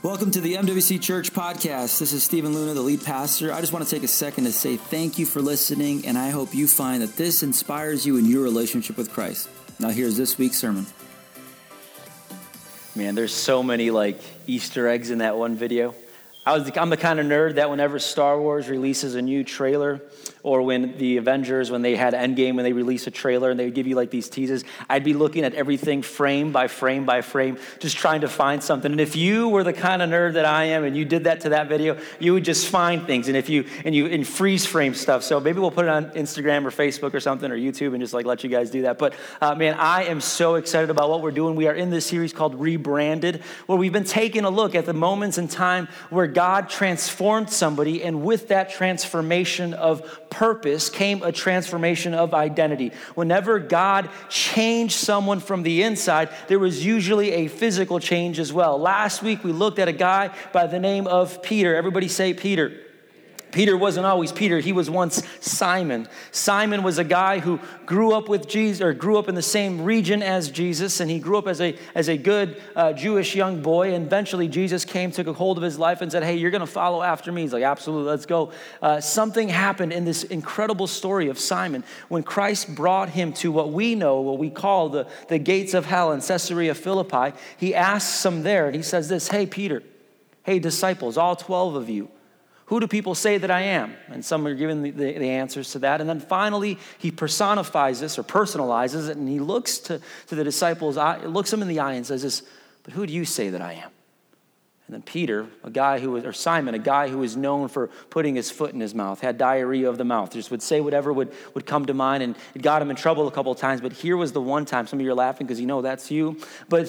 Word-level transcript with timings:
Welcome 0.00 0.30
to 0.30 0.40
the 0.40 0.54
MWC 0.54 1.02
Church 1.02 1.32
podcast. 1.32 1.98
This 1.98 2.12
is 2.12 2.22
Stephen 2.22 2.54
Luna, 2.54 2.72
the 2.72 2.80
lead 2.80 3.04
pastor. 3.04 3.52
I 3.52 3.60
just 3.60 3.72
want 3.72 3.84
to 3.84 3.90
take 3.90 4.04
a 4.04 4.08
second 4.08 4.44
to 4.44 4.52
say 4.52 4.76
thank 4.76 5.18
you 5.18 5.26
for 5.26 5.42
listening, 5.42 6.06
and 6.06 6.16
I 6.16 6.30
hope 6.30 6.54
you 6.54 6.68
find 6.68 7.02
that 7.02 7.16
this 7.16 7.42
inspires 7.42 8.06
you 8.06 8.16
in 8.16 8.24
your 8.24 8.44
relationship 8.44 8.96
with 8.96 9.12
Christ. 9.12 9.48
Now, 9.80 9.88
here's 9.88 10.16
this 10.16 10.38
week's 10.38 10.56
sermon. 10.56 10.86
Man, 12.94 13.16
there's 13.16 13.34
so 13.34 13.60
many 13.60 13.90
like 13.90 14.20
Easter 14.46 14.86
eggs 14.86 15.10
in 15.10 15.18
that 15.18 15.36
one 15.36 15.56
video. 15.56 15.96
I 16.48 16.56
was, 16.56 16.70
I'm 16.78 16.88
the 16.88 16.96
kind 16.96 17.20
of 17.20 17.26
nerd 17.26 17.56
that 17.56 17.68
whenever 17.68 17.98
Star 17.98 18.40
Wars 18.40 18.70
releases 18.70 19.14
a 19.16 19.20
new 19.20 19.44
trailer, 19.44 20.00
or 20.42 20.62
when 20.62 20.96
the 20.96 21.18
Avengers, 21.18 21.70
when 21.70 21.82
they 21.82 21.94
had 21.94 22.14
Endgame, 22.14 22.54
when 22.54 22.64
they 22.64 22.72
release 22.72 23.06
a 23.06 23.10
trailer 23.10 23.50
and 23.50 23.60
they 23.60 23.66
would 23.66 23.74
give 23.74 23.86
you 23.86 23.94
like 23.94 24.10
these 24.10 24.30
teases, 24.30 24.64
I'd 24.88 25.04
be 25.04 25.12
looking 25.12 25.44
at 25.44 25.52
everything 25.52 26.00
frame 26.00 26.52
by 26.52 26.68
frame 26.68 27.04
by 27.04 27.20
frame, 27.20 27.58
just 27.80 27.98
trying 27.98 28.22
to 28.22 28.28
find 28.28 28.62
something. 28.62 28.90
And 28.90 29.00
if 29.00 29.16
you 29.16 29.48
were 29.48 29.64
the 29.64 29.72
kind 29.72 30.00
of 30.00 30.08
nerd 30.08 30.34
that 30.34 30.46
I 30.46 30.64
am 30.64 30.84
and 30.84 30.96
you 30.96 31.04
did 31.04 31.24
that 31.24 31.40
to 31.42 31.50
that 31.50 31.68
video, 31.68 31.98
you 32.18 32.32
would 32.32 32.44
just 32.44 32.68
find 32.68 33.06
things. 33.06 33.28
And 33.28 33.36
if 33.36 33.50
you 33.50 33.66
and 33.84 33.94
you 33.94 34.06
in 34.06 34.24
freeze 34.24 34.64
frame 34.64 34.94
stuff, 34.94 35.24
so 35.24 35.40
maybe 35.40 35.58
we'll 35.58 35.70
put 35.70 35.84
it 35.84 35.90
on 35.90 36.10
Instagram 36.12 36.64
or 36.64 36.70
Facebook 36.70 37.14
or 37.14 37.20
something 37.20 37.50
or 37.50 37.56
YouTube 37.56 37.92
and 37.92 38.00
just 38.00 38.14
like 38.14 38.24
let 38.24 38.42
you 38.42 38.48
guys 38.48 38.70
do 38.70 38.82
that. 38.82 38.96
But 38.96 39.14
uh, 39.40 39.54
man, 39.54 39.74
I 39.74 40.04
am 40.04 40.20
so 40.20 40.54
excited 40.54 40.88
about 40.88 41.10
what 41.10 41.20
we're 41.20 41.30
doing. 41.30 41.56
We 41.56 41.66
are 41.66 41.74
in 41.74 41.90
this 41.90 42.06
series 42.06 42.32
called 42.32 42.54
Rebranded, 42.54 43.42
where 43.66 43.76
we've 43.76 43.92
been 43.92 44.04
taking 44.04 44.44
a 44.44 44.50
look 44.50 44.74
at 44.74 44.86
the 44.86 44.94
moments 44.94 45.36
in 45.36 45.48
time 45.48 45.88
where 46.10 46.26
God 46.38 46.68
transformed 46.68 47.50
somebody, 47.50 48.04
and 48.04 48.22
with 48.22 48.46
that 48.46 48.70
transformation 48.70 49.74
of 49.74 50.30
purpose 50.30 50.88
came 50.88 51.24
a 51.24 51.32
transformation 51.32 52.14
of 52.14 52.32
identity. 52.32 52.92
Whenever 53.16 53.58
God 53.58 54.08
changed 54.28 54.94
someone 54.94 55.40
from 55.40 55.64
the 55.64 55.82
inside, 55.82 56.28
there 56.46 56.60
was 56.60 56.86
usually 56.86 57.32
a 57.32 57.48
physical 57.48 57.98
change 57.98 58.38
as 58.38 58.52
well. 58.52 58.78
Last 58.78 59.20
week, 59.20 59.42
we 59.42 59.50
looked 59.50 59.80
at 59.80 59.88
a 59.88 59.92
guy 59.92 60.32
by 60.52 60.68
the 60.68 60.78
name 60.78 61.08
of 61.08 61.42
Peter. 61.42 61.74
Everybody 61.74 62.06
say 62.06 62.32
Peter. 62.34 62.72
Peter 63.52 63.76
wasn't 63.76 64.06
always 64.06 64.32
Peter, 64.32 64.60
he 64.60 64.72
was 64.72 64.90
once 64.90 65.22
Simon. 65.40 66.06
Simon 66.32 66.82
was 66.82 66.98
a 66.98 67.04
guy 67.04 67.38
who 67.38 67.60
grew 67.86 68.12
up 68.12 68.28
with 68.28 68.46
Jesus, 68.48 68.82
or 68.82 68.92
grew 68.92 69.18
up 69.18 69.28
in 69.28 69.34
the 69.34 69.42
same 69.42 69.82
region 69.82 70.22
as 70.22 70.50
Jesus, 70.50 71.00
and 71.00 71.10
he 71.10 71.18
grew 71.18 71.38
up 71.38 71.46
as 71.46 71.60
a, 71.60 71.76
as 71.94 72.08
a 72.08 72.16
good 72.16 72.60
uh, 72.76 72.92
Jewish 72.92 73.34
young 73.34 73.62
boy. 73.62 73.94
And 73.94 74.06
eventually, 74.06 74.48
Jesus 74.48 74.84
came, 74.84 75.10
took 75.10 75.26
a 75.26 75.32
hold 75.32 75.56
of 75.56 75.64
his 75.64 75.78
life, 75.78 76.00
and 76.00 76.12
said, 76.12 76.22
Hey, 76.22 76.36
you're 76.36 76.50
going 76.50 76.60
to 76.60 76.66
follow 76.66 77.02
after 77.02 77.32
me. 77.32 77.42
He's 77.42 77.52
like, 77.52 77.62
Absolutely, 77.62 78.10
let's 78.10 78.26
go. 78.26 78.52
Uh, 78.82 79.00
something 79.00 79.48
happened 79.48 79.92
in 79.92 80.04
this 80.04 80.24
incredible 80.24 80.86
story 80.86 81.28
of 81.28 81.38
Simon 81.38 81.84
when 82.08 82.22
Christ 82.22 82.74
brought 82.74 83.08
him 83.08 83.32
to 83.34 83.50
what 83.50 83.72
we 83.72 83.94
know, 83.94 84.20
what 84.20 84.38
we 84.38 84.50
call 84.50 84.88
the, 84.88 85.06
the 85.28 85.38
gates 85.38 85.74
of 85.74 85.86
hell 85.86 86.12
in 86.12 86.20
Caesarea 86.20 86.74
Philippi. 86.74 87.36
He 87.56 87.74
asks 87.74 88.22
them 88.22 88.42
there, 88.42 88.66
and 88.66 88.74
he 88.74 88.82
says 88.82 89.08
this 89.08 89.28
Hey, 89.28 89.46
Peter, 89.46 89.82
hey, 90.42 90.58
disciples, 90.58 91.16
all 91.16 91.36
12 91.36 91.74
of 91.74 91.88
you. 91.88 92.10
Who 92.68 92.80
do 92.80 92.86
people 92.86 93.14
say 93.14 93.38
that 93.38 93.50
I 93.50 93.62
am? 93.62 93.94
And 94.08 94.22
some 94.22 94.46
are 94.46 94.54
giving 94.54 94.82
the, 94.82 94.90
the, 94.90 95.18
the, 95.18 95.30
answers 95.30 95.72
to 95.72 95.78
that. 95.80 96.02
And 96.02 96.08
then 96.08 96.20
finally, 96.20 96.78
he 96.98 97.10
personifies 97.10 97.98
this 97.98 98.18
or 98.18 98.22
personalizes 98.22 99.08
it, 99.08 99.16
and 99.16 99.26
he 99.26 99.40
looks 99.40 99.78
to, 99.78 100.02
to 100.26 100.34
the 100.34 100.44
disciples, 100.44 100.98
looks 101.24 101.50
them 101.50 101.62
in 101.62 101.68
the 101.68 101.80
eye 101.80 101.94
and 101.94 102.04
says 102.04 102.22
this, 102.22 102.42
but 102.82 102.92
who 102.92 103.06
do 103.06 103.14
you 103.14 103.24
say 103.24 103.48
that 103.48 103.62
I 103.62 103.72
am? 103.72 103.90
And 104.86 104.94
then 104.94 105.02
Peter, 105.02 105.46
a 105.64 105.70
guy 105.70 105.98
who 105.98 106.10
was, 106.10 106.24
or 106.26 106.34
Simon, 106.34 106.74
a 106.74 106.78
guy 106.78 107.08
who 107.08 107.18
was 107.18 107.38
known 107.38 107.68
for 107.68 107.88
putting 108.10 108.34
his 108.34 108.50
foot 108.50 108.74
in 108.74 108.80
his 108.80 108.94
mouth, 108.94 109.20
had 109.20 109.38
diarrhea 109.38 109.88
of 109.88 109.96
the 109.96 110.04
mouth, 110.04 110.32
just 110.32 110.50
would 110.50 110.62
say 110.62 110.82
whatever 110.82 111.10
would, 111.10 111.32
would 111.54 111.64
come 111.64 111.86
to 111.86 111.94
mind, 111.94 112.22
and 112.22 112.36
it 112.54 112.60
got 112.60 112.82
him 112.82 112.90
in 112.90 112.96
trouble 112.96 113.28
a 113.28 113.30
couple 113.30 113.52
of 113.52 113.58
times. 113.58 113.80
But 113.80 113.94
here 113.94 114.16
was 114.18 114.32
the 114.32 114.42
one 114.42 114.66
time, 114.66 114.86
some 114.86 114.98
of 114.98 115.04
you 115.04 115.10
are 115.10 115.14
laughing 115.14 115.46
because 115.46 115.58
you 115.58 115.66
know 115.66 115.80
that's 115.80 116.10
you. 116.10 116.38
But 116.68 116.88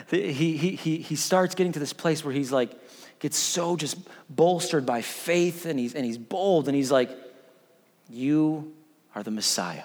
he, 0.10 0.32
he, 0.32 0.76
he, 0.76 0.96
he 0.98 1.16
starts 1.16 1.56
getting 1.56 1.72
to 1.72 1.80
this 1.80 1.92
place 1.92 2.24
where 2.24 2.34
he's 2.34 2.52
like, 2.52 2.72
gets 3.20 3.38
so 3.38 3.76
just 3.76 3.96
bolstered 4.28 4.84
by 4.84 5.02
faith 5.02 5.66
and 5.66 5.78
he's, 5.78 5.94
and 5.94 6.04
he's 6.04 6.18
bold 6.18 6.66
and 6.66 6.76
he's 6.76 6.90
like, 6.90 7.10
You 8.08 8.72
are 9.14 9.22
the 9.22 9.30
Messiah. 9.30 9.84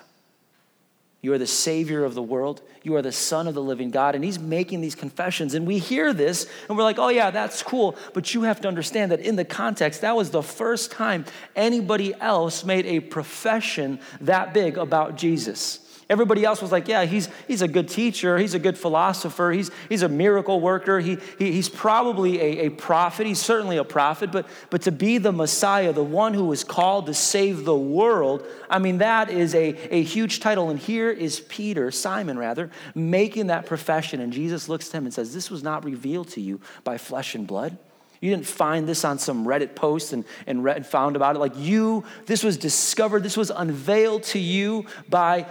You 1.25 1.34
are 1.34 1.40
the 1.40 1.47
Savior 1.47 2.03
of 2.03 2.13
the 2.13 2.22
world. 2.22 2.62
You 2.84 2.96
are 2.97 3.01
the 3.01 3.12
Son 3.12 3.47
of 3.47 3.56
the 3.56 3.62
living 3.62 3.90
God. 3.90 4.13
And 4.13 4.23
he's 4.23 4.38
making 4.38 4.81
these 4.81 4.94
confessions. 4.94 5.56
And 5.56 5.66
we 5.66 5.79
hear 5.79 6.13
this 6.13 6.47
and 6.69 6.78
we're 6.78 6.84
like, 6.84 7.00
oh, 7.00 7.07
yeah, 7.07 7.31
that's 7.31 7.63
cool. 7.63 7.96
But 8.13 8.35
you 8.35 8.44
have 8.44 8.62
to 8.62 8.68
understand 8.68 9.12
that 9.12 9.22
in 9.22 9.35
the 9.35 9.44
context, 9.44 10.02
that 10.02 10.16
was 10.16 10.29
the 10.29 10.44
first 10.44 10.91
time 10.91 11.25
anybody 11.56 12.13
else 12.22 12.63
made 12.63 12.85
a 12.85 13.00
profession 13.00 14.00
that 14.22 14.53
big 14.53 14.78
about 14.78 15.16
Jesus. 15.16 15.79
Everybody 16.07 16.45
else 16.45 16.61
was 16.61 16.71
like, 16.71 16.88
yeah, 16.88 17.05
he's, 17.05 17.29
he's 17.47 17.63
a 17.63 17.67
good 17.67 17.89
teacher. 17.89 18.38
He's 18.38 18.53
a 18.53 18.59
good 18.59 18.77
philosopher. 18.77 19.51
He's, 19.51 19.71
he's 19.89 20.03
a 20.03 20.09
miracle 20.09 20.61
worker. 20.61 20.99
He, 20.99 21.17
he, 21.39 21.51
he's 21.51 21.67
probably 21.67 22.39
a, 22.39 22.67
a 22.67 22.69
prophet. 22.69 23.25
He's 23.25 23.39
certainly 23.41 23.77
a 23.77 23.83
prophet. 23.83 24.31
But, 24.31 24.47
but 24.69 24.83
to 24.83 24.91
be 24.91 25.17
the 25.17 25.31
Messiah, 25.31 25.93
the 25.93 26.03
one 26.03 26.35
who 26.35 26.45
was 26.45 26.63
called 26.63 27.07
to 27.07 27.16
save 27.16 27.66
the 27.66 27.75
world, 27.75 28.45
I 28.69 28.77
mean, 28.77 28.99
that 28.99 29.31
is 29.31 29.55
a, 29.55 29.69
a 29.91 30.03
huge 30.03 30.41
title. 30.41 30.69
And 30.69 30.79
here 30.79 31.09
is 31.09 31.39
Peter, 31.39 31.89
Simon 31.89 32.37
rather, 32.37 32.69
making 32.93 33.47
that 33.47 33.66
profession. 33.66 34.19
And 34.19 34.31
Jesus 34.31 34.69
looks 34.69 34.89
to 34.89 34.97
him 34.97 35.05
and 35.05 35.13
says, 35.13 35.33
This 35.33 35.49
was 35.49 35.63
not 35.63 35.83
revealed 35.85 36.27
to 36.29 36.41
you 36.41 36.61
by 36.83 36.99
flesh 36.99 37.33
and 37.33 37.47
blood. 37.47 37.79
You 38.22 38.31
didn't 38.31 38.47
find 38.47 38.87
this 38.87 39.05
on 39.05 39.19
some 39.19 39.45
Reddit 39.45 39.75
post 39.75 40.13
and, 40.13 40.23
and, 40.47 40.63
read, 40.63 40.77
and 40.77 40.85
found 40.85 41.16
about 41.16 41.35
it. 41.35 41.39
Like 41.39 41.57
you, 41.57 42.05
this 42.25 42.43
was 42.43 42.57
discovered, 42.57 43.23
this 43.23 43.37
was 43.37 43.51
unveiled 43.51 44.23
to 44.23 44.39
you 44.39 44.85
by 45.09 45.45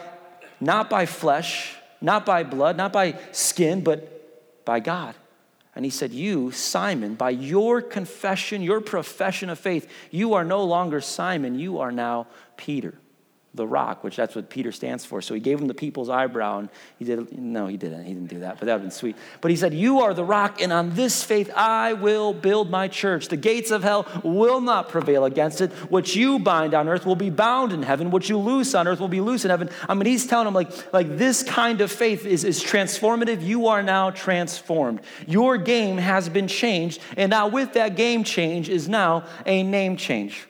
not 0.60 0.90
by 0.90 1.06
flesh, 1.06 1.76
not 2.00 2.26
by 2.26 2.42
blood, 2.42 2.76
not 2.76 2.92
by 2.92 3.18
skin, 3.32 3.82
but 3.82 4.64
by 4.64 4.80
God. 4.80 5.14
And 5.74 5.84
he 5.84 5.90
said, 5.90 6.12
You, 6.12 6.52
Simon, 6.52 7.14
by 7.14 7.30
your 7.30 7.82
confession, 7.82 8.62
your 8.62 8.80
profession 8.80 9.50
of 9.50 9.58
faith, 9.58 9.90
you 10.10 10.34
are 10.34 10.44
no 10.44 10.62
longer 10.64 11.00
Simon, 11.00 11.58
you 11.58 11.78
are 11.78 11.92
now 11.92 12.26
Peter 12.56 12.94
the 13.54 13.66
rock, 13.66 14.02
which 14.02 14.16
that's 14.16 14.34
what 14.34 14.50
Peter 14.50 14.72
stands 14.72 15.04
for. 15.04 15.22
So 15.22 15.32
he 15.32 15.40
gave 15.40 15.60
him 15.60 15.68
the 15.68 15.74
people's 15.74 16.08
eyebrow, 16.08 16.58
and 16.58 16.68
he 16.98 17.04
did, 17.04 17.38
no, 17.38 17.68
he 17.68 17.76
didn't. 17.76 18.04
He 18.04 18.12
didn't 18.12 18.28
do 18.28 18.40
that, 18.40 18.58
but 18.58 18.66
that 18.66 18.72
would 18.72 18.80
have 18.80 18.82
been 18.82 18.90
sweet. 18.90 19.16
But 19.40 19.50
he 19.50 19.56
said, 19.56 19.72
You 19.72 20.00
are 20.00 20.12
the 20.12 20.24
rock, 20.24 20.60
and 20.60 20.72
on 20.72 20.94
this 20.94 21.22
faith 21.22 21.50
I 21.54 21.92
will 21.92 22.32
build 22.32 22.70
my 22.70 22.88
church. 22.88 23.28
The 23.28 23.36
gates 23.36 23.70
of 23.70 23.82
hell 23.82 24.06
will 24.24 24.60
not 24.60 24.88
prevail 24.88 25.24
against 25.24 25.60
it. 25.60 25.70
What 25.90 26.16
you 26.16 26.38
bind 26.38 26.74
on 26.74 26.88
earth 26.88 27.06
will 27.06 27.16
be 27.16 27.30
bound 27.30 27.72
in 27.72 27.82
heaven. 27.82 28.10
What 28.10 28.28
you 28.28 28.38
loose 28.38 28.74
on 28.74 28.88
earth 28.88 28.98
will 28.98 29.08
be 29.08 29.20
loose 29.20 29.44
in 29.44 29.50
heaven. 29.50 29.70
I 29.88 29.94
mean, 29.94 30.06
he's 30.06 30.26
telling 30.26 30.48
him, 30.48 30.54
like, 30.54 30.92
like 30.92 31.16
this 31.16 31.42
kind 31.42 31.80
of 31.80 31.92
faith 31.92 32.26
is, 32.26 32.42
is 32.44 32.62
transformative. 32.62 33.42
You 33.42 33.68
are 33.68 33.82
now 33.82 34.10
transformed. 34.10 35.00
Your 35.26 35.58
game 35.58 35.98
has 35.98 36.28
been 36.28 36.48
changed, 36.48 37.00
and 37.16 37.30
now 37.30 37.46
with 37.46 37.74
that 37.74 37.96
game 37.96 38.24
change 38.24 38.68
is 38.68 38.88
now 38.88 39.24
a 39.46 39.62
name 39.62 39.96
change. 39.96 40.48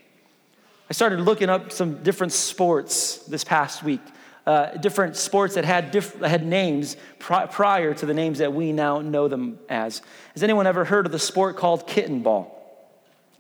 Started 0.95 1.23
looking 1.23 1.51
up 1.51 1.73
some 1.73 2.05
different 2.05 2.33
sports 2.33 3.17
this 3.27 3.43
past 3.43 3.83
week, 3.83 4.01
uh, 4.47 4.77
different 4.77 5.17
sports 5.17 5.57
that 5.57 5.65
had, 5.65 5.91
diff- 5.91 6.21
had 6.21 6.47
names 6.47 6.97
pri- 7.19 7.47
prior 7.47 7.93
to 7.95 8.07
the 8.07 8.15
names 8.15 8.39
that 8.39 8.53
we 8.55 8.71
now 8.71 9.01
know 9.01 9.27
them 9.27 9.59
as. 9.69 10.03
Has 10.35 10.45
anyone 10.45 10.69
ever 10.69 10.85
heard 10.85 11.05
of 11.05 11.11
the 11.11 11.19
sport 11.19 11.57
called 11.57 11.89
kitten 11.89 12.23
ball? 12.23 12.54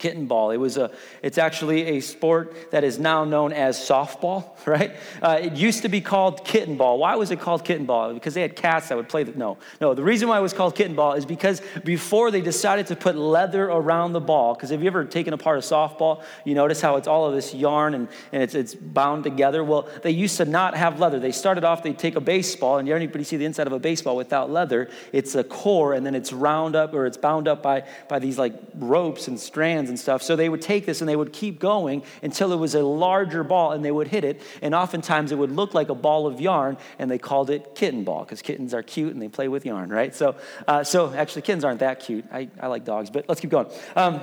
Kitten 0.04 0.26
ball. 0.26 0.50
It 0.50 0.58
was 0.58 0.76
a, 0.76 0.90
it's 1.22 1.38
actually 1.38 1.96
a 1.96 2.00
sport 2.00 2.70
that 2.72 2.84
is 2.84 2.98
now 2.98 3.24
known 3.24 3.54
as 3.54 3.78
softball, 3.78 4.50
right? 4.66 4.94
Uh, 5.22 5.38
it 5.40 5.54
used 5.54 5.80
to 5.80 5.88
be 5.88 6.02
called 6.02 6.44
kitten 6.44 6.76
ball. 6.76 6.98
Why 6.98 7.16
was 7.16 7.30
it 7.30 7.40
called 7.40 7.64
kitten 7.64 7.86
ball? 7.86 8.12
Because 8.12 8.34
they 8.34 8.42
had 8.42 8.54
cats 8.54 8.88
that 8.88 8.98
would 8.98 9.08
play 9.08 9.22
the, 9.22 9.32
no. 9.32 9.56
No, 9.80 9.94
the 9.94 10.02
reason 10.02 10.28
why 10.28 10.38
it 10.38 10.42
was 10.42 10.52
called 10.52 10.74
kitten 10.76 10.94
ball 10.94 11.14
is 11.14 11.24
because 11.24 11.62
before 11.84 12.30
they 12.30 12.42
decided 12.42 12.88
to 12.88 12.96
put 12.96 13.16
leather 13.16 13.64
around 13.64 14.12
the 14.12 14.20
ball, 14.20 14.52
because 14.52 14.68
have 14.68 14.82
you 14.82 14.88
ever 14.88 15.06
taken 15.06 15.32
apart 15.32 15.56
a 15.56 15.62
softball? 15.62 16.22
You 16.44 16.54
notice 16.54 16.82
how 16.82 16.96
it's 16.96 17.08
all 17.08 17.26
of 17.26 17.34
this 17.34 17.54
yarn 17.54 17.94
and, 17.94 18.08
and 18.30 18.42
it's, 18.42 18.54
it's 18.54 18.74
bound 18.74 19.24
together. 19.24 19.64
Well, 19.64 19.88
they 20.02 20.10
used 20.10 20.36
to 20.36 20.44
not 20.44 20.76
have 20.76 21.00
leather. 21.00 21.18
They 21.18 21.32
started 21.32 21.64
off, 21.64 21.82
they'd 21.82 21.98
take 21.98 22.16
a 22.16 22.20
baseball, 22.20 22.76
and 22.76 22.86
you 22.86 22.94
anybody 22.94 23.24
see 23.24 23.38
the 23.38 23.46
inside 23.46 23.66
of 23.66 23.72
a 23.72 23.78
baseball 23.78 24.16
without 24.16 24.50
leather? 24.50 24.90
It's 25.12 25.34
a 25.34 25.44
core, 25.44 25.94
and 25.94 26.04
then 26.04 26.14
it's 26.14 26.30
round 26.30 26.76
up, 26.76 26.92
or 26.92 27.06
it's 27.06 27.16
bound 27.16 27.48
up 27.48 27.62
by, 27.62 27.84
by 28.06 28.18
these 28.18 28.36
like 28.36 28.52
ropes 28.74 29.28
and 29.28 29.40
strands 29.40 29.93
and 29.94 30.00
stuff. 30.00 30.22
So 30.22 30.34
they 30.34 30.48
would 30.48 30.60
take 30.60 30.86
this 30.86 31.00
and 31.00 31.08
they 31.08 31.14
would 31.14 31.32
keep 31.32 31.60
going 31.60 32.02
until 32.20 32.52
it 32.52 32.56
was 32.56 32.74
a 32.74 32.82
larger 32.82 33.44
ball 33.44 33.70
and 33.70 33.84
they 33.84 33.92
would 33.92 34.08
hit 34.08 34.24
it. 34.24 34.42
And 34.60 34.74
oftentimes 34.74 35.30
it 35.30 35.38
would 35.38 35.52
look 35.52 35.72
like 35.72 35.88
a 35.88 35.94
ball 35.94 36.26
of 36.26 36.40
yarn 36.40 36.76
and 36.98 37.08
they 37.08 37.18
called 37.18 37.48
it 37.48 37.76
kitten 37.76 38.02
ball 38.02 38.24
because 38.24 38.42
kittens 38.42 38.74
are 38.74 38.82
cute 38.82 39.12
and 39.12 39.22
they 39.22 39.28
play 39.28 39.46
with 39.46 39.64
yarn, 39.64 39.90
right? 39.90 40.12
So, 40.12 40.34
uh, 40.66 40.82
so 40.82 41.14
actually, 41.14 41.42
kittens 41.42 41.64
aren't 41.64 41.78
that 41.80 42.00
cute. 42.00 42.24
I, 42.32 42.48
I 42.60 42.66
like 42.66 42.84
dogs, 42.84 43.08
but 43.08 43.26
let's 43.28 43.40
keep 43.40 43.50
going. 43.50 43.68
Um, 43.94 44.20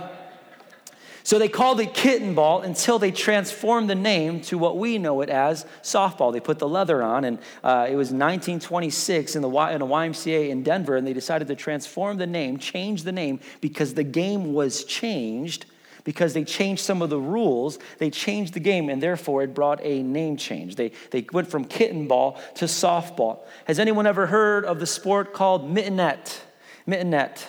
so 1.24 1.38
they 1.38 1.48
called 1.48 1.80
it 1.80 1.94
kitten 1.94 2.34
ball 2.34 2.62
until 2.62 3.00
they 3.00 3.12
transformed 3.12 3.90
the 3.90 3.96
name 3.96 4.42
to 4.42 4.58
what 4.58 4.78
we 4.78 4.98
know 4.98 5.22
it 5.22 5.30
as 5.30 5.66
softball. 5.84 6.34
They 6.34 6.40
put 6.40 6.60
the 6.60 6.68
leather 6.68 7.04
on, 7.04 7.26
and 7.26 7.40
uh, 7.64 7.88
it 7.90 7.96
was 7.96 8.08
1926 8.08 9.36
in, 9.36 9.42
the, 9.42 9.50
in 9.50 9.82
a 9.82 9.88
YMCA 9.88 10.50
in 10.50 10.64
Denver, 10.64 10.98
and 10.98 11.06
they 11.06 11.14
decided 11.14 11.48
to 11.50 11.56
transform 11.56 12.18
the 12.18 12.28
name, 12.28 12.58
change 12.58 13.04
the 13.04 13.12
name, 13.12 13.40
because 13.60 13.94
the 13.94 14.04
game 14.04 14.54
was 14.54 14.84
changed, 14.84 15.66
because 16.04 16.34
they 16.34 16.44
changed 16.44 16.84
some 16.84 17.02
of 17.02 17.10
the 17.10 17.20
rules. 17.20 17.78
They 18.00 18.10
changed 18.10 18.54
the 18.54 18.60
game, 18.60 18.90
and 18.90 19.02
therefore 19.02 19.44
it 19.44 19.54
brought 19.54 19.80
a 19.84 20.02
name 20.02 20.38
change. 20.38 20.76
They, 20.76 20.92
they 21.12 21.26
went 21.32 21.50
from 21.50 21.66
kitten 21.66 22.08
ball 22.08 22.42
to 22.56 22.66
softball. 22.66 23.40
Has 23.66 23.80
anyone 23.80 24.08
ever 24.08 24.28
heard 24.28 24.66
of 24.66 24.80
the 24.80 24.88
sport 24.88 25.34
called 25.34 25.70
mintonette? 25.70 26.42
Mintonette. 26.88 27.48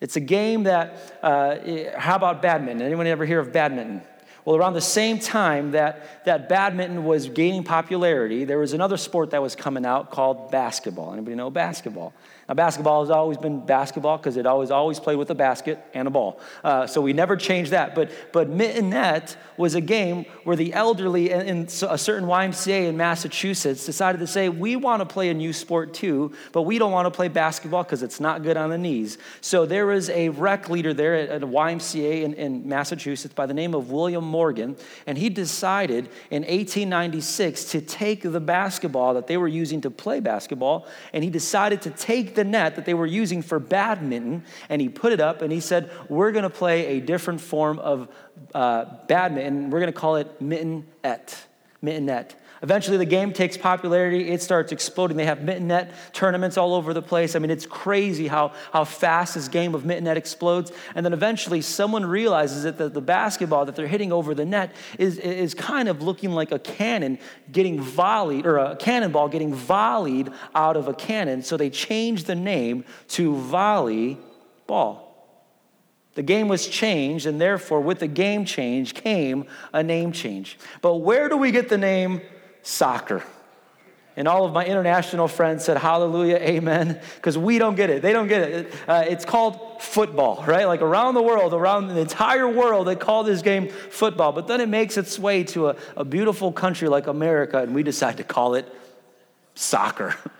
It's 0.00 0.16
a 0.16 0.20
game 0.20 0.64
that, 0.64 1.18
uh, 1.22 1.56
how 1.98 2.16
about 2.16 2.40
badminton? 2.40 2.86
Anyone 2.86 3.06
ever 3.06 3.26
hear 3.26 3.38
of 3.38 3.52
badminton? 3.52 4.02
Well, 4.44 4.56
around 4.56 4.72
the 4.72 4.80
same 4.80 5.18
time 5.18 5.72
that, 5.72 6.24
that 6.24 6.48
badminton 6.48 7.04
was 7.04 7.28
gaining 7.28 7.62
popularity, 7.64 8.44
there 8.44 8.58
was 8.58 8.72
another 8.72 8.96
sport 8.96 9.30
that 9.30 9.42
was 9.42 9.54
coming 9.54 9.84
out 9.84 10.10
called 10.10 10.50
basketball. 10.50 11.12
Anybody 11.12 11.36
know 11.36 11.50
basketball? 11.50 12.14
Now, 12.50 12.54
basketball 12.54 13.02
has 13.04 13.10
always 13.10 13.38
been 13.38 13.64
basketball 13.64 14.18
because 14.18 14.36
it 14.36 14.44
always 14.44 14.72
always 14.72 14.98
played 14.98 15.14
with 15.14 15.30
a 15.30 15.36
basket 15.36 15.78
and 15.94 16.08
a 16.08 16.10
ball. 16.10 16.40
Uh, 16.64 16.84
so 16.84 17.00
we 17.00 17.12
never 17.12 17.36
changed 17.36 17.70
that. 17.70 17.94
But 17.94 18.10
but 18.32 18.48
mintonette 18.48 19.36
was 19.56 19.76
a 19.76 19.80
game 19.80 20.24
where 20.42 20.56
the 20.56 20.72
elderly 20.72 21.30
in, 21.30 21.42
in 21.42 21.58
a 21.88 21.96
certain 21.96 22.28
YMCA 22.28 22.88
in 22.88 22.96
Massachusetts 22.96 23.86
decided 23.86 24.18
to 24.18 24.26
say 24.26 24.48
we 24.48 24.74
want 24.74 24.98
to 24.98 25.06
play 25.06 25.28
a 25.28 25.34
new 25.34 25.52
sport 25.52 25.94
too, 25.94 26.32
but 26.50 26.62
we 26.62 26.76
don't 26.76 26.90
want 26.90 27.06
to 27.06 27.12
play 27.12 27.28
basketball 27.28 27.84
because 27.84 28.02
it's 28.02 28.18
not 28.18 28.42
good 28.42 28.56
on 28.56 28.70
the 28.70 28.78
knees. 28.78 29.18
So 29.40 29.64
there 29.64 29.86
was 29.86 30.10
a 30.10 30.30
rec 30.30 30.68
leader 30.68 30.92
there 30.92 31.14
at, 31.14 31.28
at 31.28 31.42
a 31.44 31.46
YMCA 31.46 32.22
in, 32.22 32.34
in 32.34 32.68
Massachusetts 32.68 33.32
by 33.32 33.46
the 33.46 33.54
name 33.54 33.76
of 33.76 33.92
William 33.92 34.24
Morgan, 34.24 34.76
and 35.06 35.16
he 35.16 35.28
decided 35.28 36.08
in 36.32 36.42
1896 36.42 37.66
to 37.66 37.80
take 37.80 38.22
the 38.22 38.40
basketball 38.40 39.14
that 39.14 39.28
they 39.28 39.36
were 39.36 39.46
using 39.46 39.80
to 39.82 39.90
play 39.90 40.18
basketball, 40.18 40.88
and 41.12 41.22
he 41.22 41.30
decided 41.30 41.80
to 41.82 41.90
take 41.90 42.39
the 42.40 42.44
net 42.44 42.76
that 42.76 42.86
they 42.86 42.94
were 42.94 43.06
using 43.06 43.42
for 43.42 43.58
badminton 43.58 44.42
and 44.70 44.80
he 44.80 44.88
put 44.88 45.12
it 45.12 45.20
up 45.20 45.42
and 45.42 45.52
he 45.52 45.60
said, 45.60 45.90
We're 46.08 46.32
going 46.32 46.44
to 46.44 46.50
play 46.50 46.86
a 46.86 47.00
different 47.00 47.40
form 47.40 47.78
of 47.78 48.08
uh, 48.54 48.86
badminton. 49.06 49.70
We're 49.70 49.80
going 49.80 49.92
to 49.92 49.98
call 49.98 50.16
it 50.16 50.40
mintonette. 50.40 51.46
Mintonette. 51.82 52.34
Eventually, 52.62 52.98
the 52.98 53.06
game 53.06 53.32
takes 53.32 53.56
popularity. 53.56 54.28
It 54.28 54.42
starts 54.42 54.70
exploding. 54.70 55.16
They 55.16 55.24
have 55.24 55.42
mintonette 55.42 55.92
tournaments 56.12 56.58
all 56.58 56.74
over 56.74 56.92
the 56.92 57.00
place. 57.00 57.34
I 57.34 57.38
mean, 57.38 57.50
it's 57.50 57.64
crazy 57.64 58.28
how, 58.28 58.52
how 58.72 58.84
fast 58.84 59.34
this 59.34 59.48
game 59.48 59.74
of 59.74 59.86
mintonette 59.86 60.18
explodes. 60.18 60.70
And 60.94 61.06
then 61.06 61.14
eventually, 61.14 61.62
someone 61.62 62.04
realizes 62.04 62.64
that 62.64 62.76
the, 62.76 62.90
the 62.90 63.00
basketball 63.00 63.64
that 63.64 63.76
they're 63.76 63.86
hitting 63.86 64.12
over 64.12 64.34
the 64.34 64.44
net 64.44 64.74
is, 64.98 65.18
is 65.18 65.54
kind 65.54 65.88
of 65.88 66.02
looking 66.02 66.32
like 66.32 66.52
a 66.52 66.58
cannon 66.58 67.18
getting 67.50 67.80
volleyed, 67.80 68.44
or 68.44 68.58
a 68.58 68.76
cannonball 68.76 69.28
getting 69.28 69.54
volleyed 69.54 70.30
out 70.54 70.76
of 70.76 70.86
a 70.86 70.92
cannon. 70.92 71.42
So 71.42 71.56
they 71.56 71.70
changed 71.70 72.26
the 72.26 72.34
name 72.34 72.84
to 73.08 73.36
volley 73.36 74.18
ball. 74.66 75.06
The 76.14 76.22
game 76.22 76.48
was 76.48 76.66
changed, 76.66 77.24
and 77.24 77.40
therefore, 77.40 77.80
with 77.80 78.00
the 78.00 78.08
game 78.08 78.44
change 78.44 78.92
came 78.92 79.46
a 79.72 79.82
name 79.82 80.12
change. 80.12 80.58
But 80.82 80.96
where 80.96 81.30
do 81.30 81.38
we 81.38 81.52
get 81.52 81.70
the 81.70 81.78
name 81.78 82.20
soccer. 82.62 83.22
And 84.16 84.26
all 84.26 84.44
of 84.44 84.52
my 84.52 84.66
international 84.66 85.28
friends 85.28 85.64
said, 85.64 85.78
Hallelujah, 85.78 86.36
amen, 86.36 87.00
because 87.16 87.38
we 87.38 87.58
don't 87.58 87.76
get 87.76 87.90
it. 87.90 88.02
They 88.02 88.12
don't 88.12 88.28
get 88.28 88.42
it. 88.42 88.74
Uh, 88.86 89.04
it's 89.08 89.24
called 89.24 89.80
football, 89.80 90.44
right? 90.46 90.66
Like 90.66 90.82
around 90.82 91.14
the 91.14 91.22
world, 91.22 91.54
around 91.54 91.88
the 91.88 92.00
entire 92.00 92.48
world, 92.48 92.86
they 92.86 92.96
call 92.96 93.24
this 93.24 93.40
game 93.40 93.68
football. 93.68 94.32
But 94.32 94.46
then 94.46 94.60
it 94.60 94.68
makes 94.68 94.96
its 94.96 95.18
way 95.18 95.44
to 95.44 95.68
a, 95.68 95.76
a 95.96 96.04
beautiful 96.04 96.52
country 96.52 96.88
like 96.88 97.06
America, 97.06 97.58
and 97.58 97.74
we 97.74 97.82
decide 97.82 98.16
to 98.16 98.24
call 98.24 98.54
it 98.54 98.66
soccer. 99.54 100.14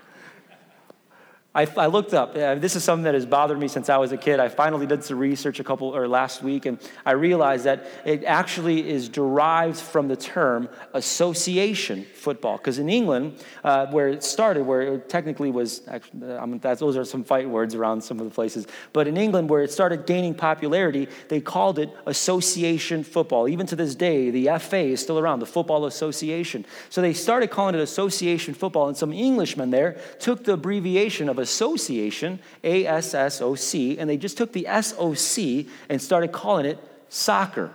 I, 1.53 1.67
I, 1.77 1.87
looked 1.87 2.15
up. 2.15 2.37
Uh, 2.37 2.55
this 2.55 2.77
is 2.77 2.85
something 2.85 3.03
that 3.03 3.15
has 3.15 3.27
bothered 3.27 3.59
me 3.59 3.67
since 3.67 3.89
I 3.89 3.97
was 3.97 4.13
a 4.13 4.17
kid. 4.17 4.39
I 4.39 4.49
finally 4.49 4.87
did 4.87 5.03
some 5.03 5.19
research 5.19 5.59
a 5.59 5.65
couple 5.65 5.89
or 5.89 6.07
last 6.07 6.45
week, 6.45 6.65
and 6.65 6.79
I 7.05 7.13
realized 7.13 7.65
that 7.65 7.87
it 8.05 8.23
actually 8.23 8.89
is 8.89 9.09
derived 9.09 9.77
from 9.77 10.07
the 10.07 10.15
term 10.15 10.69
association 10.95 12.07
football. 12.15 12.57
Because 12.57 12.79
in 12.79 12.89
England, 12.89 13.43
uh, 13.65 13.87
where 13.87 14.07
it 14.07 14.23
started, 14.23 14.63
where 14.63 14.83
it 14.83 15.09
technically 15.09 15.51
was, 15.51 15.83
actually, 15.89 16.33
I 16.35 16.47
mean, 16.47 16.61
those 16.61 16.97
are 16.97 17.05
some 17.05 17.25
fight 17.25 17.49
words 17.49 17.75
around 17.75 18.03
some 18.03 18.21
of 18.21 18.27
the 18.27 18.31
places. 18.33 18.69
But 18.93 19.09
in 19.09 19.17
England, 19.17 19.51
where 19.51 19.63
it 19.65 19.73
started 19.73 20.07
gaining 20.07 20.35
popularity, 20.35 21.09
they 21.29 21.41
called 21.41 21.81
it 21.81 21.91
association 22.07 23.03
football. 23.03 23.49
Even 23.49 23.67
to 23.67 23.75
this 23.75 23.97
day, 23.97 24.31
the 24.31 24.57
FA 24.61 24.79
is 24.79 25.01
still 25.01 25.19
around, 25.19 25.41
the 25.41 25.47
Football 25.47 25.87
Association. 25.87 26.65
So 26.91 27.03
they 27.03 27.13
started 27.13 27.51
calling 27.51 27.75
it 27.75 27.81
association 27.81 28.55
football, 28.55 28.87
and 28.87 28.97
some 28.97 29.13
Englishmen 29.13 29.71
there 29.71 29.99
took 30.21 30.45
the 30.45 30.53
abbreviation 30.53 31.29
of 31.29 31.40
association, 31.41 32.39
A 32.63 32.87
S 32.87 33.15
S 33.15 33.41
O 33.41 33.55
C, 33.55 33.99
and 33.99 34.09
they 34.09 34.17
just 34.17 34.37
took 34.37 34.53
the 34.53 34.67
S 34.67 34.95
O 34.99 35.15
C 35.15 35.69
and 35.89 36.01
started 36.01 36.33
calling 36.33 36.67
it 36.67 36.79
soccer. 37.09 37.75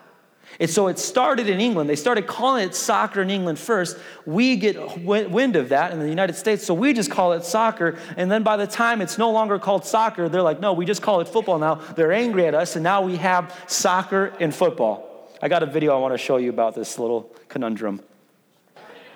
And 0.60 0.70
so 0.70 0.88
it 0.88 0.98
started 1.00 1.50
in 1.50 1.60
England. 1.60 1.90
They 1.90 1.96
started 1.96 2.28
calling 2.28 2.66
it 2.66 2.76
soccer 2.76 3.22
in 3.22 3.30
England 3.30 3.60
first. 3.60 3.98
We 4.26 4.56
get 4.56 5.04
wind 5.04 5.56
of 5.56 5.70
that 5.70 5.92
in 5.92 6.00
the 6.00 6.08
United 6.08 6.36
States, 6.36 6.66
so 6.66 6.74
we 6.74 6.94
just 6.94 7.12
call 7.12 7.34
it 7.34 7.44
soccer. 7.44 7.98
And 8.16 8.32
then 8.32 8.44
by 8.44 8.56
the 8.56 8.68
time 8.68 9.02
it's 9.02 9.18
no 9.18 9.32
longer 9.32 9.60
called 9.60 9.86
soccer, 9.86 10.30
they're 10.30 10.42
like, 10.42 10.62
no, 10.62 10.74
we 10.74 10.86
just 10.86 11.02
call 11.02 11.20
it 11.20 11.28
football 11.28 11.60
now. 11.60 11.76
They're 11.76 12.14
angry 12.14 12.48
at 12.48 12.56
us, 12.56 12.76
and 12.76 12.84
now 12.84 13.02
we 13.02 13.18
have 13.18 13.66
soccer 13.68 14.34
and 14.40 14.56
football. 14.56 15.30
I 15.42 15.50
got 15.50 15.64
a 15.64 15.66
video 15.66 15.96
I 15.96 16.00
want 16.00 16.14
to 16.14 16.18
show 16.18 16.38
you 16.38 16.50
about 16.50 16.76
this 16.76 16.98
little 16.98 17.36
conundrum. 17.50 18.02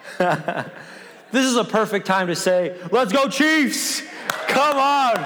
this 0.18 1.46
is 1.46 1.56
a 1.56 1.64
perfect 1.64 2.06
time 2.06 2.28
to 2.28 2.36
say, 2.36 2.78
let's 2.92 3.14
go, 3.14 3.30
Chiefs! 3.30 4.02
Come 4.50 4.78
on. 4.78 5.26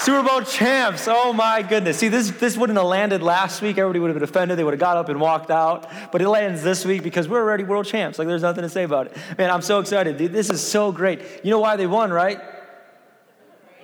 Super 0.00 0.22
Bowl 0.22 0.40
champs. 0.42 1.08
Oh 1.08 1.32
my 1.32 1.62
goodness. 1.62 1.98
See, 1.98 2.08
this, 2.08 2.30
this 2.30 2.56
wouldn't 2.56 2.78
have 2.78 2.86
landed 2.86 3.22
last 3.22 3.60
week. 3.60 3.76
Everybody 3.76 3.98
would 3.98 4.10
have 4.10 4.14
been 4.14 4.28
offended. 4.28 4.56
They 4.56 4.62
would 4.62 4.74
have 4.74 4.80
got 4.80 4.96
up 4.96 5.08
and 5.08 5.20
walked 5.20 5.50
out. 5.50 5.90
But 6.12 6.22
it 6.22 6.28
lands 6.28 6.62
this 6.62 6.84
week 6.84 7.02
because 7.02 7.28
we're 7.28 7.42
already 7.42 7.64
world 7.64 7.86
champs. 7.86 8.18
Like, 8.18 8.28
there's 8.28 8.42
nothing 8.42 8.62
to 8.62 8.68
say 8.68 8.84
about 8.84 9.06
it. 9.06 9.16
Man, 9.36 9.50
I'm 9.50 9.62
so 9.62 9.80
excited. 9.80 10.16
Dude, 10.16 10.32
this 10.32 10.48
is 10.48 10.64
so 10.64 10.92
great. 10.92 11.22
You 11.42 11.50
know 11.50 11.58
why 11.58 11.76
they 11.76 11.86
won, 11.86 12.12
right? 12.12 12.40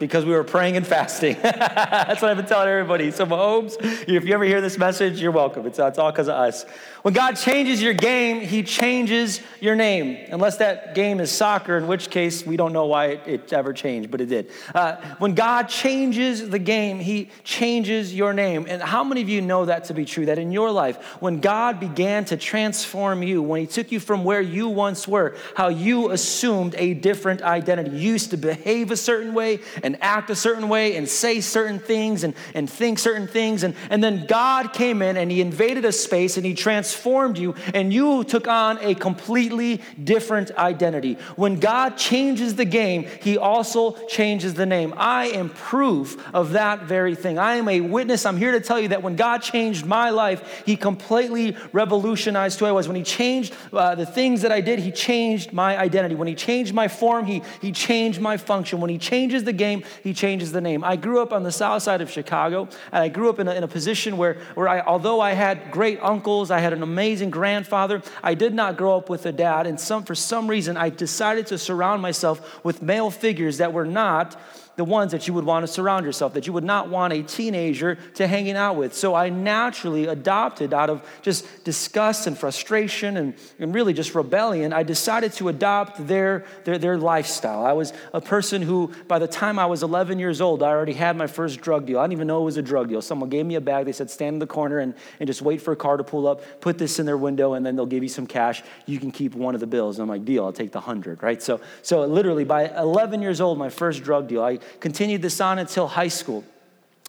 because 0.02 0.24
we 0.24 0.32
were 0.32 0.42
praying 0.42 0.76
and 0.76 0.84
fasting. 0.84 1.36
That's 1.42 2.20
what 2.20 2.30
I've 2.30 2.36
been 2.36 2.46
telling 2.46 2.68
everybody. 2.68 3.12
So, 3.12 3.24
Mahomes, 3.24 3.76
if 3.80 4.24
you 4.24 4.34
ever 4.34 4.42
hear 4.42 4.60
this 4.60 4.76
message, 4.76 5.20
you're 5.20 5.30
welcome. 5.30 5.64
It's, 5.64 5.78
it's 5.78 5.96
all 5.96 6.10
because 6.10 6.28
of 6.28 6.34
us. 6.34 6.64
When 7.02 7.14
God 7.14 7.32
changes 7.32 7.82
your 7.82 7.94
game, 7.94 8.40
He 8.40 8.62
changes 8.62 9.40
your 9.60 9.74
name. 9.74 10.24
Unless 10.30 10.58
that 10.58 10.94
game 10.94 11.18
is 11.18 11.32
soccer, 11.32 11.76
in 11.76 11.88
which 11.88 12.10
case 12.10 12.46
we 12.46 12.56
don't 12.56 12.72
know 12.72 12.86
why 12.86 13.06
it, 13.06 13.20
it 13.26 13.52
ever 13.52 13.72
changed, 13.72 14.08
but 14.12 14.20
it 14.20 14.26
did. 14.26 14.50
Uh, 14.72 14.96
when 15.18 15.34
God 15.34 15.68
changes 15.68 16.48
the 16.48 16.60
game, 16.60 17.00
He 17.00 17.30
changes 17.42 18.14
your 18.14 18.32
name. 18.32 18.66
And 18.68 18.80
how 18.80 19.02
many 19.02 19.20
of 19.20 19.28
you 19.28 19.40
know 19.40 19.64
that 19.64 19.84
to 19.86 19.94
be 19.94 20.04
true? 20.04 20.26
That 20.26 20.38
in 20.38 20.52
your 20.52 20.70
life, 20.70 20.96
when 21.20 21.40
God 21.40 21.80
began 21.80 22.24
to 22.26 22.36
transform 22.36 23.24
you, 23.24 23.42
when 23.42 23.60
He 23.60 23.66
took 23.66 23.90
you 23.90 23.98
from 23.98 24.22
where 24.22 24.40
you 24.40 24.68
once 24.68 25.08
were, 25.08 25.36
how 25.56 25.70
you 25.70 26.12
assumed 26.12 26.76
a 26.78 26.94
different 26.94 27.42
identity. 27.42 27.90
You 27.90 28.12
used 28.12 28.30
to 28.30 28.36
behave 28.36 28.92
a 28.92 28.96
certain 28.96 29.34
way 29.34 29.58
and 29.82 30.00
act 30.00 30.30
a 30.30 30.36
certain 30.36 30.68
way 30.68 30.96
and 30.96 31.08
say 31.08 31.40
certain 31.40 31.80
things 31.80 32.22
and, 32.22 32.34
and 32.54 32.70
think 32.70 33.00
certain 33.00 33.26
things. 33.26 33.64
And, 33.64 33.74
and 33.90 34.04
then 34.04 34.26
God 34.26 34.72
came 34.72 35.02
in 35.02 35.16
and 35.16 35.32
He 35.32 35.40
invaded 35.40 35.84
a 35.84 35.90
space 35.90 36.36
and 36.36 36.46
He 36.46 36.54
transformed 36.54 36.91
you, 37.38 37.54
and 37.74 37.92
you 37.92 38.24
took 38.24 38.48
on 38.48 38.78
a 38.80 38.94
completely 38.94 39.80
different 40.02 40.50
identity. 40.52 41.14
When 41.36 41.60
God 41.60 41.96
changes 41.96 42.54
the 42.54 42.64
game, 42.64 43.06
He 43.22 43.38
also 43.38 43.92
changes 44.06 44.54
the 44.54 44.66
name. 44.66 44.94
I 44.96 45.28
am 45.28 45.48
proof 45.48 46.22
of 46.34 46.52
that 46.52 46.84
very 46.84 47.14
thing. 47.14 47.38
I 47.38 47.56
am 47.56 47.68
a 47.68 47.80
witness. 47.80 48.26
I'm 48.26 48.36
here 48.36 48.52
to 48.52 48.60
tell 48.60 48.80
you 48.80 48.88
that 48.88 49.02
when 49.02 49.16
God 49.16 49.38
changed 49.38 49.86
my 49.86 50.10
life, 50.10 50.62
He 50.66 50.76
completely 50.76 51.56
revolutionized 51.72 52.58
who 52.58 52.66
I 52.66 52.72
was. 52.72 52.88
When 52.88 52.96
He 52.96 53.02
changed 53.02 53.54
uh, 53.72 53.94
the 53.94 54.06
things 54.06 54.42
that 54.42 54.52
I 54.52 54.60
did, 54.60 54.78
He 54.78 54.90
changed 54.90 55.52
my 55.52 55.78
identity. 55.78 56.14
When 56.14 56.28
He 56.28 56.34
changed 56.34 56.74
my 56.74 56.88
form, 56.88 57.26
He, 57.26 57.42
he 57.60 57.72
changed 57.72 58.20
my 58.20 58.36
function. 58.36 58.80
When 58.80 58.90
He 58.90 58.98
changes 58.98 59.44
the 59.44 59.52
game, 59.52 59.82
he 60.02 60.14
changes 60.14 60.52
the 60.52 60.60
name. 60.60 60.84
I 60.84 60.96
grew 60.96 61.20
up 61.20 61.32
on 61.32 61.42
the 61.42 61.52
south 61.52 61.82
side 61.82 62.00
of 62.00 62.10
Chicago, 62.10 62.68
and 62.90 63.02
I 63.02 63.08
grew 63.08 63.28
up 63.28 63.38
in 63.38 63.48
a, 63.48 63.54
in 63.54 63.64
a 63.64 63.68
position 63.68 64.16
where, 64.16 64.34
where 64.54 64.68
I, 64.68 64.80
although 64.80 65.20
I 65.20 65.32
had 65.32 65.70
great 65.70 65.98
uncles, 66.02 66.50
I 66.50 66.58
had 66.58 66.72
an 66.72 66.81
amazing 66.82 67.30
grandfather, 67.30 68.02
I 68.22 68.34
did 68.34 68.54
not 68.54 68.76
grow 68.76 68.96
up 68.96 69.08
with 69.08 69.26
a 69.26 69.32
dad. 69.32 69.66
And 69.66 69.78
some, 69.78 70.04
for 70.04 70.14
some 70.14 70.48
reason, 70.48 70.76
I 70.76 70.90
decided 70.90 71.46
to 71.48 71.58
surround 71.58 72.02
myself 72.02 72.64
with 72.64 72.82
male 72.82 73.10
figures 73.10 73.58
that 73.58 73.72
were 73.72 73.86
not 73.86 74.40
the 74.76 74.84
ones 74.84 75.12
that 75.12 75.28
you 75.28 75.34
would 75.34 75.44
want 75.44 75.66
to 75.66 75.72
surround 75.72 76.06
yourself, 76.06 76.34
that 76.34 76.46
you 76.46 76.52
would 76.52 76.64
not 76.64 76.88
want 76.88 77.12
a 77.12 77.22
teenager 77.22 77.96
to 78.14 78.26
hanging 78.26 78.56
out 78.56 78.76
with. 78.76 78.94
So 78.94 79.14
I 79.14 79.28
naturally 79.28 80.06
adopted 80.06 80.72
out 80.72 80.88
of 80.88 81.06
just 81.20 81.64
disgust 81.64 82.26
and 82.26 82.36
frustration 82.36 83.16
and, 83.16 83.34
and 83.58 83.74
really 83.74 83.92
just 83.92 84.14
rebellion, 84.14 84.72
I 84.72 84.82
decided 84.82 85.32
to 85.34 85.48
adopt 85.48 86.06
their, 86.06 86.44
their, 86.64 86.78
their 86.78 86.96
lifestyle. 86.96 87.66
I 87.66 87.72
was 87.72 87.92
a 88.14 88.20
person 88.20 88.62
who, 88.62 88.92
by 89.08 89.18
the 89.18 89.28
time 89.28 89.58
I 89.58 89.66
was 89.66 89.82
11 89.82 90.18
years 90.18 90.40
old, 90.40 90.62
I 90.62 90.68
already 90.68 90.94
had 90.94 91.16
my 91.16 91.26
first 91.26 91.60
drug 91.60 91.86
deal. 91.86 91.98
I 91.98 92.04
didn't 92.04 92.12
even 92.12 92.26
know 92.26 92.40
it 92.40 92.44
was 92.44 92.56
a 92.56 92.62
drug 92.62 92.88
deal. 92.88 93.02
Someone 93.02 93.28
gave 93.28 93.44
me 93.44 93.56
a 93.56 93.60
bag. 93.60 93.84
They 93.84 93.92
said, 93.92 94.10
stand 94.10 94.34
in 94.34 94.38
the 94.38 94.46
corner 94.46 94.78
and, 94.78 94.94
and 95.20 95.26
just 95.26 95.42
wait 95.42 95.60
for 95.60 95.72
a 95.72 95.76
car 95.76 95.96
to 95.98 96.04
pull 96.04 96.26
up, 96.26 96.60
put 96.60 96.78
this 96.78 96.98
in 96.98 97.04
their 97.04 97.18
window, 97.18 97.54
and 97.54 97.64
then 97.64 97.76
they'll 97.76 97.86
give 97.86 98.02
you 98.02 98.08
some 98.08 98.26
cash. 98.26 98.62
You 98.86 98.98
can 98.98 99.10
keep 99.10 99.34
one 99.34 99.54
of 99.54 99.60
the 99.60 99.66
bills. 99.66 99.98
And 99.98 100.02
I'm 100.04 100.08
like, 100.08 100.24
deal, 100.24 100.44
I'll 100.44 100.52
take 100.52 100.72
the 100.72 100.78
100, 100.78 101.22
right? 101.22 101.42
So, 101.42 101.60
so 101.82 102.04
literally, 102.06 102.44
by 102.44 102.68
11 102.68 103.20
years 103.20 103.40
old, 103.40 103.58
my 103.58 103.68
first 103.68 104.02
drug 104.02 104.28
deal, 104.28 104.42
I 104.42 104.60
continued 104.80 105.22
this 105.22 105.40
on 105.40 105.58
until 105.58 105.88
high 105.88 106.08
school. 106.08 106.44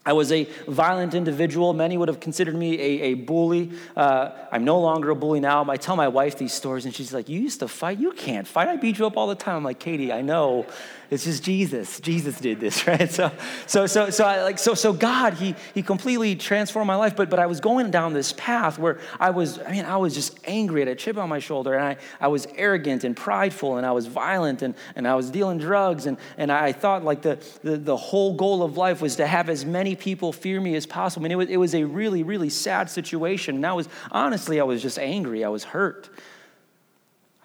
I 0.05 0.11
was 0.11 0.33
a 0.33 0.43
violent 0.67 1.13
individual. 1.13 1.71
Many 1.73 1.97
would 1.97 2.09
have 2.09 2.19
considered 2.19 2.55
me 2.55 2.73
a, 2.73 3.01
a 3.03 3.13
bully. 3.13 3.71
Uh, 3.95 4.31
I'm 4.51 4.65
no 4.65 4.79
longer 4.79 5.11
a 5.11 5.15
bully 5.15 5.39
now. 5.39 5.69
I 5.69 5.77
tell 5.77 5.95
my 5.95 6.09
wife 6.09 6.37
these 6.37 6.51
stories, 6.51 6.83
and 6.83 6.93
she's 6.93 7.13
like, 7.13 7.29
You 7.29 7.39
used 7.39 7.61
to 7.61 7.69
fight? 7.69 7.99
You 7.99 8.11
can't 8.11 8.45
fight. 8.45 8.67
I 8.67 8.75
beat 8.75 8.99
you 8.99 9.05
up 9.05 9.15
all 9.15 9.27
the 9.27 9.35
time. 9.35 9.55
I'm 9.57 9.63
like, 9.63 9.79
Katie, 9.79 10.11
I 10.11 10.21
know. 10.21 10.65
It's 11.13 11.25
just 11.25 11.43
Jesus. 11.43 11.99
Jesus 11.99 12.39
did 12.39 12.59
this, 12.59 12.87
right? 12.87 13.09
So, 13.11 13.31
so, 13.67 13.85
so, 13.85 14.09
so, 14.09 14.25
I, 14.25 14.43
like, 14.43 14.57
so, 14.57 14.73
so 14.73 14.91
God, 14.91 15.35
he, 15.35 15.55
he 15.73 15.83
completely 15.83 16.35
transformed 16.35 16.87
my 16.87 16.95
life. 16.95 17.15
But, 17.15 17.29
but 17.29 17.39
I 17.39 17.45
was 17.45 17.59
going 17.59 17.91
down 17.91 18.13
this 18.13 18.33
path 18.33 18.79
where 18.79 18.99
I 19.19 19.29
was, 19.29 19.59
I 19.59 19.71
mean, 19.71 19.85
I 19.85 19.97
was 19.97 20.15
just 20.15 20.37
angry. 20.45 20.81
Had 20.81 20.87
a 20.87 20.95
chip 20.95 21.17
on 21.17 21.29
my 21.29 21.39
shoulder, 21.39 21.75
and 21.75 21.83
I, 21.85 21.97
I 22.19 22.27
was 22.27 22.47
arrogant 22.55 23.03
and 23.03 23.15
prideful, 23.15 23.77
and 23.77 23.85
I 23.85 23.91
was 23.91 24.07
violent, 24.07 24.61
and, 24.61 24.75
and 24.95 25.07
I 25.07 25.15
was 25.15 25.29
dealing 25.29 25.59
drugs, 25.59 26.07
and, 26.07 26.17
and 26.37 26.51
I 26.51 26.71
thought 26.71 27.03
like 27.03 27.21
the, 27.21 27.37
the, 27.63 27.77
the 27.77 27.97
whole 27.97 28.33
goal 28.33 28.63
of 28.63 28.75
life 28.75 29.01
was 29.01 29.15
to 29.17 29.27
have 29.27 29.49
as 29.49 29.65
many 29.65 29.95
people 29.95 30.33
fear 30.33 30.59
me 30.59 30.75
as 30.75 30.85
possible. 30.85 31.21
I 31.21 31.23
mean, 31.23 31.31
it 31.33 31.35
was, 31.35 31.49
it 31.49 31.57
was 31.57 31.75
a 31.75 31.83
really, 31.83 32.23
really 32.23 32.49
sad 32.49 32.89
situation. 32.89 33.55
And 33.55 33.65
I 33.65 33.73
was, 33.73 33.87
honestly, 34.11 34.59
I 34.59 34.63
was 34.63 34.81
just 34.81 34.97
angry. 34.97 35.43
I 35.43 35.49
was 35.49 35.63
hurt. 35.63 36.09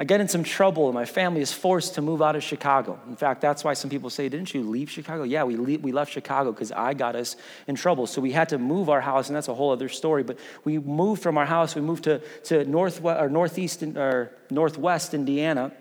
I 0.00 0.04
get 0.04 0.20
in 0.20 0.28
some 0.28 0.44
trouble, 0.44 0.86
and 0.86 0.94
my 0.94 1.04
family 1.04 1.40
is 1.40 1.52
forced 1.52 1.94
to 1.96 2.02
move 2.02 2.22
out 2.22 2.36
of 2.36 2.44
Chicago. 2.44 3.00
In 3.08 3.16
fact, 3.16 3.40
that's 3.40 3.64
why 3.64 3.74
some 3.74 3.90
people 3.90 4.10
say, 4.10 4.28
Didn't 4.28 4.54
you 4.54 4.62
leave 4.62 4.88
Chicago? 4.88 5.24
Yeah, 5.24 5.42
we, 5.42 5.56
leave, 5.56 5.82
we 5.82 5.90
left 5.90 6.12
Chicago 6.12 6.52
because 6.52 6.70
I 6.70 6.94
got 6.94 7.16
us 7.16 7.34
in 7.66 7.74
trouble. 7.74 8.06
So 8.06 8.20
we 8.20 8.30
had 8.30 8.48
to 8.50 8.58
move 8.58 8.90
our 8.90 9.00
house, 9.00 9.28
and 9.28 9.34
that's 9.34 9.48
a 9.48 9.54
whole 9.54 9.72
other 9.72 9.88
story. 9.88 10.22
But 10.22 10.38
we 10.62 10.78
moved 10.78 11.20
from 11.20 11.36
our 11.36 11.46
house, 11.46 11.74
we 11.74 11.82
moved 11.82 12.04
to, 12.04 12.20
to 12.44 12.64
north, 12.64 13.04
or 13.04 13.28
northeast, 13.28 13.82
or 13.82 14.30
northwest 14.50 15.14
Indiana. 15.14 15.72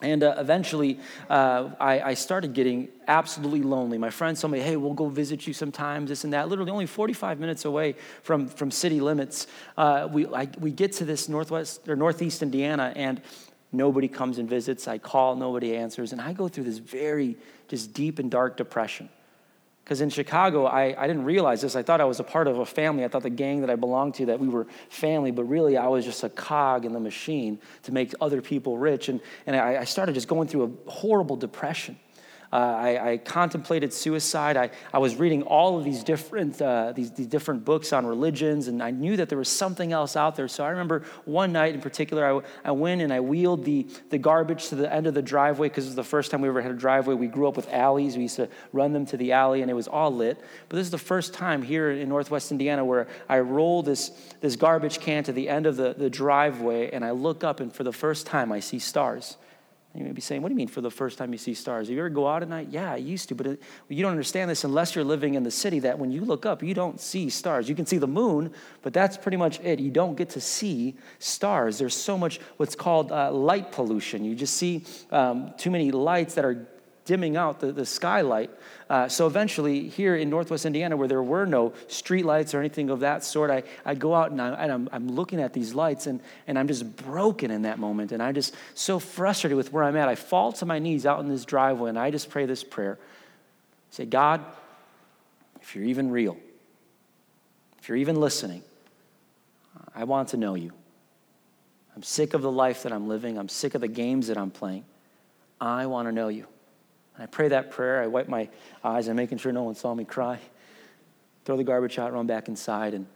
And 0.00 0.22
uh, 0.22 0.36
eventually, 0.38 1.00
uh, 1.28 1.70
I, 1.80 2.00
I, 2.00 2.14
started 2.14 2.54
getting 2.54 2.86
absolutely 3.08 3.62
lonely. 3.62 3.98
My 3.98 4.10
friends 4.10 4.40
told 4.40 4.52
me, 4.52 4.60
hey, 4.60 4.76
we'll 4.76 4.94
go 4.94 5.08
visit 5.08 5.44
you 5.44 5.52
sometimes, 5.52 6.08
this 6.08 6.22
and 6.22 6.32
that. 6.34 6.48
Literally, 6.48 6.70
only 6.70 6.86
45 6.86 7.40
minutes 7.40 7.64
away 7.64 7.96
from, 8.22 8.46
from 8.46 8.70
city 8.70 9.00
limits. 9.00 9.48
Uh, 9.76 10.08
we, 10.08 10.26
I, 10.28 10.48
we 10.60 10.70
get 10.70 10.92
to 10.94 11.04
this 11.04 11.28
northwest 11.28 11.88
or 11.88 11.96
northeast 11.96 12.44
Indiana, 12.44 12.92
and 12.94 13.20
Nobody 13.72 14.08
comes 14.08 14.38
and 14.38 14.48
visits. 14.48 14.88
I 14.88 14.98
call, 14.98 15.36
nobody 15.36 15.76
answers. 15.76 16.12
And 16.12 16.20
I 16.20 16.32
go 16.32 16.48
through 16.48 16.64
this 16.64 16.78
very 16.78 17.36
just 17.68 17.92
deep 17.92 18.18
and 18.18 18.30
dark 18.30 18.56
depression. 18.56 19.08
Because 19.84 20.02
in 20.02 20.10
Chicago, 20.10 20.66
I, 20.66 20.94
I 21.02 21.06
didn't 21.06 21.24
realize 21.24 21.62
this. 21.62 21.74
I 21.74 21.82
thought 21.82 22.00
I 22.02 22.04
was 22.04 22.20
a 22.20 22.24
part 22.24 22.46
of 22.46 22.58
a 22.58 22.66
family. 22.66 23.04
I 23.04 23.08
thought 23.08 23.22
the 23.22 23.30
gang 23.30 23.62
that 23.62 23.70
I 23.70 23.74
belonged 23.74 24.16
to, 24.16 24.26
that 24.26 24.38
we 24.38 24.46
were 24.46 24.66
family, 24.90 25.30
but 25.30 25.44
really 25.44 25.78
I 25.78 25.86
was 25.86 26.04
just 26.04 26.22
a 26.24 26.28
cog 26.28 26.84
in 26.84 26.92
the 26.92 27.00
machine 27.00 27.58
to 27.84 27.92
make 27.92 28.12
other 28.20 28.42
people 28.42 28.76
rich. 28.76 29.08
And, 29.08 29.20
and 29.46 29.56
I, 29.56 29.78
I 29.78 29.84
started 29.84 30.14
just 30.14 30.28
going 30.28 30.46
through 30.46 30.64
a 30.64 30.90
horrible 30.90 31.36
depression. 31.36 31.98
Uh, 32.50 32.56
I, 32.56 33.10
I, 33.10 33.16
contemplated 33.18 33.92
suicide. 33.92 34.56
I, 34.56 34.70
I 34.90 34.98
was 35.00 35.16
reading 35.16 35.42
all 35.42 35.76
of 35.76 35.84
these 35.84 36.02
different, 36.02 36.62
uh, 36.62 36.92
these, 36.92 37.10
these 37.10 37.26
different 37.26 37.62
books 37.62 37.92
on 37.92 38.06
religions, 38.06 38.68
and 38.68 38.82
I 38.82 38.90
knew 38.90 39.18
that 39.18 39.28
there 39.28 39.36
was 39.36 39.50
something 39.50 39.92
else 39.92 40.16
out 40.16 40.34
there. 40.34 40.48
So 40.48 40.64
I 40.64 40.70
remember 40.70 41.02
one 41.26 41.52
night 41.52 41.74
in 41.74 41.82
particular, 41.82 42.40
I, 42.64 42.68
I 42.68 42.70
went 42.70 43.02
and 43.02 43.12
I 43.12 43.20
wheeled 43.20 43.66
the, 43.66 43.86
the 44.08 44.16
garbage 44.16 44.68
to 44.68 44.76
the 44.76 44.90
end 44.90 45.06
of 45.06 45.12
the 45.12 45.20
driveway 45.20 45.68
because 45.68 45.84
it 45.84 45.88
was 45.88 45.96
the 45.96 46.04
first 46.04 46.30
time 46.30 46.40
we 46.40 46.48
ever 46.48 46.62
had 46.62 46.70
a 46.70 46.76
driveway. 46.76 47.12
We 47.12 47.26
grew 47.26 47.48
up 47.48 47.56
with 47.56 47.68
alleys. 47.70 48.16
We 48.16 48.22
used 48.22 48.36
to 48.36 48.48
run 48.72 48.94
them 48.94 49.04
to 49.06 49.18
the 49.18 49.32
alley, 49.32 49.60
and 49.60 49.70
it 49.70 49.74
was 49.74 49.86
all 49.86 50.10
lit. 50.10 50.40
But 50.70 50.76
this 50.76 50.86
is 50.86 50.90
the 50.90 50.96
first 50.96 51.34
time 51.34 51.60
here 51.60 51.90
in 51.90 52.08
Northwest 52.08 52.50
Indiana 52.50 52.82
where 52.82 53.08
I 53.28 53.40
roll 53.40 53.82
this, 53.82 54.10
this 54.40 54.56
garbage 54.56 55.00
can 55.00 55.22
to 55.24 55.32
the 55.32 55.50
end 55.50 55.66
of 55.66 55.76
the, 55.76 55.92
the 55.92 56.08
driveway, 56.08 56.92
and 56.92 57.04
I 57.04 57.10
look 57.10 57.44
up, 57.44 57.60
and 57.60 57.70
for 57.70 57.84
the 57.84 57.92
first 57.92 58.26
time, 58.26 58.52
I 58.52 58.60
see 58.60 58.78
stars. 58.78 59.36
You 59.98 60.04
may 60.04 60.12
be 60.12 60.20
saying, 60.20 60.42
What 60.42 60.48
do 60.48 60.52
you 60.52 60.56
mean 60.56 60.68
for 60.68 60.80
the 60.80 60.92
first 60.92 61.18
time 61.18 61.32
you 61.32 61.38
see 61.38 61.54
stars? 61.54 61.88
Have 61.88 61.94
you 61.94 62.00
ever 62.00 62.08
go 62.08 62.28
out 62.28 62.42
at 62.42 62.48
night? 62.48 62.68
Yeah, 62.70 62.92
I 62.92 62.96
used 62.96 63.28
to, 63.30 63.34
but 63.34 63.48
it, 63.48 63.62
you 63.88 64.02
don't 64.02 64.12
understand 64.12 64.48
this 64.48 64.62
unless 64.62 64.94
you're 64.94 65.04
living 65.04 65.34
in 65.34 65.42
the 65.42 65.50
city 65.50 65.80
that 65.80 65.98
when 65.98 66.12
you 66.12 66.24
look 66.24 66.46
up, 66.46 66.62
you 66.62 66.72
don't 66.72 67.00
see 67.00 67.28
stars. 67.28 67.68
You 67.68 67.74
can 67.74 67.84
see 67.84 67.98
the 67.98 68.06
moon, 68.06 68.52
but 68.82 68.92
that's 68.92 69.16
pretty 69.16 69.36
much 69.36 69.58
it. 69.60 69.80
You 69.80 69.90
don't 69.90 70.14
get 70.14 70.30
to 70.30 70.40
see 70.40 70.96
stars. 71.18 71.78
There's 71.78 71.96
so 71.96 72.16
much 72.16 72.38
what's 72.58 72.76
called 72.76 73.10
uh, 73.10 73.32
light 73.32 73.72
pollution. 73.72 74.24
You 74.24 74.36
just 74.36 74.54
see 74.54 74.84
um, 75.10 75.52
too 75.58 75.72
many 75.72 75.90
lights 75.90 76.34
that 76.34 76.44
are 76.44 76.68
dimming 77.08 77.38
out 77.38 77.58
the, 77.60 77.72
the 77.72 77.86
skylight. 77.86 78.50
Uh, 78.90 79.08
so 79.08 79.26
eventually, 79.26 79.88
here 79.88 80.14
in 80.14 80.28
Northwest 80.28 80.66
Indiana, 80.66 80.94
where 80.94 81.08
there 81.08 81.22
were 81.22 81.46
no 81.46 81.70
streetlights 81.88 82.52
or 82.52 82.58
anything 82.58 82.90
of 82.90 83.00
that 83.00 83.24
sort, 83.24 83.50
I, 83.50 83.62
I 83.82 83.94
go 83.94 84.14
out 84.14 84.30
and, 84.30 84.42
I, 84.42 84.50
and 84.50 84.70
I'm, 84.70 84.88
I'm 84.92 85.08
looking 85.08 85.40
at 85.40 85.54
these 85.54 85.74
lights 85.74 86.06
and, 86.06 86.20
and 86.46 86.58
I'm 86.58 86.68
just 86.68 86.96
broken 86.96 87.50
in 87.50 87.62
that 87.62 87.78
moment. 87.78 88.12
And 88.12 88.22
I'm 88.22 88.34
just 88.34 88.54
so 88.74 88.98
frustrated 88.98 89.56
with 89.56 89.72
where 89.72 89.84
I'm 89.84 89.96
at. 89.96 90.06
I 90.06 90.16
fall 90.16 90.52
to 90.52 90.66
my 90.66 90.78
knees 90.78 91.06
out 91.06 91.20
in 91.20 91.28
this 91.28 91.46
driveway 91.46 91.88
and 91.88 91.98
I 91.98 92.10
just 92.10 92.28
pray 92.28 92.44
this 92.44 92.62
prayer. 92.62 92.98
Say, 93.90 94.04
God, 94.04 94.44
if 95.62 95.74
you're 95.74 95.86
even 95.86 96.10
real, 96.10 96.36
if 97.78 97.88
you're 97.88 97.96
even 97.96 98.20
listening, 98.20 98.62
I 99.94 100.04
want 100.04 100.28
to 100.28 100.36
know 100.36 100.54
you. 100.56 100.72
I'm 101.96 102.02
sick 102.02 102.34
of 102.34 102.42
the 102.42 102.52
life 102.52 102.82
that 102.82 102.92
I'm 102.92 103.08
living. 103.08 103.38
I'm 103.38 103.48
sick 103.48 103.74
of 103.74 103.80
the 103.80 103.88
games 103.88 104.26
that 104.26 104.36
I'm 104.36 104.50
playing. 104.50 104.84
I 105.58 105.86
want 105.86 106.06
to 106.06 106.12
know 106.12 106.28
you. 106.28 106.46
I 107.18 107.26
pray 107.26 107.48
that 107.48 107.70
prayer. 107.70 108.02
I 108.02 108.06
wipe 108.06 108.28
my 108.28 108.48
eyes. 108.84 109.08
I'm 109.08 109.16
making 109.16 109.38
sure 109.38 109.52
no 109.52 109.64
one 109.64 109.74
saw 109.74 109.94
me 109.94 110.04
cry. 110.04 110.38
Throw 111.44 111.56
the 111.56 111.64
garbage 111.64 111.98
out, 111.98 112.12
run 112.12 112.26
back 112.26 112.48
inside, 112.48 112.94
and 112.94 113.06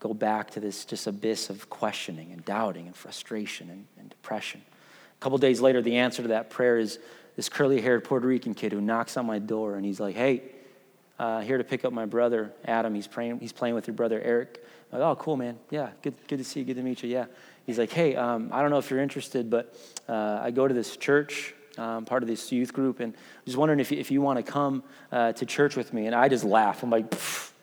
go 0.00 0.14
back 0.14 0.50
to 0.52 0.60
this 0.60 0.84
just 0.84 1.06
abyss 1.06 1.50
of 1.50 1.68
questioning 1.68 2.32
and 2.32 2.44
doubting 2.44 2.86
and 2.86 2.96
frustration 2.96 3.70
and, 3.70 3.86
and 3.98 4.10
depression. 4.10 4.62
A 5.18 5.22
couple 5.22 5.38
days 5.38 5.60
later, 5.60 5.82
the 5.82 5.96
answer 5.96 6.22
to 6.22 6.28
that 6.28 6.50
prayer 6.50 6.78
is 6.78 6.98
this 7.36 7.48
curly 7.48 7.80
haired 7.80 8.04
Puerto 8.04 8.26
Rican 8.26 8.54
kid 8.54 8.72
who 8.72 8.80
knocks 8.80 9.16
on 9.16 9.26
my 9.26 9.38
door 9.38 9.76
and 9.76 9.84
he's 9.84 10.00
like, 10.00 10.14
Hey, 10.14 10.42
uh, 11.18 11.40
here 11.40 11.58
to 11.58 11.64
pick 11.64 11.84
up 11.84 11.92
my 11.92 12.06
brother, 12.06 12.52
Adam. 12.64 12.94
He's, 12.94 13.06
praying, 13.06 13.38
he's 13.40 13.52
playing 13.52 13.74
with 13.74 13.86
your 13.86 13.94
brother, 13.94 14.20
Eric. 14.20 14.64
I'm 14.92 14.98
like, 14.98 15.08
oh, 15.08 15.16
cool, 15.16 15.36
man. 15.36 15.58
Yeah, 15.70 15.90
good, 16.02 16.14
good 16.28 16.38
to 16.38 16.44
see 16.44 16.60
you. 16.60 16.66
Good 16.66 16.76
to 16.76 16.82
meet 16.82 17.02
you. 17.02 17.08
Yeah. 17.08 17.26
He's 17.66 17.78
like, 17.78 17.92
hey, 17.92 18.16
um, 18.16 18.50
I 18.52 18.62
don't 18.62 18.70
know 18.70 18.78
if 18.78 18.90
you're 18.90 19.00
interested, 19.00 19.48
but 19.48 19.74
uh, 20.08 20.40
I 20.42 20.50
go 20.50 20.66
to 20.66 20.74
this 20.74 20.96
church 20.96 21.54
um, 21.78 22.04
part 22.04 22.22
of 22.22 22.28
this 22.28 22.52
youth 22.52 22.72
group, 22.72 23.00
and 23.00 23.14
I'm 23.14 23.44
just 23.44 23.56
wondering 23.56 23.80
if 23.80 23.90
you, 23.90 23.98
if 23.98 24.10
you 24.10 24.20
want 24.20 24.44
to 24.44 24.50
come 24.50 24.82
uh, 25.12 25.32
to 25.32 25.46
church 25.46 25.76
with 25.76 25.92
me. 25.92 26.06
And 26.06 26.14
I 26.14 26.28
just 26.28 26.44
laugh. 26.44 26.82
I'm 26.82 26.90
like, 26.90 27.14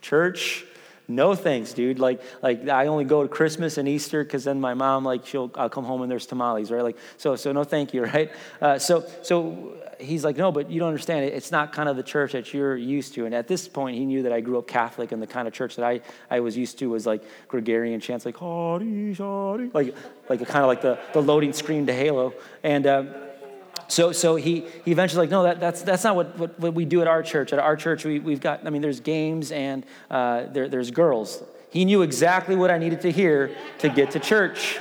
church? 0.02 0.66
No 1.08 1.36
thanks, 1.36 1.74
dude. 1.74 2.00
Like, 2.00 2.22
like 2.42 2.68
I 2.70 2.88
only 2.88 3.04
go 3.04 3.24
to 3.24 3.28
Christmas 3.28 3.78
and 3.78 3.88
Easter 3.88 4.24
because 4.24 4.44
then 4.44 4.62
my 4.62 4.74
mom, 4.74 5.04
like, 5.04 5.26
she'll 5.26 5.52
I'll 5.56 5.70
come 5.70 5.84
home 5.84 6.02
and 6.02 6.12
there's 6.12 6.26
tamales, 6.26 6.72
right? 6.72 6.84
Like, 6.84 6.98
so, 7.18 7.36
so 7.36 7.52
no, 7.52 7.64
thank 7.64 7.94
you, 7.94 8.04
right? 8.14 8.32
Uh, 8.62 8.80
so, 8.80 9.06
so 9.22 9.76
he's 10.00 10.24
like, 10.24 10.38
no, 10.38 10.52
but 10.52 10.72
you 10.72 10.80
don't 10.80 10.88
understand. 10.88 11.26
It's 11.26 11.52
not 11.52 11.74
kind 11.74 11.90
of 11.90 11.98
the 11.98 12.04
church 12.04 12.32
that 12.32 12.54
you're 12.54 12.78
used 12.78 13.14
to. 13.16 13.26
And 13.26 13.36
at 13.36 13.48
this 13.48 13.68
point, 13.68 13.98
he 13.98 14.06
knew 14.06 14.24
that 14.24 14.32
I 14.32 14.42
grew 14.42 14.58
up 14.58 14.68
Catholic, 14.68 15.12
and 15.12 15.22
the 15.22 15.28
kind 15.28 15.48
of 15.48 15.54
church 15.54 15.76
that 15.76 15.86
I, 15.86 16.02
I 16.30 16.40
was 16.40 16.58
used 16.58 16.80
to 16.80 16.90
was 16.90 17.06
like 17.06 17.24
Gregorian 17.48 18.00
chants, 18.00 18.26
like, 18.26 18.42
like, 18.42 19.96
like 20.30 20.48
kind 20.48 20.64
of 20.64 20.68
like 20.68 20.82
the, 20.82 21.00
the 21.14 21.22
loading 21.22 21.54
screen 21.54 21.86
to 21.88 21.94
Halo. 21.94 22.34
And, 22.64 22.88
um, 22.88 23.14
so, 23.92 24.14
so 24.14 24.38
he, 24.38 24.62
he 24.86 24.92
eventually 24.92 25.24
like, 25.24 25.32
no, 25.32 25.44
that, 25.44 25.60
that's, 25.60 25.82
that's 25.82 26.06
not 26.06 26.16
what, 26.16 26.38
what, 26.38 26.58
what 26.58 26.74
we 26.74 26.86
do 26.86 27.02
at 27.02 27.08
our 27.08 27.22
church. 27.22 27.52
At 27.52 27.60
our 27.60 27.76
church, 27.76 28.06
we, 28.06 28.20
we've 28.20 28.40
got, 28.40 28.66
I 28.66 28.70
mean, 28.70 28.82
there's 28.82 29.02
games 29.02 29.52
and 29.52 29.86
uh, 30.10 30.44
there, 30.44 30.70
there's 30.70 30.92
girls. 30.92 31.44
He 31.72 31.84
knew 31.84 32.02
exactly 32.02 32.56
what 32.56 32.72
I 32.72 32.78
needed 32.78 33.02
to 33.02 33.12
hear 33.12 33.54
to 33.80 33.90
get 33.90 34.12
to 34.12 34.20
church. 34.22 34.80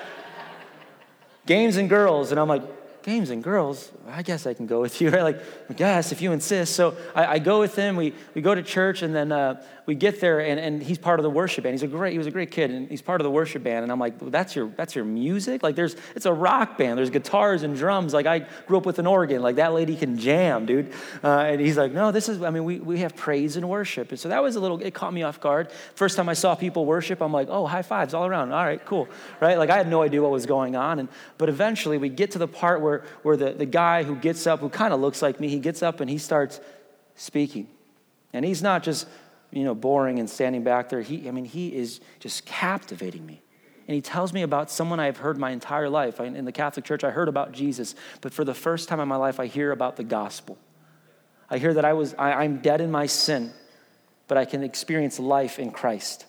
games 1.45 1.76
and 1.76 1.88
girls. 1.88 2.31
And 2.31 2.38
I'm 2.38 2.47
like, 2.47 2.62
games 3.02 3.31
and 3.31 3.43
girls, 3.43 3.90
I 4.09 4.23
guess 4.23 4.47
I 4.47 4.55
can 4.55 4.69
go 4.69 4.81
with 4.81 5.00
you, 5.00 5.11
right? 5.11 5.23
Like, 5.23 5.76
guess 5.76 6.12
if 6.12 6.23
you 6.23 6.31
insist. 6.31 6.76
So 6.76 6.97
I, 7.12 7.26
I 7.26 7.38
go 7.40 7.59
with 7.59 7.75
him. 7.75 7.97
We, 7.97 8.14
we 8.35 8.43
go 8.43 8.55
to 8.55 8.62
church, 8.62 9.02
and 9.02 9.12
then 9.12 9.33
uh, 9.33 9.61
we 9.90 9.97
get 9.97 10.20
there, 10.20 10.38
and, 10.38 10.61
and 10.61 10.80
he's 10.80 10.99
part 10.99 11.18
of 11.18 11.25
the 11.25 11.30
worship 11.30 11.64
band. 11.64 11.75
He's 11.75 11.82
a 11.82 11.88
great, 11.88 12.12
he 12.12 12.18
was 12.18 12.28
a 12.28 12.30
great 12.30 12.52
kid, 12.52 12.70
and 12.70 12.88
he's 12.88 13.02
part 13.02 13.20
of 13.20 13.25
the 13.25 13.30
worship 13.30 13.64
band. 13.64 13.82
And 13.82 13.90
I'm 13.90 13.99
like, 13.99 14.20
well, 14.20 14.30
that's 14.30 14.54
your 14.54 14.68
that's 14.68 14.94
your 14.94 15.04
music? 15.04 15.64
Like, 15.64 15.75
there's 15.75 15.97
it's 16.14 16.26
a 16.26 16.32
rock 16.32 16.78
band. 16.78 16.97
There's 16.97 17.11
guitars 17.11 17.64
and 17.64 17.75
drums. 17.75 18.14
Like, 18.14 18.26
I 18.26 18.47
grew 18.68 18.76
up 18.76 18.87
with 18.87 19.00
an 19.00 19.09
organ. 19.09 19.42
Like 19.42 19.56
that 19.56 19.73
lady 19.73 19.97
can 19.97 20.16
jam, 20.16 20.64
dude. 20.64 20.92
Uh, 21.25 21.40
and 21.40 21.61
he's 21.61 21.76
like, 21.76 21.90
no, 21.90 22.12
this 22.12 22.28
is. 22.28 22.40
I 22.40 22.50
mean, 22.50 22.62
we 22.62 22.78
we 22.78 23.00
have 23.00 23.16
praise 23.16 23.56
and 23.56 23.68
worship. 23.68 24.11
And 24.11 24.20
so 24.20 24.28
that 24.28 24.40
was 24.40 24.54
a 24.54 24.61
little. 24.61 24.80
It 24.80 24.94
caught 24.94 25.12
me 25.12 25.25
off 25.25 25.40
guard. 25.40 25.73
First 25.97 26.16
time 26.16 26.28
I 26.28 26.35
saw 26.35 26.54
people 26.54 26.87
worship, 26.87 27.20
I'm 27.20 27.32
like, 27.32 27.49
oh, 27.50 27.66
high 27.66 27.82
fives 27.82 28.14
all 28.14 28.26
around. 28.26 28.52
All 28.52 28.64
right, 28.64 28.85
cool, 28.87 29.09
right? 29.40 29.59
Like 29.59 29.70
I 29.70 29.76
had 29.76 29.88
no 29.88 30.02
idea 30.02 30.23
what 30.23 30.30
was 30.30 30.47
going 30.47 30.76
on. 30.76 31.00
And 31.00 31.09
but 31.37 31.49
eventually 31.49 31.99
we 31.99 32.11
get 32.11 32.30
to 32.30 32.38
the 32.38 32.47
part 32.47 32.80
where 32.80 33.02
where 33.25 33.37
the 33.37 33.50
the 33.54 33.66
guy 33.66 34.04
who 34.04 34.14
gets 34.14 34.47
up, 34.47 34.61
who 34.61 34.68
kind 34.68 34.94
of 34.94 35.00
looks 35.00 35.20
like 35.20 35.40
me, 35.40 35.49
he 35.49 35.59
gets 35.59 35.82
up 35.82 35.99
and 35.99 36.09
he 36.09 36.18
starts 36.18 36.61
speaking. 37.16 37.66
And 38.32 38.44
he's 38.44 38.62
not 38.62 38.82
just, 38.82 39.06
you 39.52 39.64
know, 39.64 39.75
boring 39.75 40.19
and 40.19 40.28
standing 40.28 40.62
back 40.62 40.88
there. 40.88 41.00
He, 41.00 41.28
I 41.28 41.30
mean, 41.30 41.45
he 41.45 41.75
is 41.75 42.00
just 42.19 42.47
captivating 42.47 43.25
me. 43.26 43.42
And 43.88 43.95
he 43.95 44.00
tells 44.00 44.33
me 44.33 44.42
about 44.42 44.71
someone 44.71 45.00
I've 45.00 45.16
heard 45.16 45.37
my 45.37 45.50
entire 45.50 45.88
life. 45.88 46.21
In 46.21 46.45
the 46.45 46.52
Catholic 46.52 46.85
Church, 46.85 47.02
I 47.02 47.11
heard 47.11 47.28
about 47.28 47.50
Jesus, 47.52 47.97
but 48.21 48.33
for 48.33 48.45
the 48.45 48.54
first 48.54 48.88
time 48.88 49.00
in 49.00 49.09
my 49.09 49.16
life, 49.16 49.40
I 49.40 49.47
hear 49.47 49.73
about 49.73 49.97
the 49.97 50.04
gospel. 50.04 50.59
I 51.49 51.59
hear 51.59 51.75
that 51.75 51.85
I 51.85 51.92
was, 51.95 52.14
I, 52.14 52.35
I'm 52.35 52.59
dead 52.59 52.80
in 52.80 52.92
my 52.92 53.07
sin, 53.07 53.52
but 54.28 54.38
I 54.38 54.45
can 54.45 54.62
experience 54.62 55.19
life 55.19 55.59
in 55.59 55.73
Christ 55.73 56.26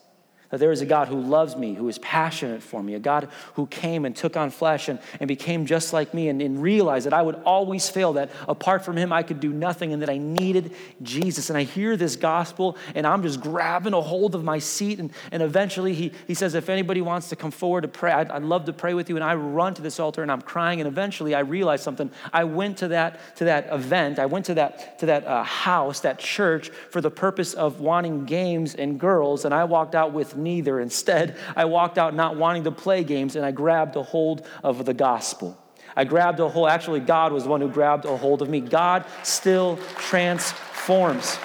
that 0.51 0.59
there 0.59 0.71
is 0.71 0.81
a 0.81 0.85
God 0.85 1.07
who 1.07 1.19
loves 1.19 1.55
me, 1.55 1.73
who 1.73 1.87
is 1.87 1.97
passionate 1.99 2.61
for 2.61 2.83
me, 2.83 2.93
a 2.93 2.99
God 2.99 3.29
who 3.55 3.65
came 3.67 4.05
and 4.05 4.15
took 4.15 4.37
on 4.37 4.51
flesh 4.51 4.89
and, 4.89 4.99
and 5.19 5.27
became 5.27 5.65
just 5.65 5.93
like 5.93 6.13
me, 6.13 6.29
and, 6.29 6.41
and 6.41 6.61
realized 6.61 7.05
that 7.05 7.13
I 7.13 7.21
would 7.21 7.35
always 7.45 7.89
fail, 7.89 8.13
that 8.13 8.29
apart 8.47 8.85
from 8.85 8.97
him 8.97 9.11
I 9.11 9.23
could 9.23 9.39
do 9.39 9.51
nothing, 9.51 9.93
and 9.93 10.01
that 10.01 10.09
I 10.09 10.17
needed 10.17 10.73
Jesus. 11.01 11.49
And 11.49 11.57
I 11.57 11.63
hear 11.63 11.97
this 11.97 12.15
gospel, 12.15 12.77
and 12.93 13.07
I'm 13.07 13.23
just 13.23 13.41
grabbing 13.41 13.93
a 13.93 14.01
hold 14.01 14.35
of 14.35 14.43
my 14.43 14.59
seat. 14.59 14.99
And, 14.99 15.11
and 15.31 15.41
eventually 15.41 15.93
he, 15.93 16.11
he 16.27 16.33
says, 16.33 16.53
If 16.53 16.69
anybody 16.69 17.01
wants 17.01 17.29
to 17.29 17.35
come 17.35 17.51
forward 17.51 17.81
to 17.81 17.87
pray, 17.87 18.11
I'd, 18.11 18.29
I'd 18.29 18.43
love 18.43 18.65
to 18.65 18.73
pray 18.73 18.93
with 18.93 19.09
you. 19.09 19.15
And 19.15 19.23
I 19.23 19.35
run 19.35 19.73
to 19.75 19.81
this 19.81 19.99
altar 19.99 20.21
and 20.21 20.31
I'm 20.31 20.41
crying. 20.41 20.81
And 20.81 20.87
eventually 20.87 21.33
I 21.33 21.39
realize 21.39 21.81
something. 21.81 22.11
I 22.33 22.43
went 22.43 22.77
to 22.79 22.89
that, 22.89 23.35
to 23.37 23.45
that 23.45 23.71
event, 23.71 24.19
I 24.19 24.25
went 24.25 24.45
to 24.45 24.53
that, 24.55 24.99
to 24.99 25.05
that 25.07 25.25
uh, 25.25 25.43
house, 25.43 26.01
that 26.01 26.19
church, 26.19 26.69
for 26.89 27.01
the 27.01 27.11
purpose 27.11 27.53
of 27.53 27.79
wanting 27.79 28.25
games 28.25 28.75
and 28.75 28.99
girls, 28.99 29.45
and 29.45 29.53
I 29.53 29.63
walked 29.63 29.95
out 29.95 30.13
with 30.13 30.35
neither. 30.41 30.79
Instead, 30.79 31.37
I 31.55 31.65
walked 31.65 31.97
out 31.97 32.13
not 32.13 32.35
wanting 32.35 32.63
to 32.65 32.71
play 32.71 33.03
games 33.03 33.35
and 33.35 33.45
I 33.45 33.51
grabbed 33.51 33.95
a 33.95 34.03
hold 34.03 34.45
of 34.63 34.85
the 34.85 34.93
gospel. 34.93 35.57
I 35.95 36.05
grabbed 36.05 36.39
a 36.39 36.47
hold, 36.47 36.69
actually, 36.69 37.01
God 37.01 37.33
was 37.33 37.43
the 37.43 37.49
one 37.49 37.61
who 37.61 37.69
grabbed 37.69 38.05
a 38.05 38.15
hold 38.15 38.41
of 38.41 38.49
me. 38.49 38.61
God 38.61 39.05
still 39.23 39.77
transforms. 39.97 41.37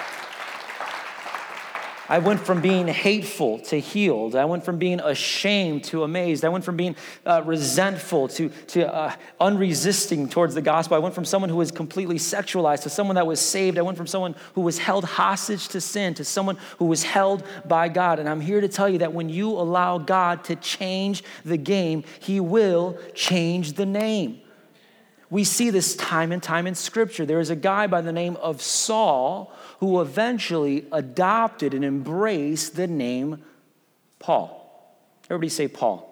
I 2.09 2.19
went 2.19 2.39
from 2.39 2.61
being 2.61 2.87
hateful 2.87 3.59
to 3.59 3.79
healed. 3.79 4.35
I 4.35 4.45
went 4.45 4.63
from 4.63 4.77
being 4.77 4.99
ashamed 4.99 5.83
to 5.85 6.03
amazed. 6.03 6.45
I 6.45 6.49
went 6.49 6.63
from 6.63 6.77
being 6.77 6.95
uh, 7.25 7.41
resentful 7.43 8.29
to, 8.29 8.49
to 8.49 8.93
uh, 8.93 9.13
unresisting 9.39 10.29
towards 10.29 10.55
the 10.55 10.61
gospel. 10.61 10.95
I 10.95 10.99
went 10.99 11.13
from 11.13 11.25
someone 11.25 11.49
who 11.49 11.57
was 11.57 11.71
completely 11.71 12.15
sexualized 12.15 12.83
to 12.83 12.89
someone 12.89 13.15
that 13.15 13.27
was 13.27 13.41
saved. 13.41 13.77
I 13.77 13.81
went 13.81 13.97
from 13.97 14.07
someone 14.07 14.35
who 14.55 14.61
was 14.61 14.77
held 14.77 15.03
hostage 15.03 15.67
to 15.69 15.81
sin 15.81 16.13
to 16.15 16.23
someone 16.23 16.57
who 16.79 16.85
was 16.85 17.03
held 17.03 17.43
by 17.65 17.89
God. 17.89 18.19
And 18.19 18.29
I'm 18.29 18.41
here 18.41 18.61
to 18.61 18.69
tell 18.69 18.87
you 18.87 18.99
that 18.99 19.13
when 19.13 19.27
you 19.27 19.49
allow 19.49 19.97
God 19.97 20.45
to 20.45 20.55
change 20.55 21.23
the 21.43 21.57
game, 21.57 22.03
He 22.19 22.39
will 22.39 22.97
change 23.13 23.73
the 23.73 23.85
name. 23.85 24.41
We 25.29 25.43
see 25.43 25.71
this 25.71 25.95
time 25.95 26.31
and 26.31 26.41
time 26.41 26.67
in 26.67 26.75
Scripture. 26.75 27.25
There 27.25 27.41
is 27.41 27.49
a 27.49 27.55
guy 27.55 27.87
by 27.87 27.99
the 27.99 28.13
name 28.13 28.37
of 28.37 28.61
Saul 28.61 29.53
who 29.79 30.01
eventually 30.01 30.85
adopted 30.91 31.73
and 31.73 31.85
embraced 31.85 32.75
the 32.75 32.87
name 32.87 33.43
Paul. 34.19 34.53
Everybody 35.25 35.49
say 35.49 35.67
Paul. 35.67 36.07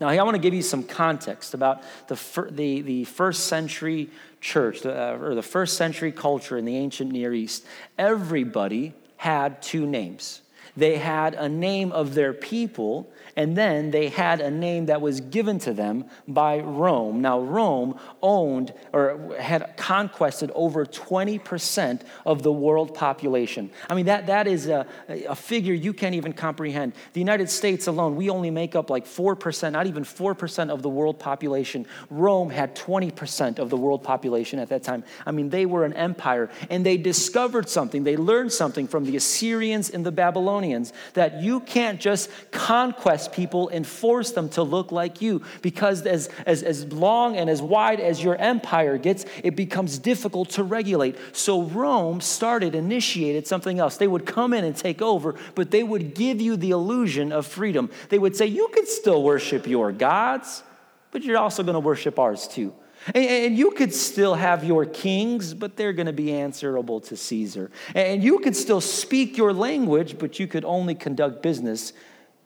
Now, 0.00 0.08
I 0.08 0.22
want 0.22 0.34
to 0.34 0.40
give 0.42 0.52
you 0.52 0.62
some 0.62 0.82
context 0.82 1.54
about 1.54 1.82
the, 2.08 2.20
the, 2.50 2.82
the 2.82 3.04
first 3.04 3.46
century 3.46 4.10
church, 4.42 4.84
uh, 4.84 5.16
or 5.20 5.34
the 5.34 5.42
first 5.42 5.78
century 5.78 6.12
culture 6.12 6.58
in 6.58 6.66
the 6.66 6.76
ancient 6.76 7.12
Near 7.12 7.32
East. 7.32 7.64
Everybody 7.96 8.92
had 9.16 9.62
two 9.62 9.86
names. 9.86 10.42
They 10.76 10.98
had 10.98 11.34
a 11.34 11.48
name 11.48 11.90
of 11.90 12.14
their 12.14 12.34
people, 12.34 13.10
and 13.34 13.56
then 13.56 13.90
they 13.90 14.08
had 14.08 14.40
a 14.42 14.50
name 14.50 14.86
that 14.86 15.00
was 15.00 15.20
given 15.22 15.58
to 15.60 15.72
them 15.72 16.04
by 16.28 16.58
Rome. 16.58 17.22
Now, 17.22 17.40
Rome 17.40 17.98
owned 18.22 18.74
or 18.92 19.34
had 19.38 19.76
conquested 19.78 20.50
over 20.54 20.84
20% 20.84 22.02
of 22.26 22.42
the 22.42 22.52
world 22.52 22.94
population. 22.94 23.70
I 23.88 23.94
mean, 23.94 24.06
that, 24.06 24.26
that 24.26 24.46
is 24.46 24.68
a, 24.68 24.86
a 25.08 25.34
figure 25.34 25.72
you 25.72 25.94
can't 25.94 26.14
even 26.14 26.34
comprehend. 26.34 26.92
The 27.14 27.20
United 27.20 27.48
States 27.48 27.86
alone, 27.86 28.14
we 28.14 28.28
only 28.28 28.50
make 28.50 28.76
up 28.76 28.90
like 28.90 29.06
4%, 29.06 29.72
not 29.72 29.86
even 29.86 30.04
4% 30.04 30.70
of 30.70 30.82
the 30.82 30.90
world 30.90 31.18
population. 31.18 31.86
Rome 32.10 32.50
had 32.50 32.76
20% 32.76 33.58
of 33.58 33.70
the 33.70 33.76
world 33.78 34.02
population 34.02 34.58
at 34.58 34.68
that 34.68 34.82
time. 34.82 35.04
I 35.24 35.30
mean, 35.30 35.48
they 35.48 35.64
were 35.64 35.86
an 35.86 35.94
empire, 35.94 36.50
and 36.68 36.84
they 36.84 36.98
discovered 36.98 37.70
something. 37.70 38.04
They 38.04 38.18
learned 38.18 38.52
something 38.52 38.86
from 38.86 39.04
the 39.04 39.16
Assyrians 39.16 39.88
and 39.88 40.04
the 40.04 40.12
Babylonians 40.12 40.65
that 41.14 41.42
you 41.42 41.60
can't 41.60 42.00
just 42.00 42.30
conquest 42.50 43.32
people 43.32 43.68
and 43.68 43.86
force 43.86 44.32
them 44.32 44.48
to 44.50 44.62
look 44.62 44.92
like 44.92 45.22
you 45.22 45.42
because 45.62 46.06
as, 46.06 46.28
as, 46.46 46.62
as 46.62 46.92
long 46.92 47.36
and 47.36 47.48
as 47.48 47.62
wide 47.62 48.00
as 48.00 48.22
your 48.22 48.36
empire 48.36 48.98
gets, 48.98 49.24
it 49.42 49.56
becomes 49.56 49.98
difficult 49.98 50.50
to 50.50 50.62
regulate. 50.62 51.16
So 51.32 51.62
Rome 51.62 52.20
started, 52.20 52.74
initiated 52.74 53.46
something 53.46 53.78
else. 53.78 53.96
They 53.96 54.08
would 54.08 54.26
come 54.26 54.52
in 54.52 54.64
and 54.64 54.76
take 54.76 55.00
over, 55.02 55.34
but 55.54 55.70
they 55.70 55.82
would 55.82 56.14
give 56.14 56.40
you 56.40 56.56
the 56.56 56.70
illusion 56.70 57.32
of 57.32 57.46
freedom. 57.46 57.90
They 58.08 58.18
would 58.18 58.36
say, 58.36 58.46
You 58.46 58.68
could 58.72 58.88
still 58.88 59.22
worship 59.22 59.66
your 59.66 59.92
gods, 59.92 60.62
but 61.10 61.22
you're 61.22 61.38
also 61.38 61.62
going 61.62 61.74
to 61.74 61.80
worship 61.80 62.18
ours 62.18 62.48
too. 62.48 62.74
And, 63.14 63.56
you 63.56 63.70
could 63.70 63.94
still 63.94 64.34
have 64.34 64.64
your 64.64 64.84
kings, 64.84 65.54
but 65.54 65.76
they're 65.76 65.92
going 65.92 66.06
to 66.06 66.12
be 66.12 66.32
answerable 66.32 67.00
to 67.02 67.16
Caesar. 67.16 67.70
And 67.94 68.22
you 68.22 68.40
could 68.40 68.56
still 68.56 68.80
speak 68.80 69.36
your 69.36 69.52
language, 69.52 70.18
but 70.18 70.38
you 70.40 70.46
could 70.46 70.64
only 70.64 70.94
conduct 70.94 71.42
business 71.42 71.92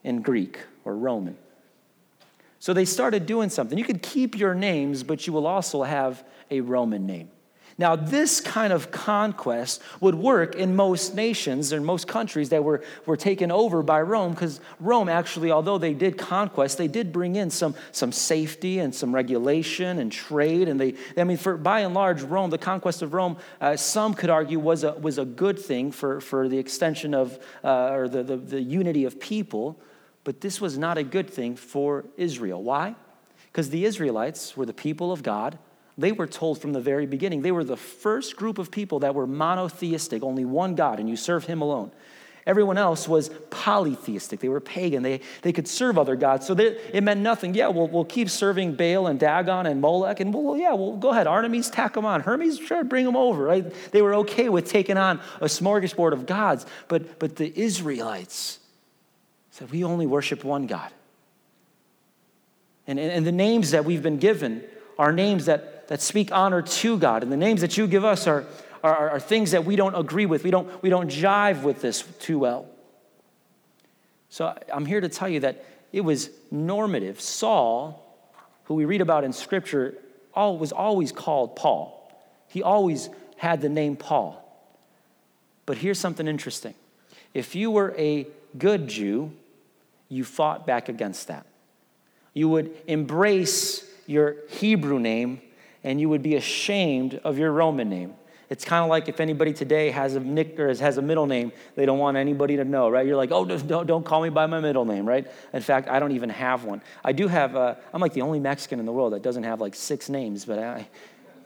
in 0.05 0.23
Greek 0.23 0.59
or 0.85 0.97
Roman. 0.97 1.37
So 2.59 2.75
they 2.75 2.85
started 2.85 3.27
doing 3.27 3.49
something. 3.49 3.79
You 3.79 3.85
could 3.85 4.03
keep 4.03 4.39
your 4.39 4.55
names, 4.55 5.03
but 5.03 5.27
you 5.27 5.33
will 5.33 5.47
also 5.47 5.83
have 5.83 6.23
a 6.51 6.61
Roman 6.61 7.07
name. 7.07 7.31
Now, 7.81 7.97
this 7.97 8.43
kind 8.43 8.75
of 8.75 8.91
conquest 8.91 9.81
would 10.01 10.15
work 10.15 10.55
in 10.55 10.77
most 10.77 11.15
nations 11.15 11.73
or 11.73 11.81
most 11.81 12.07
countries 12.07 12.51
that 12.51 12.63
were, 12.63 12.83
were 13.07 13.17
taken 13.17 13.51
over 13.51 13.83
by 13.83 14.03
Rome, 14.03 14.33
because 14.33 14.61
Rome 14.81 15.09
actually, 15.09 15.51
although 15.51 15.79
they 15.79 15.95
did 15.95 16.19
conquest, 16.19 16.77
they 16.77 16.89
did 16.89 17.11
bring 17.11 17.37
in 17.37 17.49
some, 17.49 17.75
some 17.91 18.13
safety 18.13 18.81
and 18.81 18.95
some 18.95 19.15
regulation 19.15 19.99
and 19.99 20.13
trade. 20.13 20.69
And 20.69 20.79
they, 20.79 20.95
I 21.17 21.25
mean, 21.25 21.39
for, 21.39 21.57
by 21.57 21.81
and 21.81 21.95
large, 21.95 22.21
Rome, 22.21 22.51
the 22.51 22.59
conquest 22.59 23.01
of 23.01 23.15
Rome, 23.15 23.39
uh, 23.63 23.77
some 23.77 24.13
could 24.13 24.29
argue 24.29 24.59
was 24.59 24.85
a, 24.85 24.93
was 24.93 25.17
a 25.17 25.25
good 25.25 25.59
thing 25.59 25.91
for, 25.91 26.21
for 26.21 26.51
the 26.51 26.59
extension 26.59 27.15
of, 27.15 27.39
uh, 27.65 27.93
or 27.93 28.11
the, 28.11 28.23
the, 28.23 28.37
the 28.37 28.61
unity 28.61 29.07
of 29.07 29.19
people. 29.19 29.81
But 30.25 30.43
this 30.43 30.61
was 30.61 30.77
not 30.77 30.99
a 30.99 31.03
good 31.03 31.31
thing 31.31 31.57
for 31.57 32.05
Israel. 32.19 32.63
Why? 32.63 32.95
Because 33.51 33.71
the 33.71 33.87
Israelites 33.87 34.55
were 34.55 34.67
the 34.67 34.75
people 34.75 35.13
of 35.13 35.23
God. 35.23 35.59
They 35.99 36.13
were 36.13 36.27
told 36.27 36.61
from 36.61 36.73
the 36.73 36.81
very 36.81 37.07
beginning, 37.07 37.43
they 37.43 37.53
were 37.53 37.65
the 37.65 37.77
first 37.77 38.37
group 38.37 38.59
of 38.59 38.71
people 38.71 39.01
that 39.01 39.15
were 39.15 39.27
monotheistic, 39.27 40.23
only 40.23 40.45
one 40.45 40.75
God, 40.75 40.99
and 40.99 41.09
you 41.09 41.17
serve 41.17 41.45
him 41.45 41.61
alone. 41.61 41.91
Everyone 42.47 42.79
else 42.79 43.07
was 43.07 43.29
polytheistic. 43.51 44.41
They 44.41 44.49
were 44.49 44.61
pagan. 44.61 45.03
They, 45.03 45.21
they 45.43 45.53
could 45.53 45.69
serve 45.69 45.99
other 45.99 46.17
gods. 46.17 46.47
So 46.47 46.55
they, 46.55 46.69
it 46.93 47.03
meant 47.03 47.21
nothing. 47.21 47.55
Yeah, 47.55 47.69
we'll, 47.69 47.89
we'll 47.89 48.07
keep 48.07 48.31
serving 48.31 48.75
Baal 48.75 49.07
and 49.09 49.21
Dagon 49.21 49.67
and 49.67 49.81
Molech. 49.81 50.21
And 50.21 50.33
well, 50.33 50.57
yeah, 50.57 50.73
well, 50.73 50.97
go 50.97 51.11
ahead. 51.11 51.27
Artemis, 51.27 51.69
tack 51.69 51.95
them 51.95 52.07
on. 52.07 52.23
Hermes, 52.23 52.59
sure, 52.59 52.83
bring 52.83 53.05
them 53.05 53.17
over. 53.17 53.45
Right? 53.45 53.73
They 53.93 54.01
were 54.01 54.15
okay 54.17 54.49
with 54.49 54.71
taking 54.71 54.97
on 54.97 55.21
a 55.41 55.47
smorgasbord 55.47 56.13
of 56.13 56.25
gods. 56.27 56.65
But, 56.89 57.19
but 57.19 57.37
the 57.37 57.53
Israelites, 57.61 58.59
said, 59.51 59.71
We 59.71 59.85
only 59.85 60.07
worship 60.07 60.43
one 60.43 60.67
God. 60.67 60.91
And, 62.87 62.99
and, 62.99 63.25
the 63.25 63.33
names 63.33 63.71
that 63.71 63.85
we've 63.85 64.03
been 64.03 64.19
given 64.19 64.65
are 64.99 65.13
names 65.13 65.45
that, 65.47 65.80
that 65.91 66.01
speak 66.01 66.31
honor 66.31 66.63
to 66.63 66.97
God. 66.99 67.25
And 67.25 67.33
the 67.33 67.37
names 67.37 67.63
that 67.63 67.77
you 67.77 67.89
give 67.89 68.05
us 68.05 68.29
are, 68.29 68.47
are, 68.85 69.11
are 69.11 69.21
things 69.21 69.51
that 69.51 69.65
we 69.65 69.75
don't 69.75 69.97
agree 69.97 70.25
with. 70.25 70.45
We 70.45 70.53
don't, 70.53 70.81
we 70.85 70.89
don't 70.89 71.11
jive 71.11 71.65
with 71.65 71.83
this 71.83 72.03
too 72.21 72.39
well. 72.39 72.69
So 74.29 74.57
I'm 74.73 74.87
here 74.87 75.01
to 75.01 75.09
tell 75.09 75.29
you 75.29 75.41
that 75.41 75.65
it 75.93 76.03
was 76.03 76.31
normative. 76.53 77.21
Saul, 77.21 78.07
who 78.65 78.75
we 78.75 78.85
read 78.85 79.01
about 79.01 79.25
in 79.25 79.33
Scripture, 79.33 79.97
all, 80.33 80.57
was 80.59 80.71
always 80.71 81.11
called 81.11 81.57
Paul. 81.57 82.09
He 82.47 82.63
always 82.63 83.11
had 83.37 83.61
the 83.61 83.69
name 83.69 83.97
Paul. 83.97 84.37
But 85.67 85.77
here's 85.79 85.99
something 85.99 86.29
interesting. 86.29 86.75
If 87.35 87.57
you 87.57 87.73
were 87.73 87.97
a 87.99 88.29
good 88.57 88.87
Jew, 88.87 89.33
you 90.09 90.23
fought 90.23 90.69
back 90.69 90.89
against 90.89 91.27
that. 91.27 91.47
You 92.33 92.49
would 92.49 92.77
embrace 92.87 93.85
your 94.07 94.37
Hebrew 94.51 95.01
name 95.01 95.43
and 95.85 96.01
you 96.01 96.09
would 96.09 96.23
be 96.23 96.37
ashamed 96.37 97.21
of 97.25 97.39
your 97.39 97.53
Roman 97.53 97.89
name. 97.89 98.15
It's 98.49 98.65
kind 98.65 98.83
of 98.83 98.91
like 98.91 99.09
if 99.09 99.21
anybody 99.21 99.53
today 99.53 99.91
has 99.91 100.17
a 100.17 100.21
nick 100.21 100.59
or 100.59 100.67
has 100.75 100.99
a 100.99 101.03
middle 101.03 101.27
name, 101.27 101.53
they 101.77 101.87
don't 101.87 102.01
want 102.01 102.17
anybody 102.17 102.57
to 102.57 102.65
know, 102.65 102.91
right? 102.91 103.07
You're 103.07 103.17
like, 103.17 103.31
oh, 103.31 103.45
don't, 103.45 103.87
don't 103.87 104.05
call 104.05 104.21
me 104.23 104.29
by 104.29 104.47
my 104.47 104.59
middle 104.59 104.85
name, 104.85 105.07
right? 105.07 105.31
In 105.53 105.63
fact, 105.63 105.89
I 105.89 106.01
don't 106.01 106.13
even 106.13 106.31
have 106.31 106.65
one. 106.65 106.83
I 107.05 107.13
do 107.13 107.29
have, 107.29 107.55
uh, 107.55 107.77
I'm 107.95 108.01
like 108.01 108.13
the 108.13 108.23
only 108.23 108.41
Mexican 108.41 108.81
in 108.81 108.87
the 108.87 108.93
world 108.93 109.13
that 109.13 109.23
doesn't 109.23 109.45
have 109.45 109.61
like 109.61 109.77
six 109.77 110.09
names, 110.09 110.45
but 110.45 110.59
I, 110.59 110.89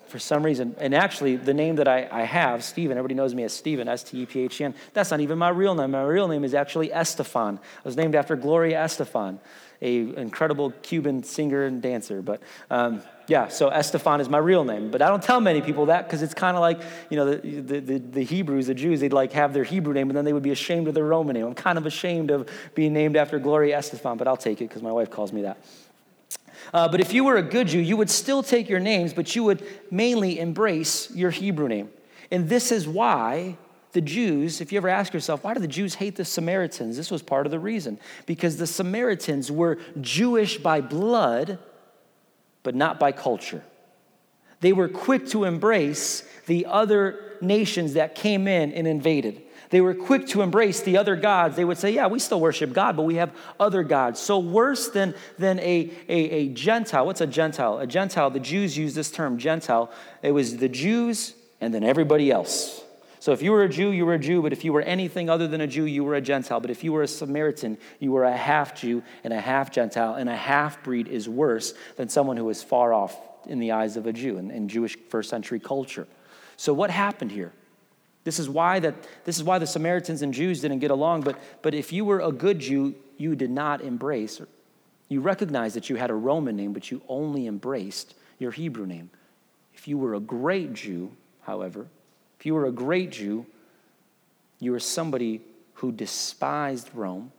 for 0.07 0.19
some 0.19 0.45
reason, 0.45 0.77
and 0.79 0.95
actually, 0.95 1.37
the 1.37 1.53
name 1.53 1.77
that 1.77 1.89
I, 1.89 2.09
I 2.11 2.23
have, 2.23 2.63
Stephen, 2.63 2.97
everybody 2.97 3.15
knows 3.17 3.35
me 3.35 3.43
as 3.43 3.53
Stephen, 3.53 3.89
S 3.89 4.05
T 4.05 4.23
E 4.23 4.27
P 4.27 4.41
H 4.41 4.61
E 4.61 4.65
N, 4.65 4.75
that's 4.93 5.11
not 5.11 5.21
even 5.21 5.39
my 5.39 5.49
real 5.49 5.75
name. 5.75 5.91
My 5.91 6.05
real 6.05 6.29
name 6.29 6.45
is 6.45 6.55
actually 6.55 6.91
Estefan. 6.91 7.59
I 7.59 7.83
was 7.83 7.97
named 7.97 8.15
after 8.15 8.37
Gloria 8.37 8.79
Estefan, 8.79 9.41
a 9.85 10.17
incredible 10.19 10.73
Cuban 10.83 11.23
singer 11.23 11.65
and 11.65 11.83
dancer. 11.83 12.23
But 12.23 12.41
um, 12.71 13.03
yeah, 13.29 13.49
so 13.49 13.71
Estefan 13.71 14.21
is 14.21 14.29
my 14.29 14.39
real 14.39 14.65
name. 14.65 14.91
But 14.91 15.03
I 15.03 15.09
don't 15.09 15.23
tell 15.23 15.41
many 15.41 15.61
people 15.61 15.87
that 15.87 16.07
because 16.07 16.23
it's 16.23 16.35
kind 16.35 16.57
of 16.57 16.63
like, 16.63 16.81
you 17.11 17.17
know, 17.17 17.35
the, 17.35 17.61
the, 17.61 17.81
the, 17.81 17.99
the, 17.99 18.25
Hebrews, 18.25 18.67
the 18.67 18.75
Jews, 18.75 19.01
they'd 19.01 19.13
like 19.13 19.33
have 19.33 19.53
their 19.53 19.65
Hebrew 19.65 19.93
name, 19.93 20.09
and 20.09 20.17
then 20.17 20.25
they 20.25 20.33
would 20.33 20.43
be 20.43 20.51
ashamed 20.51 20.89
of 20.89 20.95
their 20.95 21.05
Roman 21.05 21.35
name. 21.35 21.47
I'm 21.47 21.55
kind 21.55 21.77
of 21.77 21.87
ashamed 21.87 22.31
of 22.31 22.49
being 22.75 22.95
named 22.95 23.17
after 23.17 23.39
Gloria 23.39 23.79
Estefan, 23.79 24.17
but 24.17 24.27
I'll 24.27 24.37
take 24.37 24.61
it 24.61 24.69
because 24.69 24.83
my 24.83 24.93
wife 24.93 25.11
calls 25.11 25.33
me 25.33 25.43
that. 25.43 25.59
Uh, 26.73 26.89
but 26.89 27.01
if 27.01 27.13
you 27.13 27.25
were 27.25 27.37
a 27.37 27.43
good 27.43 27.69
Jew, 27.69 27.79
you 27.79 27.97
would 27.97 28.11
still 28.11 28.43
take 28.43 28.69
your 28.71 28.81
names, 28.81 29.13
but 29.13 29.37
you 29.37 29.45
would 29.45 29.63
mainly 29.91 30.41
embrace 30.41 31.11
your 31.15 31.31
Hebrew 31.31 31.69
name. 31.69 31.91
And 32.31 32.49
this 32.49 32.73
is 32.73 32.89
why 32.89 33.59
the 33.95 34.01
Jews, 34.01 34.61
if 34.61 34.73
you 34.73 34.77
ever 34.77 34.89
ask 34.89 35.15
yourself, 35.15 35.45
why 35.45 35.55
do 35.55 35.61
the 35.61 35.69
Jews 35.69 35.95
hate 35.95 36.17
the 36.17 36.25
Samaritans? 36.25 36.97
This 36.97 37.11
was 37.11 37.23
part 37.23 37.47
of 37.47 37.53
the 37.53 37.59
reason. 37.59 37.99
Because 38.27 38.57
the 38.57 38.67
Samaritans 38.67 39.51
were 39.51 39.79
Jewish 40.01 40.59
by 40.59 40.81
blood, 40.81 41.59
but 42.65 42.75
not 42.75 42.99
by 42.99 43.13
culture. 43.13 43.63
They 44.61 44.73
were 44.73 44.89
quick 44.89 45.29
to 45.29 45.45
embrace 45.45 46.25
the 46.47 46.67
other 46.67 47.37
nations 47.41 47.95
that 47.95 48.15
came 48.15 48.49
in 48.49 48.73
and 48.73 48.87
invaded. 48.87 49.43
They 49.71 49.81
were 49.81 49.95
quick 49.95 50.27
to 50.29 50.43
embrace 50.43 50.83
the 50.83 50.97
other 50.97 51.17
gods. 51.17 51.57
They 51.57 51.65
would 51.65 51.79
say, 51.79 51.91
Yeah, 51.91 52.07
we 52.07 52.19
still 52.19 52.41
worship 52.41 52.73
God, 52.73 52.97
but 52.97 53.03
we 53.05 53.17
have 53.17 53.33
other 53.59 53.83
gods. 53.83 54.21
So, 54.21 54.39
worse 54.39 54.89
than, 54.89 55.15
than 55.39 55.59
a, 55.59 55.91
a, 56.09 56.15
a 56.15 56.49
Gentile. 56.49 57.07
What's 57.07 57.21
a 57.21 57.27
Gentile? 57.27 57.79
A 57.79 57.87
Gentile, 57.87 58.31
the 58.31 58.41
Jews 58.41 58.77
use 58.77 58.95
this 58.95 59.11
term, 59.11 59.39
Gentile. 59.39 59.91
It 60.23 60.33
was 60.33 60.59
the 60.59 60.69
Jews 60.69 61.35
and 61.61 61.75
then 61.75 61.83
everybody 61.83 62.31
else. 62.31 62.84
So 63.25 63.33
if 63.33 63.41
you 63.41 63.53
were 63.53 63.63
a 63.63 63.71
Jew, 63.71 63.91
you 63.91 64.05
were 64.05 64.13
a 64.13 64.19
Jew, 64.19 64.43
but 64.43 64.53
if 64.53 64.67
you 64.67 64.73
were 64.75 64.83
anything 64.83 65.31
other 65.31 65.49
than 65.49 65.63
a 65.63 65.67
Jew, 65.67 65.87
you 65.87 66.05
were 66.05 66.15
a 66.15 66.21
Gentile. 66.21 66.61
But 66.61 66.71
if 66.71 66.85
you 66.85 66.93
were 66.93 67.05
a 67.05 67.09
Samaritan, 67.09 67.79
you 67.99 68.13
were 68.13 68.25
a 68.25 68.37
half 68.37 68.75
Jew 68.75 69.03
and 69.25 69.33
a 69.33 69.41
half 69.41 69.71
Gentile, 69.71 70.17
and 70.17 70.29
a 70.29 70.37
half 70.37 70.85
breed 70.85 71.09
is 71.09 71.27
worse 71.27 71.73
than 71.97 72.11
someone 72.11 72.37
who 72.37 72.47
is 72.51 72.63
far 72.63 72.93
off 72.93 73.19
in 73.47 73.61
the 73.61 73.73
eyes 73.73 73.97
of 73.97 74.07
a 74.07 74.13
Jew 74.13 74.37
in, 74.37 74.51
in 74.51 74.69
Jewish 74.69 74.99
first 75.09 75.31
century 75.31 75.59
culture. 75.59 76.07
So 76.59 76.75
what 76.75 76.91
happened 76.91 77.33
here? 77.33 77.55
This 78.25 78.39
is 78.39 78.47
why 78.47 78.79
that 78.81 78.95
this 79.25 79.39
is 79.39 79.43
why 79.43 79.59
the 79.59 79.67
Samaritans 79.67 80.21
and 80.21 80.35
Jews 80.35 80.61
didn't 80.61 80.81
get 80.81 80.91
along, 80.91 81.23
but, 81.23 81.39
but 81.63 81.73
if 81.73 81.95
you 81.95 82.05
were 82.05 82.21
a 82.21 82.31
good 82.31 82.59
Jew, 82.59 82.95
you 83.17 83.35
did 83.35 83.51
not 83.51 83.81
embrace, 83.81 84.39
you 85.09 85.23
recognized 85.23 85.77
that 85.77 85.89
you 85.89 85.97
had 85.97 86.11
a 86.11 86.15
Roman 86.15 86.57
name, 86.57 86.75
but 86.75 86.91
you 86.91 87.01
only 87.09 87.47
embraced 87.47 88.17
your 88.39 88.51
Hebrew 88.51 88.85
name. 88.85 89.09
If 89.73 89.89
you 89.89 89.97
were 89.97 90.13
a 90.13 90.21
great 90.21 90.75
Jew, 90.75 91.13
however, 91.41 91.87
if 92.45 92.47
you 92.49 92.53
were 92.53 92.67
a 92.67 92.73
great 92.73 93.11
Jew, 93.11 93.47
you 94.61 94.73
were 94.73 94.79
somebody 94.79 95.41
who 95.77 95.91
despised 95.91 96.91
Rome 96.93 97.33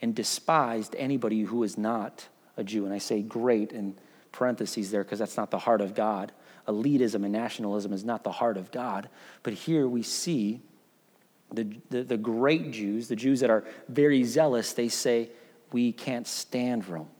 and 0.00 0.14
despised 0.14 0.96
anybody 0.96 1.42
who 1.42 1.58
was 1.58 1.76
not 1.76 2.26
a 2.56 2.64
Jew. 2.64 2.86
And 2.86 2.94
I 2.94 2.96
say 2.96 3.20
great 3.20 3.72
in 3.72 3.96
parentheses 4.32 4.90
there 4.90 5.04
because 5.04 5.18
that's 5.18 5.36
not 5.36 5.50
the 5.50 5.58
heart 5.58 5.82
of 5.82 5.94
God. 5.94 6.32
Elitism 6.66 7.16
and 7.16 7.32
nationalism 7.32 7.92
is 7.92 8.02
not 8.02 8.24
the 8.24 8.32
heart 8.32 8.56
of 8.56 8.70
God. 8.70 9.10
But 9.42 9.52
here 9.52 9.86
we 9.86 10.02
see 10.02 10.62
the, 11.52 11.76
the, 11.90 12.02
the 12.02 12.16
great 12.16 12.70
Jews, 12.70 13.08
the 13.08 13.16
Jews 13.16 13.40
that 13.40 13.50
are 13.50 13.64
very 13.90 14.24
zealous, 14.24 14.72
they 14.72 14.88
say, 14.88 15.28
We 15.70 15.92
can't 15.92 16.26
stand 16.26 16.88
Rome. 16.88 17.10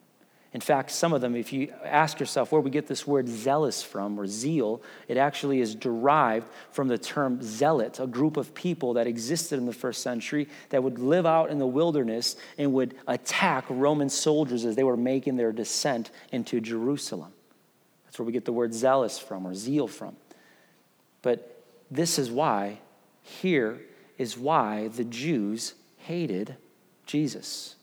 In 0.52 0.60
fact, 0.60 0.90
some 0.90 1.12
of 1.12 1.20
them, 1.20 1.36
if 1.36 1.52
you 1.52 1.72
ask 1.84 2.18
yourself 2.18 2.50
where 2.50 2.60
we 2.60 2.70
get 2.70 2.88
this 2.88 3.06
word 3.06 3.28
zealous 3.28 3.84
from 3.84 4.18
or 4.18 4.26
zeal, 4.26 4.82
it 5.06 5.16
actually 5.16 5.60
is 5.60 5.76
derived 5.76 6.48
from 6.72 6.88
the 6.88 6.98
term 6.98 7.40
zealot, 7.40 8.00
a 8.00 8.06
group 8.06 8.36
of 8.36 8.52
people 8.52 8.94
that 8.94 9.06
existed 9.06 9.60
in 9.60 9.66
the 9.66 9.72
first 9.72 10.02
century 10.02 10.48
that 10.70 10.82
would 10.82 10.98
live 10.98 11.24
out 11.24 11.50
in 11.50 11.60
the 11.60 11.66
wilderness 11.66 12.34
and 12.58 12.72
would 12.72 12.96
attack 13.06 13.64
Roman 13.68 14.08
soldiers 14.08 14.64
as 14.64 14.74
they 14.74 14.82
were 14.82 14.96
making 14.96 15.36
their 15.36 15.52
descent 15.52 16.10
into 16.32 16.60
Jerusalem. 16.60 17.32
That's 18.06 18.18
where 18.18 18.26
we 18.26 18.32
get 18.32 18.44
the 18.44 18.52
word 18.52 18.74
zealous 18.74 19.20
from 19.20 19.46
or 19.46 19.54
zeal 19.54 19.86
from. 19.86 20.16
But 21.22 21.62
this 21.92 22.18
is 22.18 22.28
why, 22.28 22.80
here 23.22 23.78
is 24.18 24.36
why 24.36 24.88
the 24.88 25.04
Jews 25.04 25.74
hated 25.98 26.56
Jesus. 27.06 27.76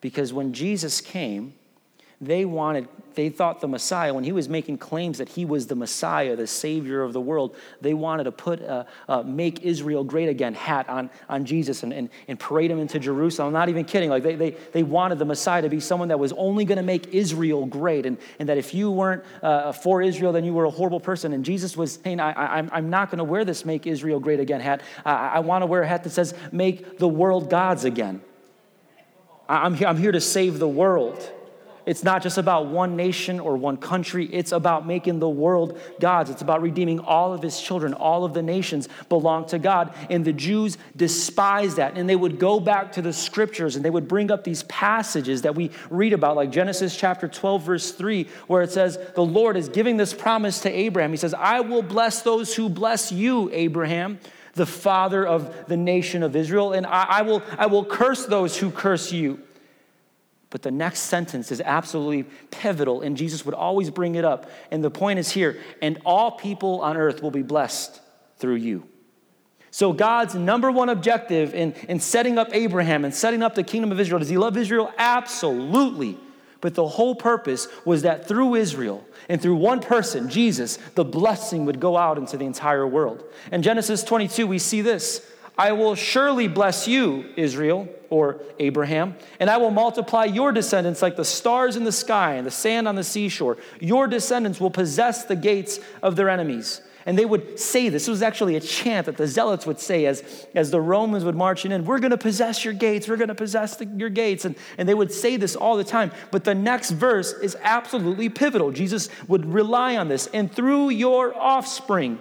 Because 0.00 0.32
when 0.32 0.52
Jesus 0.52 1.00
came, 1.00 1.54
they 2.22 2.44
wanted, 2.44 2.86
they 3.14 3.30
thought 3.30 3.60
the 3.60 3.66
Messiah, 3.66 4.14
when 4.14 4.22
he 4.22 4.30
was 4.30 4.48
making 4.48 4.78
claims 4.78 5.18
that 5.18 5.28
he 5.28 5.44
was 5.44 5.66
the 5.66 5.74
Messiah, 5.74 6.36
the 6.36 6.46
Savior 6.46 7.02
of 7.02 7.12
the 7.12 7.20
world, 7.20 7.56
they 7.80 7.94
wanted 7.94 8.24
to 8.24 8.32
put 8.32 8.60
a, 8.60 8.86
a 9.08 9.24
Make 9.24 9.62
Israel 9.64 10.04
Great 10.04 10.28
Again 10.28 10.54
hat 10.54 10.88
on, 10.88 11.10
on 11.28 11.44
Jesus 11.44 11.82
and, 11.82 11.92
and, 11.92 12.08
and 12.28 12.38
parade 12.38 12.70
him 12.70 12.78
into 12.78 13.00
Jerusalem. 13.00 13.48
I'm 13.48 13.52
not 13.52 13.68
even 13.68 13.84
kidding. 13.84 14.08
Like 14.08 14.22
they, 14.22 14.36
they, 14.36 14.50
they 14.72 14.84
wanted 14.84 15.18
the 15.18 15.24
Messiah 15.24 15.62
to 15.62 15.68
be 15.68 15.80
someone 15.80 16.08
that 16.08 16.18
was 16.20 16.32
only 16.34 16.64
going 16.64 16.76
to 16.76 16.84
make 16.84 17.12
Israel 17.12 17.66
great, 17.66 18.06
and, 18.06 18.16
and 18.38 18.48
that 18.48 18.56
if 18.56 18.72
you 18.72 18.92
weren't 18.92 19.24
uh, 19.42 19.72
for 19.72 20.00
Israel, 20.00 20.32
then 20.32 20.44
you 20.44 20.54
were 20.54 20.66
a 20.66 20.70
horrible 20.70 21.00
person. 21.00 21.32
And 21.32 21.44
Jesus 21.44 21.76
was 21.76 21.98
saying, 22.04 22.20
I, 22.20 22.60
I, 22.60 22.68
I'm 22.70 22.88
not 22.88 23.10
going 23.10 23.18
to 23.18 23.24
wear 23.24 23.44
this 23.44 23.64
Make 23.64 23.88
Israel 23.88 24.20
Great 24.20 24.38
Again 24.38 24.60
hat. 24.60 24.80
I, 25.04 25.28
I 25.28 25.38
want 25.40 25.62
to 25.62 25.66
wear 25.66 25.82
a 25.82 25.88
hat 25.88 26.04
that 26.04 26.10
says, 26.10 26.34
Make 26.52 26.98
the 26.98 27.08
world 27.08 27.50
God's 27.50 27.84
again. 27.84 28.22
I'm 29.48 29.74
here, 29.74 29.88
I'm 29.88 29.98
here 29.98 30.12
to 30.12 30.20
save 30.20 30.60
the 30.60 30.68
world. 30.68 31.20
It's 31.84 32.04
not 32.04 32.22
just 32.22 32.38
about 32.38 32.66
one 32.66 32.96
nation 32.96 33.40
or 33.40 33.56
one 33.56 33.76
country. 33.76 34.26
It's 34.32 34.52
about 34.52 34.86
making 34.86 35.18
the 35.18 35.28
world 35.28 35.80
God's. 36.00 36.30
It's 36.30 36.42
about 36.42 36.62
redeeming 36.62 37.00
all 37.00 37.32
of 37.32 37.42
his 37.42 37.60
children. 37.60 37.92
All 37.94 38.24
of 38.24 38.34
the 38.34 38.42
nations 38.42 38.88
belong 39.08 39.46
to 39.46 39.58
God. 39.58 39.94
And 40.08 40.24
the 40.24 40.32
Jews 40.32 40.78
despised 40.96 41.76
that. 41.78 41.98
And 41.98 42.08
they 42.08 42.16
would 42.16 42.38
go 42.38 42.60
back 42.60 42.92
to 42.92 43.02
the 43.02 43.12
scriptures 43.12 43.74
and 43.74 43.84
they 43.84 43.90
would 43.90 44.06
bring 44.06 44.30
up 44.30 44.44
these 44.44 44.62
passages 44.64 45.42
that 45.42 45.54
we 45.54 45.70
read 45.90 46.12
about, 46.12 46.36
like 46.36 46.50
Genesis 46.50 46.96
chapter 46.96 47.26
12, 47.26 47.62
verse 47.62 47.92
3, 47.92 48.28
where 48.46 48.62
it 48.62 48.70
says, 48.70 48.98
The 49.14 49.24
Lord 49.24 49.56
is 49.56 49.68
giving 49.68 49.96
this 49.96 50.14
promise 50.14 50.60
to 50.60 50.70
Abraham. 50.70 51.10
He 51.10 51.16
says, 51.16 51.34
I 51.34 51.60
will 51.60 51.82
bless 51.82 52.22
those 52.22 52.54
who 52.54 52.68
bless 52.68 53.10
you, 53.10 53.50
Abraham 53.52 54.18
the 54.54 54.66
father 54.66 55.26
of 55.26 55.66
the 55.66 55.76
nation 55.78 56.22
of 56.22 56.36
Israel, 56.36 56.74
and 56.74 56.86
I, 56.86 57.06
I, 57.08 57.22
will, 57.22 57.42
I 57.56 57.66
will 57.66 57.86
curse 57.86 58.26
those 58.26 58.54
who 58.54 58.70
curse 58.70 59.10
you. 59.10 59.40
But 60.52 60.60
the 60.60 60.70
next 60.70 61.00
sentence 61.00 61.50
is 61.50 61.62
absolutely 61.62 62.24
pivotal, 62.50 63.00
and 63.00 63.16
Jesus 63.16 63.46
would 63.46 63.54
always 63.54 63.88
bring 63.88 64.16
it 64.16 64.24
up. 64.24 64.50
And 64.70 64.84
the 64.84 64.90
point 64.90 65.18
is 65.18 65.30
here 65.30 65.58
and 65.80 65.98
all 66.04 66.32
people 66.32 66.82
on 66.82 66.98
earth 66.98 67.22
will 67.22 67.30
be 67.30 67.42
blessed 67.42 67.98
through 68.36 68.56
you. 68.56 68.86
So, 69.70 69.94
God's 69.94 70.34
number 70.34 70.70
one 70.70 70.90
objective 70.90 71.54
in, 71.54 71.72
in 71.88 72.00
setting 72.00 72.36
up 72.36 72.50
Abraham 72.52 73.06
and 73.06 73.14
setting 73.14 73.42
up 73.42 73.54
the 73.54 73.62
kingdom 73.62 73.90
of 73.92 73.98
Israel, 73.98 74.18
does 74.18 74.28
he 74.28 74.36
love 74.36 74.58
Israel? 74.58 74.92
Absolutely. 74.98 76.18
But 76.60 76.74
the 76.74 76.86
whole 76.86 77.14
purpose 77.14 77.66
was 77.86 78.02
that 78.02 78.28
through 78.28 78.56
Israel 78.56 79.02
and 79.30 79.40
through 79.40 79.56
one 79.56 79.80
person, 79.80 80.28
Jesus, 80.28 80.76
the 80.96 81.04
blessing 81.04 81.64
would 81.64 81.80
go 81.80 81.96
out 81.96 82.18
into 82.18 82.36
the 82.36 82.44
entire 82.44 82.86
world. 82.86 83.24
In 83.50 83.62
Genesis 83.62 84.04
22, 84.04 84.46
we 84.46 84.58
see 84.58 84.82
this 84.82 85.26
I 85.56 85.72
will 85.72 85.94
surely 85.94 86.48
bless 86.48 86.88
you, 86.88 87.26
Israel 87.36 87.88
or 88.08 88.40
Abraham, 88.58 89.16
and 89.40 89.48
I 89.48 89.56
will 89.56 89.70
multiply 89.70 90.24
your 90.24 90.52
descendants 90.52 91.02
like 91.02 91.16
the 91.16 91.24
stars 91.24 91.76
in 91.76 91.84
the 91.84 91.92
sky 91.92 92.34
and 92.34 92.46
the 92.46 92.50
sand 92.50 92.88
on 92.88 92.94
the 92.94 93.04
seashore. 93.04 93.58
Your 93.80 94.06
descendants 94.06 94.60
will 94.60 94.70
possess 94.70 95.24
the 95.24 95.36
gates 95.36 95.80
of 96.02 96.16
their 96.16 96.28
enemies. 96.28 96.80
And 97.04 97.18
they 97.18 97.24
would 97.24 97.58
say 97.58 97.88
this. 97.88 98.02
This 98.02 98.08
was 98.08 98.22
actually 98.22 98.54
a 98.56 98.60
chant 98.60 99.06
that 99.06 99.16
the 99.16 99.26
zealots 99.26 99.66
would 99.66 99.80
say 99.80 100.06
as, 100.06 100.46
as 100.54 100.70
the 100.70 100.80
Romans 100.80 101.24
would 101.24 101.34
march 101.34 101.64
in. 101.64 101.84
We're 101.84 101.98
going 101.98 102.12
to 102.12 102.18
possess 102.18 102.64
your 102.64 102.74
gates. 102.74 103.08
We're 103.08 103.16
going 103.16 103.28
to 103.28 103.34
possess 103.34 103.76
the, 103.76 103.86
your 103.86 104.08
gates. 104.08 104.44
And, 104.44 104.54
and 104.78 104.88
they 104.88 104.94
would 104.94 105.10
say 105.10 105.36
this 105.36 105.56
all 105.56 105.76
the 105.76 105.84
time. 105.84 106.12
But 106.30 106.44
the 106.44 106.54
next 106.54 106.92
verse 106.92 107.32
is 107.32 107.56
absolutely 107.62 108.28
pivotal. 108.28 108.70
Jesus 108.70 109.08
would 109.26 109.46
rely 109.46 109.96
on 109.96 110.08
this. 110.08 110.28
And 110.28 110.52
through 110.52 110.90
your 110.90 111.36
offspring, 111.36 112.20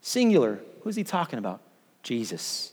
singular, 0.00 0.60
Who's 0.90 0.96
he 0.96 1.04
talking 1.04 1.38
about? 1.38 1.60
Jesus. 2.02 2.72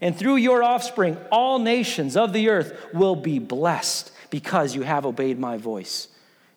And 0.00 0.16
through 0.16 0.36
your 0.36 0.62
offspring, 0.62 1.18
all 1.30 1.58
nations 1.58 2.16
of 2.16 2.32
the 2.32 2.48
earth 2.48 2.72
will 2.94 3.14
be 3.14 3.38
blessed 3.38 4.10
because 4.30 4.74
you 4.74 4.80
have 4.80 5.04
obeyed 5.04 5.38
my 5.38 5.58
voice. 5.58 6.08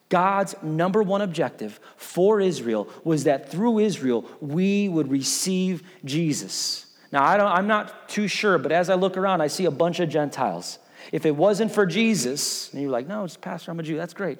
God's 0.08 0.56
number 0.64 1.04
one 1.04 1.22
objective 1.22 1.82
for 1.98 2.40
Israel 2.40 2.88
was 3.04 3.26
that 3.26 3.52
through 3.52 3.80
Israel, 3.80 4.24
we 4.40 4.88
would 4.88 5.12
receive 5.12 5.84
Jesus. 6.06 6.86
Now, 7.12 7.26
I 7.26 7.58
I'm 7.58 7.68
not 7.68 8.08
too 8.08 8.30
sure, 8.30 8.58
but 8.58 8.72
as 8.72 8.90
I 8.90 8.96
look 8.96 9.18
around, 9.18 9.42
I 9.42 9.48
see 9.48 9.66
a 9.66 9.72
bunch 9.72 10.00
of 10.00 10.08
Gentiles. 10.08 10.80
If 11.12 11.26
it 11.26 11.36
wasn't 11.36 11.74
for 11.74 11.86
Jesus, 11.86 12.72
and 12.72 12.82
you're 12.82 12.90
like, 12.90 13.06
no, 13.06 13.26
it's 13.26 13.36
Pastor, 13.36 13.72
I'm 13.72 13.82
a 13.82 13.84
Jew, 13.84 13.98
that's 13.98 14.14
great. 14.14 14.40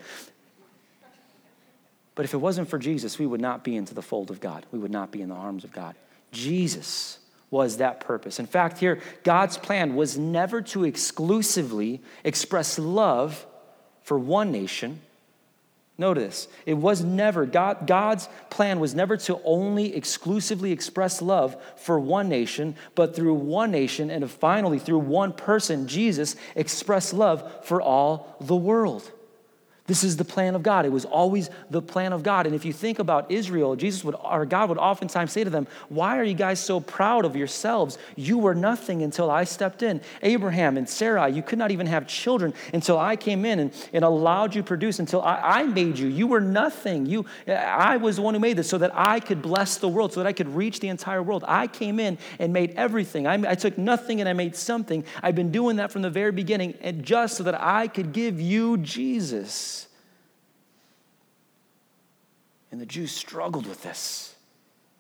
But 2.16 2.24
if 2.24 2.34
it 2.34 2.38
wasn't 2.38 2.70
for 2.70 2.80
Jesus, 2.80 3.20
we 3.20 3.26
would 3.26 3.42
not 3.42 3.62
be 3.66 3.76
into 3.76 3.94
the 3.94 4.02
fold 4.02 4.32
of 4.32 4.40
God. 4.40 4.66
We 4.72 4.80
would 4.80 4.90
not 4.92 5.12
be 5.12 5.22
in 5.22 5.28
the 5.28 5.36
arms 5.36 5.66
of 5.66 5.74
God. 5.74 5.96
Jesus 6.32 7.20
was 7.50 7.78
that 7.78 8.00
purpose. 8.00 8.40
In 8.40 8.46
fact, 8.46 8.78
here, 8.80 9.02
God's 9.24 9.58
plan 9.58 9.96
was 9.96 10.18
never 10.18 10.62
to 10.62 10.86
exclusively 10.86 12.02
express 12.24 12.80
love 12.80 13.46
for 14.04 14.18
one 14.18 14.52
nation. 14.52 15.02
Notice, 15.98 16.48
it 16.66 16.76
was 16.76 17.04
never, 17.04 17.46
God, 17.46 17.86
God's 17.86 18.28
plan 18.50 18.80
was 18.80 18.96
never 18.96 19.18
to 19.18 19.40
only 19.44 19.96
exclusively 19.96 20.72
express 20.72 21.22
love 21.22 21.56
for 21.76 22.00
one 22.00 22.28
nation, 22.28 22.76
but 22.96 23.16
through 23.16 23.36
one 23.36 23.70
nation 23.70 24.10
and 24.10 24.32
finally 24.32 24.80
through 24.80 25.00
one 25.00 25.34
person, 25.34 25.88
Jesus, 25.88 26.36
express 26.56 27.14
love 27.14 27.66
for 27.66 27.82
all 27.82 28.36
the 28.40 28.56
world. 28.56 29.12
This 29.92 30.06
is 30.06 30.16
the 30.16 30.24
plan 30.24 30.56
of 30.56 30.64
God. 30.64 30.86
It 30.86 30.92
was 30.94 31.04
always 31.04 31.50
the 31.70 31.82
plan 31.82 32.14
of 32.14 32.24
God. 32.24 32.46
And 32.46 32.56
if 32.56 32.64
you 32.64 32.72
think 32.72 33.00
about 33.00 33.30
Israel, 33.30 33.76
Jesus 33.76 34.06
would, 34.06 34.16
or 34.24 34.46
God 34.46 34.70
would 34.70 34.78
oftentimes 34.78 35.34
say 35.34 35.44
to 35.44 35.50
them, 35.50 35.68
Why 35.90 36.18
are 36.18 36.24
you 36.24 36.34
guys 36.34 36.62
so 36.62 36.80
proud 36.80 37.26
of 37.26 37.36
yourselves? 37.36 37.98
You 38.16 38.38
were 38.38 38.56
nothing 38.56 39.04
until 39.04 39.30
I 39.30 39.44
stepped 39.44 39.84
in. 39.84 40.00
Abraham 40.24 40.78
and 40.78 40.88
Sarah, 40.88 41.28
you 41.28 41.44
could 41.44 41.60
not 41.60 41.72
even 41.72 41.88
have 41.88 42.08
children 42.08 42.54
until 42.74 42.98
I 42.98 43.18
came 43.18 43.44
in 43.44 43.60
and, 43.60 43.74
and 43.92 44.06
allowed 44.06 44.56
you 44.56 44.62
to 44.62 44.66
produce 44.66 45.00
until 45.00 45.22
I, 45.24 45.42
I 45.44 45.64
made 45.64 46.00
you. 46.00 46.08
You 46.08 46.26
were 46.26 46.40
nothing. 46.40 47.06
You, 47.06 47.26
I 47.46 47.98
was 47.98 48.16
the 48.16 48.22
one 48.22 48.34
who 48.34 48.40
made 48.40 48.56
this 48.56 48.70
so 48.70 48.78
that 48.78 48.92
I 48.96 49.20
could 49.20 49.42
bless 49.42 49.76
the 49.78 49.90
world, 49.90 50.14
so 50.14 50.22
that 50.22 50.28
I 50.28 50.32
could 50.32 50.56
reach 50.56 50.80
the 50.80 50.88
entire 50.88 51.22
world. 51.22 51.44
I 51.46 51.68
came 51.68 52.00
in 52.00 52.18
and 52.40 52.54
made 52.54 52.76
everything. 52.78 53.28
I, 53.28 53.34
I 53.34 53.56
took 53.56 53.78
nothing 53.78 54.22
and 54.22 54.30
I 54.30 54.32
made 54.32 54.56
something. 54.56 55.04
I've 55.22 55.36
been 55.36 55.52
doing 55.52 55.76
that 55.76 55.92
from 55.92 56.02
the 56.02 56.10
very 56.10 56.32
beginning, 56.32 56.76
and 56.80 57.04
just 57.04 57.36
so 57.36 57.44
that 57.44 57.62
I 57.62 57.90
could 57.90 58.14
give 58.14 58.40
you 58.40 58.78
Jesus. 58.78 59.81
And 62.72 62.80
the 62.80 62.86
Jews 62.86 63.12
struggled 63.12 63.68
with 63.68 63.84
this, 63.84 64.36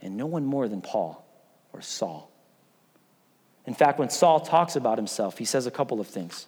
and 0.02 0.18
no 0.18 0.26
one 0.26 0.46
more 0.46 0.68
than 0.68 0.82
Paul 0.82 1.26
or 1.72 1.82
Saul. 1.82 2.30
In 3.66 3.74
fact, 3.74 3.98
when 3.98 4.10
Saul 4.10 4.42
talks 4.42 4.76
about 4.76 4.98
himself, 4.98 5.38
he 5.38 5.46
says 5.46 5.68
a 5.68 5.72
couple 5.72 6.02
of 6.02 6.08
things. 6.08 6.48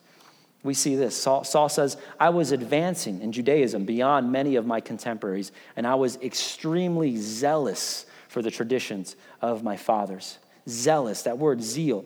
We 0.63 0.73
see 0.73 0.95
this. 0.95 1.15
Saul, 1.15 1.43
Saul, 1.43 1.69
says, 1.69 1.97
I 2.19 2.29
was 2.29 2.51
advancing 2.51 3.21
in 3.21 3.31
Judaism 3.31 3.85
beyond 3.85 4.31
many 4.31 4.55
of 4.55 4.65
my 4.65 4.81
contemporaries, 4.81 5.51
and 5.75 5.85
I 5.85 5.95
was 5.95 6.17
extremely 6.17 7.17
zealous 7.17 8.05
for 8.29 8.41
the 8.41 8.51
traditions 8.51 9.15
of 9.41 9.63
my 9.63 9.77
fathers. 9.77 10.39
Zealous, 10.67 11.23
that 11.23 11.37
word 11.37 11.61
zeal. 11.61 12.05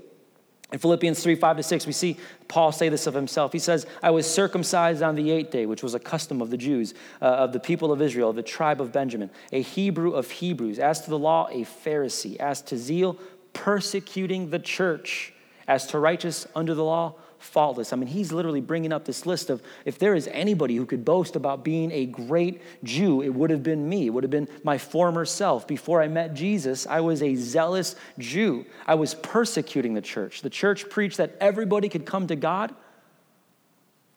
In 0.74 0.80
Philippians 0.80 1.24
3 1.24 1.36
5 1.36 1.58
to 1.58 1.64
6, 1.64 1.88
we 1.88 1.94
see 1.94 2.18
Paul 2.50 2.74
say 2.74 2.90
this 2.90 3.08
of 3.08 3.14
himself. 3.14 3.54
He 3.54 3.60
says, 3.60 3.86
I 4.04 4.12
was 4.12 4.30
circumcised 4.30 5.02
on 5.02 5.16
the 5.16 5.32
eighth 5.32 5.52
day, 5.52 5.66
which 5.66 5.82
was 5.82 5.94
a 5.94 6.00
custom 6.00 6.42
of 6.42 6.50
the 6.50 6.58
Jews, 6.58 6.94
uh, 7.22 7.26
of 7.26 7.54
the 7.54 7.60
people 7.60 7.92
of 7.92 8.02
Israel, 8.02 8.32
of 8.32 8.36
the 8.36 8.44
tribe 8.44 8.82
of 8.82 8.92
Benjamin, 8.92 9.30
a 9.54 9.62
Hebrew 9.62 10.12
of 10.12 10.30
Hebrews. 10.30 10.78
As 10.78 11.02
to 11.02 11.10
the 11.10 11.18
law, 11.18 11.48
a 11.50 11.64
Pharisee. 11.64 12.36
As 12.38 12.62
to 12.64 12.78
zeal, 12.78 13.18
persecuting 13.54 14.50
the 14.50 14.60
church. 14.60 15.34
As 15.70 15.88
to 15.88 16.00
righteous 16.00 16.48
under 16.54 16.74
the 16.74 16.84
law, 16.84 17.16
faultless. 17.40 17.94
I 17.94 17.96
mean, 17.96 18.08
he's 18.08 18.32
literally 18.32 18.62
bringing 18.62 18.92
up 18.92 19.06
this 19.06 19.26
list 19.26 19.50
of 19.50 19.62
if 19.86 20.00
there 20.00 20.16
is 20.16 20.28
anybody 20.32 20.76
who 20.76 20.86
could 20.86 21.06
boast 21.06 21.36
about 21.36 21.64
being 21.64 21.92
a 21.92 22.06
great 22.06 22.62
Jew, 22.84 23.22
it 23.22 23.30
would 23.30 23.50
have 23.50 23.64
been 23.64 23.88
me. 23.88 24.08
It 24.08 24.10
would 24.10 24.24
have 24.24 24.32
been 24.32 24.48
my 24.64 24.78
former 24.78 25.26
self. 25.26 25.68
Before 25.68 26.02
I 26.02 26.08
met 26.08 26.34
Jesus, 26.34 26.88
I 26.88 27.02
was 27.02 27.22
a 27.22 27.36
zealous 27.36 27.96
Jew. 28.18 28.66
I 28.86 28.96
was 28.96 29.16
persecuting 29.16 29.94
the 29.94 30.02
church. 30.02 30.42
The 30.42 30.50
church 30.50 30.90
preached 30.90 31.18
that 31.18 31.36
everybody 31.40 31.90
could 31.90 32.06
come 32.06 32.28
to 32.28 32.36
God. 32.36 32.74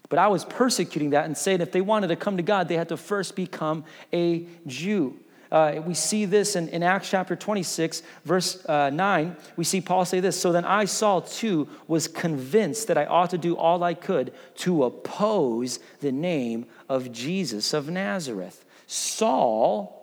But 0.08 0.18
I 0.18 0.26
was 0.28 0.44
persecuting 0.44 1.10
that 1.10 1.26
and 1.26 1.36
saying 1.36 1.60
if 1.60 1.70
they 1.70 1.80
wanted 1.80 2.08
to 2.08 2.16
come 2.16 2.36
to 2.36 2.42
God, 2.42 2.68
they 2.68 2.76
had 2.76 2.88
to 2.88 2.96
first 2.96 3.36
become 3.36 3.84
a 4.12 4.46
Jew. 4.66 5.18
Uh, 5.50 5.80
we 5.84 5.94
see 5.94 6.24
this 6.26 6.54
in, 6.54 6.68
in, 6.68 6.82
Acts 6.82 7.10
chapter 7.10 7.34
26, 7.34 8.02
verse 8.24 8.64
uh, 8.66 8.90
9. 8.90 9.36
We 9.56 9.64
see 9.64 9.80
Paul 9.80 10.04
say 10.04 10.20
this 10.20 10.40
So 10.40 10.52
then 10.52 10.64
I, 10.64 10.84
Saul, 10.84 11.22
too, 11.22 11.68
was 11.88 12.06
convinced 12.06 12.86
that 12.88 12.96
I 12.96 13.06
ought 13.06 13.30
to 13.30 13.38
do 13.38 13.56
all 13.56 13.82
I 13.82 13.94
could 13.94 14.32
to 14.58 14.84
oppose 14.84 15.80
the 16.00 16.12
name 16.12 16.66
of 16.88 17.10
Jesus 17.10 17.72
of 17.72 17.88
Nazareth. 17.90 18.64
Saul 18.86 19.96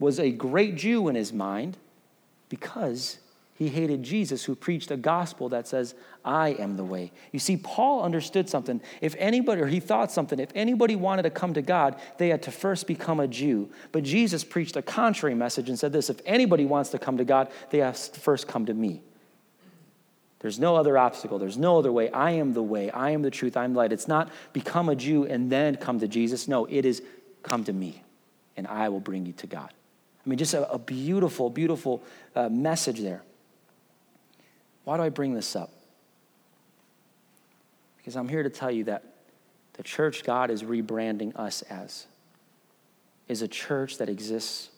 was 0.00 0.18
a 0.18 0.30
great 0.30 0.76
Jew 0.76 1.08
in 1.08 1.14
his 1.14 1.32
mind 1.32 1.76
because 2.48 3.18
he 3.58 3.68
hated 3.68 4.04
Jesus, 4.04 4.44
who 4.44 4.54
preached 4.54 4.92
a 4.92 4.96
gospel 4.96 5.48
that 5.48 5.66
says, 5.66 5.94
I 6.28 6.50
am 6.50 6.76
the 6.76 6.84
way. 6.84 7.10
You 7.32 7.38
see, 7.38 7.56
Paul 7.56 8.02
understood 8.02 8.50
something. 8.50 8.82
If 9.00 9.16
anybody, 9.18 9.62
or 9.62 9.66
he 9.66 9.80
thought 9.80 10.12
something, 10.12 10.38
if 10.38 10.50
anybody 10.54 10.94
wanted 10.94 11.22
to 11.22 11.30
come 11.30 11.54
to 11.54 11.62
God, 11.62 11.96
they 12.18 12.28
had 12.28 12.42
to 12.42 12.52
first 12.52 12.86
become 12.86 13.18
a 13.18 13.26
Jew. 13.26 13.70
But 13.92 14.02
Jesus 14.02 14.44
preached 14.44 14.76
a 14.76 14.82
contrary 14.82 15.34
message 15.34 15.70
and 15.70 15.78
said 15.78 15.92
this 15.92 16.10
if 16.10 16.20
anybody 16.26 16.66
wants 16.66 16.90
to 16.90 16.98
come 16.98 17.16
to 17.16 17.24
God, 17.24 17.48
they 17.70 17.78
have 17.78 17.96
to 18.12 18.20
first 18.20 18.46
come 18.46 18.66
to 18.66 18.74
me. 18.74 19.00
There's 20.40 20.58
no 20.58 20.76
other 20.76 20.98
obstacle. 20.98 21.38
There's 21.38 21.56
no 21.56 21.78
other 21.78 21.90
way. 21.90 22.10
I 22.10 22.32
am 22.32 22.52
the 22.52 22.62
way. 22.62 22.90
I 22.90 23.10
am 23.10 23.22
the 23.22 23.30
truth. 23.30 23.56
I'm 23.56 23.72
the 23.72 23.78
light. 23.78 23.92
It's 23.92 24.06
not 24.06 24.30
become 24.52 24.90
a 24.90 24.94
Jew 24.94 25.24
and 25.24 25.50
then 25.50 25.76
come 25.76 25.98
to 26.00 26.06
Jesus. 26.06 26.46
No, 26.46 26.66
it 26.66 26.84
is 26.84 27.02
come 27.42 27.64
to 27.64 27.72
me 27.72 28.04
and 28.56 28.66
I 28.66 28.90
will 28.90 29.00
bring 29.00 29.24
you 29.24 29.32
to 29.32 29.46
God. 29.46 29.72
I 30.24 30.28
mean, 30.28 30.38
just 30.38 30.52
a, 30.52 30.70
a 30.70 30.78
beautiful, 30.78 31.48
beautiful 31.48 32.02
uh, 32.36 32.50
message 32.50 33.00
there. 33.00 33.22
Why 34.84 34.98
do 34.98 35.02
I 35.02 35.08
bring 35.08 35.32
this 35.32 35.56
up? 35.56 35.72
Because 38.08 38.16
I'm 38.16 38.28
here 38.30 38.42
to 38.42 38.48
tell 38.48 38.70
you 38.70 38.84
that 38.84 39.02
the 39.74 39.82
church 39.82 40.24
God 40.24 40.50
is 40.50 40.62
rebranding 40.62 41.36
us 41.36 41.60
as 41.60 42.06
is 43.28 43.42
a 43.42 43.48
church 43.48 43.98
that 43.98 44.08
exists 44.08 44.70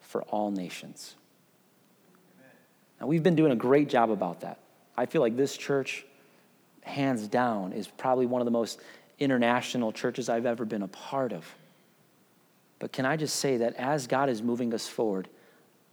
for 0.00 0.22
all 0.22 0.50
nations. 0.50 1.14
Now, 3.00 3.06
we've 3.06 3.22
been 3.22 3.36
doing 3.36 3.52
a 3.52 3.56
great 3.56 3.88
job 3.88 4.10
about 4.10 4.40
that. 4.40 4.58
I 4.96 5.06
feel 5.06 5.20
like 5.20 5.36
this 5.36 5.56
church, 5.56 6.04
hands 6.82 7.28
down, 7.28 7.72
is 7.72 7.86
probably 7.86 8.26
one 8.26 8.40
of 8.40 8.44
the 8.44 8.50
most 8.50 8.80
international 9.20 9.92
churches 9.92 10.28
I've 10.28 10.44
ever 10.44 10.64
been 10.64 10.82
a 10.82 10.88
part 10.88 11.32
of. 11.32 11.46
But 12.80 12.90
can 12.90 13.06
I 13.06 13.16
just 13.16 13.36
say 13.36 13.58
that 13.58 13.76
as 13.76 14.08
God 14.08 14.28
is 14.28 14.42
moving 14.42 14.74
us 14.74 14.88
forward, 14.88 15.28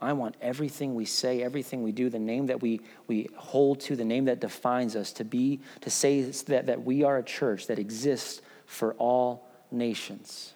I 0.02 0.14
want 0.14 0.36
everything 0.42 0.96
we 0.96 1.06
say, 1.06 1.44
everything 1.44 1.84
we 1.84 1.92
do, 1.92 2.10
the 2.10 2.20
name 2.20 2.48
that 2.48 2.62
we, 2.62 2.82
we 3.08 3.30
hold 3.36 3.82
to, 3.82 3.96
the 3.96 4.06
name 4.06 4.26
that 4.26 4.40
defines 4.40 4.96
us, 4.96 5.12
to 5.14 5.24
be, 5.24 5.60
to 5.82 5.92
say 5.92 6.24
that, 6.24 6.66
that 6.66 6.84
we 6.84 7.04
are 7.04 7.18
a 7.18 7.24
church 7.24 7.68
that 7.68 7.78
exists 7.78 8.42
for 8.66 8.94
all 8.96 9.48
nations. 9.70 10.54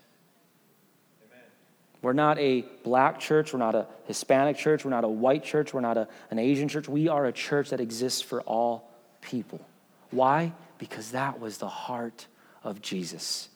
Amen. 1.24 1.44
We're 2.02 2.14
not 2.14 2.40
a 2.40 2.66
black 2.84 3.20
church, 3.20 3.54
we're 3.54 3.60
not 3.60 3.76
a 3.76 3.88
Hispanic 4.06 4.58
church, 4.58 4.84
we're 4.84 4.92
not 4.92 5.04
a 5.04 5.10
white 5.10 5.44
church, 5.44 5.74
we're 5.74 5.82
not 5.82 5.98
a, 5.98 6.08
an 6.32 6.40
Asian 6.40 6.68
church. 6.68 6.90
We 6.90 7.08
are 7.08 7.26
a 7.26 7.32
church 7.32 7.70
that 7.70 7.80
exists 7.80 8.22
for 8.22 8.42
all 8.42 8.90
people. 9.22 9.62
Why? 10.10 10.54
Because 10.80 11.12
that 11.12 11.40
was 11.40 11.60
the 11.60 11.70
heart 11.70 12.26
of 12.64 12.82
Jesus. 12.82 13.50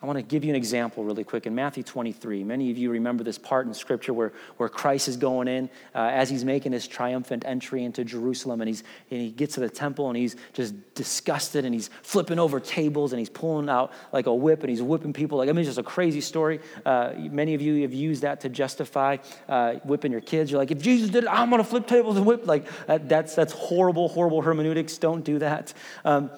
I 0.00 0.06
want 0.06 0.16
to 0.16 0.22
give 0.22 0.44
you 0.44 0.50
an 0.50 0.56
example 0.56 1.02
really 1.02 1.24
quick. 1.24 1.44
In 1.44 1.56
Matthew 1.56 1.82
23, 1.82 2.44
many 2.44 2.70
of 2.70 2.78
you 2.78 2.90
remember 2.90 3.24
this 3.24 3.36
part 3.36 3.66
in 3.66 3.74
Scripture 3.74 4.14
where, 4.14 4.32
where 4.56 4.68
Christ 4.68 5.08
is 5.08 5.16
going 5.16 5.48
in 5.48 5.68
uh, 5.92 6.10
as 6.12 6.30
he's 6.30 6.44
making 6.44 6.70
his 6.70 6.86
triumphant 6.86 7.44
entry 7.44 7.82
into 7.82 8.04
Jerusalem, 8.04 8.60
and, 8.60 8.68
he's, 8.68 8.84
and 9.10 9.20
he 9.20 9.30
gets 9.32 9.54
to 9.54 9.60
the 9.60 9.68
temple 9.68 10.06
and 10.06 10.16
he's 10.16 10.36
just 10.52 10.74
disgusted 10.94 11.64
and 11.64 11.74
he's 11.74 11.90
flipping 12.02 12.38
over 12.38 12.60
tables 12.60 13.12
and 13.12 13.18
he's 13.18 13.28
pulling 13.28 13.68
out 13.68 13.92
like 14.12 14.26
a 14.26 14.34
whip 14.34 14.60
and 14.60 14.70
he's 14.70 14.80
whipping 14.80 15.12
people. 15.12 15.38
Like, 15.38 15.48
I 15.48 15.52
mean, 15.52 15.60
it's 15.62 15.68
just 15.68 15.80
a 15.80 15.82
crazy 15.82 16.20
story. 16.20 16.60
Uh, 16.86 17.14
many 17.16 17.54
of 17.54 17.60
you 17.60 17.82
have 17.82 17.92
used 17.92 18.22
that 18.22 18.42
to 18.42 18.48
justify 18.48 19.16
uh, 19.48 19.74
whipping 19.84 20.12
your 20.12 20.20
kids. 20.20 20.48
You're 20.48 20.60
like, 20.60 20.70
if 20.70 20.80
Jesus 20.80 21.10
did 21.10 21.24
it, 21.24 21.28
I'm 21.28 21.50
going 21.50 21.60
to 21.60 21.68
flip 21.68 21.88
tables 21.88 22.16
and 22.16 22.24
whip. 22.24 22.46
Like, 22.46 22.66
that's, 22.86 23.34
that's 23.34 23.52
horrible, 23.52 24.08
horrible 24.08 24.42
hermeneutics. 24.42 24.96
Don't 24.98 25.24
do 25.24 25.40
that. 25.40 25.74
Um, 26.04 26.30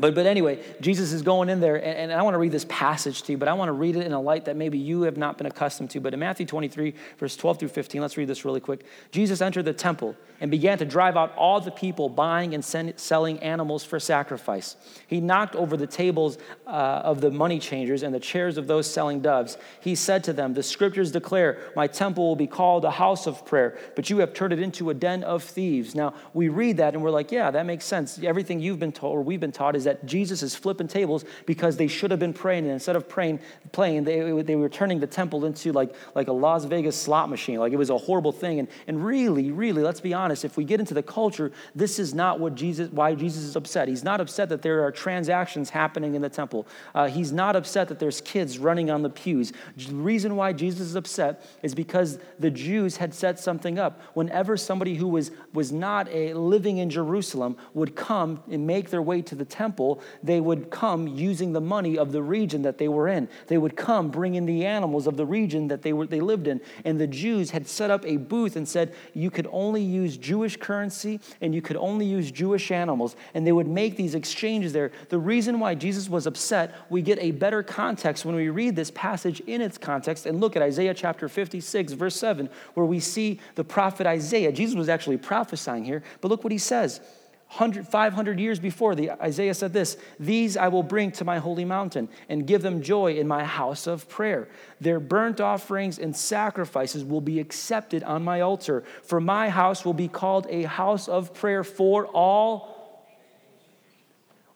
but, 0.00 0.14
but 0.14 0.26
anyway, 0.26 0.62
Jesus 0.80 1.12
is 1.12 1.22
going 1.22 1.48
in 1.48 1.60
there, 1.60 1.76
and, 1.76 2.10
and 2.10 2.12
I 2.12 2.22
want 2.22 2.34
to 2.34 2.38
read 2.38 2.52
this 2.52 2.66
passage 2.68 3.22
to 3.24 3.32
you, 3.32 3.38
but 3.38 3.48
I 3.48 3.52
want 3.52 3.68
to 3.68 3.72
read 3.72 3.96
it 3.96 4.06
in 4.06 4.12
a 4.12 4.20
light 4.20 4.46
that 4.46 4.56
maybe 4.56 4.78
you 4.78 5.02
have 5.02 5.16
not 5.16 5.38
been 5.38 5.46
accustomed 5.46 5.90
to. 5.90 6.00
But 6.00 6.14
in 6.14 6.20
Matthew 6.20 6.46
23, 6.46 6.94
verse 7.18 7.36
12 7.36 7.58
through 7.58 7.68
15, 7.68 8.00
let's 8.00 8.16
read 8.16 8.28
this 8.28 8.44
really 8.44 8.60
quick. 8.60 8.84
Jesus 9.10 9.40
entered 9.40 9.64
the 9.64 9.72
temple 9.72 10.16
and 10.40 10.50
began 10.50 10.78
to 10.78 10.84
drive 10.84 11.16
out 11.16 11.34
all 11.36 11.60
the 11.60 11.70
people 11.70 12.08
buying 12.08 12.54
and 12.54 12.64
send, 12.64 12.98
selling 12.98 13.38
animals 13.40 13.84
for 13.84 14.00
sacrifice. 14.00 14.76
He 15.06 15.20
knocked 15.20 15.54
over 15.54 15.76
the 15.76 15.86
tables 15.86 16.38
uh, 16.66 17.02
of 17.04 17.20
the 17.20 17.30
money 17.30 17.58
changers 17.58 18.02
and 18.02 18.14
the 18.14 18.20
chairs 18.20 18.56
of 18.56 18.66
those 18.66 18.90
selling 18.90 19.20
doves. 19.20 19.58
He 19.80 19.94
said 19.94 20.24
to 20.24 20.32
them, 20.32 20.54
The 20.54 20.62
scriptures 20.62 21.12
declare, 21.12 21.58
My 21.76 21.86
temple 21.86 22.26
will 22.26 22.36
be 22.36 22.46
called 22.46 22.84
a 22.84 22.90
house 22.90 23.26
of 23.26 23.44
prayer, 23.44 23.78
but 23.96 24.08
you 24.08 24.18
have 24.18 24.32
turned 24.32 24.52
it 24.52 24.60
into 24.60 24.88
a 24.90 24.94
den 24.94 25.22
of 25.24 25.42
thieves. 25.42 25.94
Now, 25.94 26.14
we 26.32 26.48
read 26.48 26.78
that 26.78 26.94
and 26.94 27.02
we're 27.02 27.10
like, 27.10 27.30
Yeah, 27.30 27.50
that 27.50 27.66
makes 27.66 27.84
sense. 27.84 28.18
Everything 28.22 28.60
you've 28.60 28.78
been 28.78 28.92
told, 28.92 29.16
or 29.16 29.22
we've 29.22 29.40
been 29.40 29.52
taught, 29.52 29.76
is 29.76 29.84
that 29.84 29.89
Jesus 30.06 30.42
is 30.42 30.54
flipping 30.54 30.88
tables 30.88 31.24
because 31.46 31.76
they 31.76 31.86
should 31.86 32.10
have 32.10 32.20
been 32.20 32.32
praying, 32.32 32.64
and 32.64 32.72
instead 32.72 32.96
of 32.96 33.08
praying, 33.08 33.40
playing, 33.72 34.04
they, 34.04 34.42
they 34.42 34.56
were 34.56 34.68
turning 34.68 35.00
the 35.00 35.06
temple 35.06 35.44
into 35.44 35.72
like, 35.72 35.94
like 36.14 36.28
a 36.28 36.32
Las 36.32 36.64
Vegas 36.64 36.96
slot 36.96 37.28
machine. 37.28 37.58
Like 37.58 37.72
it 37.72 37.76
was 37.76 37.90
a 37.90 37.98
horrible 37.98 38.32
thing. 38.32 38.58
And, 38.58 38.68
and 38.86 39.04
really, 39.04 39.50
really, 39.50 39.82
let's 39.82 40.00
be 40.00 40.14
honest 40.14 40.30
honest, 40.30 40.44
if 40.44 40.56
we 40.56 40.64
get 40.64 40.78
into 40.78 40.94
the 40.94 41.02
culture, 41.02 41.50
this 41.74 41.98
is 41.98 42.14
not 42.14 42.38
what 42.38 42.54
Jesus, 42.54 42.90
why 42.90 43.14
Jesus 43.14 43.42
is 43.42 43.56
upset. 43.56 43.88
He's 43.88 44.04
not 44.04 44.20
upset 44.20 44.48
that 44.50 44.62
there 44.62 44.84
are 44.84 44.92
transactions 44.92 45.70
happening 45.70 46.14
in 46.14 46.22
the 46.22 46.28
temple. 46.28 46.66
Uh, 46.94 47.08
he's 47.08 47.32
not 47.32 47.56
upset 47.56 47.88
that 47.88 47.98
there's 47.98 48.20
kids 48.20 48.58
running 48.58 48.90
on 48.90 49.02
the 49.02 49.10
pews. 49.10 49.52
The 49.76 49.94
reason 49.94 50.36
why 50.36 50.52
Jesus 50.52 50.80
is 50.82 50.94
upset 50.94 51.44
is 51.62 51.74
because 51.74 52.18
the 52.38 52.50
Jews 52.50 52.96
had 52.96 53.12
set 53.12 53.40
something 53.40 53.78
up. 53.78 54.00
Whenever 54.14 54.56
somebody 54.56 54.94
who 54.94 55.08
was, 55.08 55.32
was 55.52 55.72
not 55.72 56.08
a, 56.10 56.34
living 56.34 56.78
in 56.78 56.90
Jerusalem 56.90 57.56
would 57.74 57.96
come 57.96 58.42
and 58.50 58.66
make 58.66 58.90
their 58.90 59.02
way 59.02 59.22
to 59.22 59.34
the 59.34 59.44
temple, 59.44 59.79
temple, 59.80 60.02
they 60.22 60.40
would 60.40 60.70
come 60.70 61.06
using 61.06 61.52
the 61.52 61.60
money 61.60 61.96
of 61.96 62.12
the 62.12 62.22
region 62.22 62.62
that 62.62 62.78
they 62.78 62.88
were 62.88 63.08
in. 63.08 63.28
They 63.46 63.58
would 63.58 63.76
come 63.76 64.10
bringing 64.10 64.46
the 64.46 64.66
animals 64.66 65.06
of 65.06 65.16
the 65.16 65.24
region 65.24 65.68
that 65.68 65.82
they, 65.82 65.92
were, 65.92 66.06
they 66.06 66.20
lived 66.20 66.46
in. 66.46 66.60
And 66.84 67.00
the 67.00 67.06
Jews 67.06 67.50
had 67.50 67.66
set 67.66 67.90
up 67.90 68.04
a 68.04 68.18
booth 68.18 68.56
and 68.56 68.68
said 68.68 68.94
you 69.14 69.30
could 69.30 69.48
only 69.50 69.82
use 69.82 70.16
Jewish 70.16 70.56
currency 70.56 71.20
and 71.40 71.54
you 71.54 71.62
could 71.62 71.76
only 71.76 72.06
use 72.06 72.30
Jewish 72.30 72.70
animals. 72.70 73.16
And 73.34 73.46
they 73.46 73.52
would 73.52 73.68
make 73.68 73.96
these 73.96 74.14
exchanges 74.14 74.72
there. 74.72 74.92
The 75.08 75.18
reason 75.18 75.60
why 75.60 75.74
Jesus 75.74 76.08
was 76.08 76.26
upset, 76.26 76.74
we 76.90 77.00
get 77.02 77.18
a 77.18 77.30
better 77.30 77.62
context 77.62 78.24
when 78.24 78.34
we 78.34 78.48
read 78.50 78.76
this 78.76 78.90
passage 78.90 79.40
in 79.46 79.60
its 79.60 79.78
context 79.78 80.26
and 80.26 80.40
look 80.40 80.56
at 80.56 80.62
Isaiah 80.62 80.94
chapter 80.94 81.28
56, 81.28 81.92
verse 81.94 82.16
7, 82.16 82.50
where 82.74 82.86
we 82.86 83.00
see 83.00 83.40
the 83.54 83.64
prophet 83.64 84.06
Isaiah. 84.06 84.52
Jesus 84.52 84.76
was 84.76 84.88
actually 84.88 85.16
prophesying 85.16 85.84
here, 85.84 86.02
but 86.20 86.28
look 86.28 86.44
what 86.44 86.52
he 86.52 86.58
says. 86.58 87.00
100, 87.50 87.88
500 87.88 88.38
years 88.38 88.60
before, 88.60 88.94
the, 88.94 89.10
Isaiah 89.10 89.54
said 89.54 89.72
this 89.72 89.96
These 90.20 90.56
I 90.56 90.68
will 90.68 90.84
bring 90.84 91.10
to 91.12 91.24
my 91.24 91.38
holy 91.38 91.64
mountain 91.64 92.08
and 92.28 92.46
give 92.46 92.62
them 92.62 92.80
joy 92.80 93.14
in 93.14 93.26
my 93.26 93.42
house 93.42 93.88
of 93.88 94.08
prayer. 94.08 94.48
Their 94.80 95.00
burnt 95.00 95.40
offerings 95.40 95.98
and 95.98 96.16
sacrifices 96.16 97.04
will 97.04 97.20
be 97.20 97.40
accepted 97.40 98.04
on 98.04 98.22
my 98.22 98.40
altar, 98.40 98.84
for 99.02 99.20
my 99.20 99.48
house 99.48 99.84
will 99.84 99.94
be 99.94 100.06
called 100.06 100.46
a 100.48 100.62
house 100.62 101.08
of 101.08 101.34
prayer 101.34 101.64
for 101.64 102.06
all. 102.06 103.04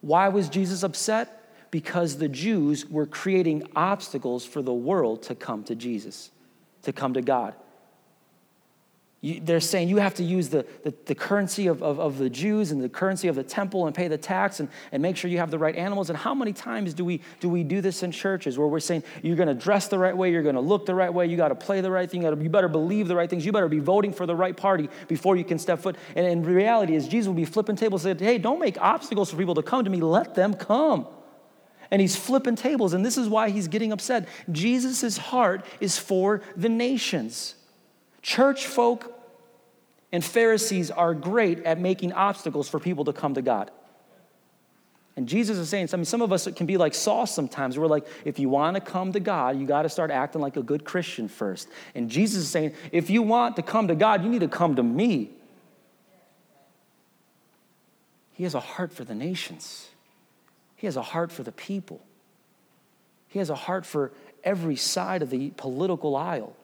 Why 0.01 0.29
was 0.29 0.49
Jesus 0.49 0.85
upset? 0.85 1.51
Because 1.73 2.19
the 2.19 2.29
Jews 2.29 2.87
were 2.87 3.07
creating 3.07 3.65
obstacles 3.75 4.45
for 4.45 4.63
the 4.63 4.73
world 4.73 5.25
to 5.25 5.35
come 5.35 5.65
to 5.65 5.75
Jesus, 5.75 6.31
to 6.83 6.93
come 6.93 7.15
to 7.15 7.23
God. 7.23 7.55
You, 9.25 9.41
they're 9.41 9.59
saying 9.59 9.89
you 9.89 9.97
have 9.97 10.13
to 10.17 10.23
use 10.23 10.51
the, 10.51 10.67
the, 10.83 10.93
the 11.07 11.15
currency 11.15 11.67
of, 11.67 11.83
of, 11.83 11.99
of, 11.99 12.19
the 12.19 12.29
Jews 12.29 12.73
and 12.73 12.83
the 12.83 12.91
currency 12.91 13.27
of 13.27 13.37
the 13.37 13.43
temple 13.43 13.87
and 13.87 13.97
pay 13.97 14.07
the 14.07 14.19
tax 14.19 14.61
and, 14.61 14.69
and 14.93 15.03
make 15.03 15.17
sure 15.17 15.31
you 15.31 15.39
have 15.39 15.51
the 15.51 15.59
right 15.59 15.75
animals. 15.75 16.11
And 16.11 16.19
how 16.19 16.35
many 16.35 16.53
times 16.53 16.93
do 16.93 17.07
we, 17.07 17.23
do 17.41 17.49
we 17.49 17.65
do 17.65 17.81
this 17.81 18.03
in 18.03 18.13
churches 18.13 18.59
where 18.59 18.69
we're 18.69 18.81
saying 18.81 19.03
you're 19.23 19.35
going 19.35 19.49
to 19.49 19.55
dress 19.55 19.89
the 19.89 19.99
right 19.99 20.15
way, 20.15 20.31
you're 20.31 20.43
going 20.43 20.57
to 20.57 20.61
look 20.61 20.85
the 20.85 20.95
right 20.95 21.13
way, 21.13 21.25
you 21.25 21.39
got 21.39 21.49
to 21.49 21.55
play 21.55 21.81
the 21.81 21.91
right 21.91 22.11
thing, 22.11 22.21
you, 22.21 22.29
gotta, 22.29 22.43
you 22.43 22.51
better 22.51 22.69
believe 22.69 23.09
the 23.09 23.17
right 23.17 23.31
things, 23.31 23.47
you 23.47 23.53
better 23.53 23.67
be 23.67 23.79
voting 23.79 24.13
for 24.13 24.27
the 24.27 24.37
right 24.37 24.55
party 24.55 24.91
before 25.09 25.37
you 25.37 25.45
can 25.45 25.59
step 25.59 25.79
foot. 25.79 25.97
And 26.15 26.27
in 26.27 26.43
reality 26.43 26.95
is 26.95 27.09
Jesus 27.09 27.29
will 27.29 27.35
be 27.35 27.47
flipping 27.47 27.77
tables 27.77 28.05
and 28.05 28.19
say, 28.19 28.27
hey, 28.27 28.37
don't 28.37 28.61
make 28.61 28.79
obstacles 28.79 29.31
for 29.31 29.39
people 29.39 29.55
to 29.55 29.63
come 29.63 29.85
to 29.85 29.91
me, 29.91 30.03
let 30.03 30.35
them 30.35 30.53
come 30.53 31.07
and 31.91 32.01
he's 32.01 32.17
flipping 32.17 32.57
tables, 32.57 32.93
and 32.93 33.07
this 33.07 33.17
is 33.17 33.29
why 33.29 33.51
he's 33.51 33.69
getting 33.69 33.93
upset. 33.93 34.27
Jesus' 34.51 35.17
heart 35.17 35.65
is 35.81 35.97
for 35.97 36.43
the 36.57 36.69
nations. 36.69 37.55
Church 38.25 38.67
folk 38.67 39.14
and 40.15 40.25
Pharisees 40.25 40.93
are 40.93 41.13
great 41.13 41.65
at 41.65 41.81
making 41.81 42.13
obstacles 42.13 42.69
for 42.69 42.79
people 42.79 43.07
to 43.07 43.13
come 43.13 43.35
to 43.35 43.43
God. 43.43 43.73
And 45.17 45.27
Jesus 45.27 45.59
is 45.59 45.69
saying, 45.69 45.89
I 45.93 45.97
mean, 45.97 46.05
some 46.05 46.23
of 46.23 46.33
us 46.33 46.47
can 46.55 46.67
be 46.67 46.77
like 46.77 46.95
Saul 46.95 47.27
sometimes. 47.27 47.77
We're 47.77 47.89
like, 47.89 48.07
if 48.25 48.39
you 48.39 48.49
want 48.49 48.77
to 48.77 48.81
come 48.81 49.11
to 49.15 49.19
God, 49.19 49.59
you 49.59 49.67
got 49.67 49.83
to 49.83 49.89
start 49.89 50.13
acting 50.13 50.41
like 50.41 50.57
a 50.57 50.63
good 50.63 50.85
Christian 50.85 51.27
first. 51.27 51.69
And 51.97 52.09
Jesus 52.09 52.45
is 52.45 52.49
saying, 52.49 52.75
if 52.93 53.11
you 53.11 53.23
want 53.23 53.57
to 53.57 53.63
come 53.63 53.89
to 53.89 53.97
God, 53.97 54.23
you 54.23 54.31
need 54.31 54.43
to 54.43 54.49
come 54.49 54.77
to 54.77 54.85
me. 54.85 55.33
He 58.35 58.45
has 58.45 58.55
a 58.55 58.61
heart 58.61 58.93
for 58.93 59.03
the 59.03 59.17
nations, 59.17 59.89
He 60.77 60.87
has 60.87 60.97
a 60.97 61.03
heart 61.03 61.33
for 61.33 61.43
the 61.43 61.51
people, 61.51 62.01
He 63.27 63.41
has 63.41 63.51
a 63.51 63.57
heart 63.57 63.85
for 63.85 64.13
every 64.45 64.77
side 64.77 65.23
of 65.23 65.31
the 65.31 65.51
political 65.57 66.15
aisle. 66.15 66.55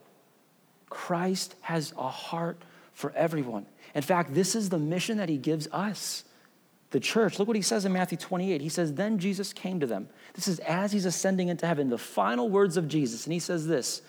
Christ 0.88 1.56
has 1.62 1.92
a 1.98 2.08
heart 2.08 2.56
for 3.00 3.12
everyone. 3.16 3.66
In 3.94 4.02
fact, 4.02 4.34
this 4.34 4.54
is 4.54 4.68
the 4.68 4.78
mission 4.78 5.16
that 5.16 5.28
he 5.28 5.38
gives 5.38 5.66
us, 5.72 6.24
the 6.90 7.00
church. 7.00 7.38
Look 7.38 7.48
what 7.48 7.56
he 7.56 7.62
says 7.62 7.84
in 7.84 7.92
Matthew 7.92 8.18
28. 8.18 8.60
He 8.60 8.68
says, 8.68 8.94
Then 8.94 9.18
Jesus 9.18 9.52
came 9.52 9.80
to 9.80 9.86
them. 9.86 10.08
This 10.34 10.46
is 10.46 10.60
as 10.60 10.92
he's 10.92 11.06
ascending 11.06 11.48
into 11.48 11.66
heaven, 11.66 11.88
the 11.88 11.98
final 11.98 12.48
words 12.48 12.76
of 12.76 12.86
Jesus. 12.86 13.24
And 13.24 13.32
he 13.32 13.38
says 13.38 13.66
this 13.66 14.02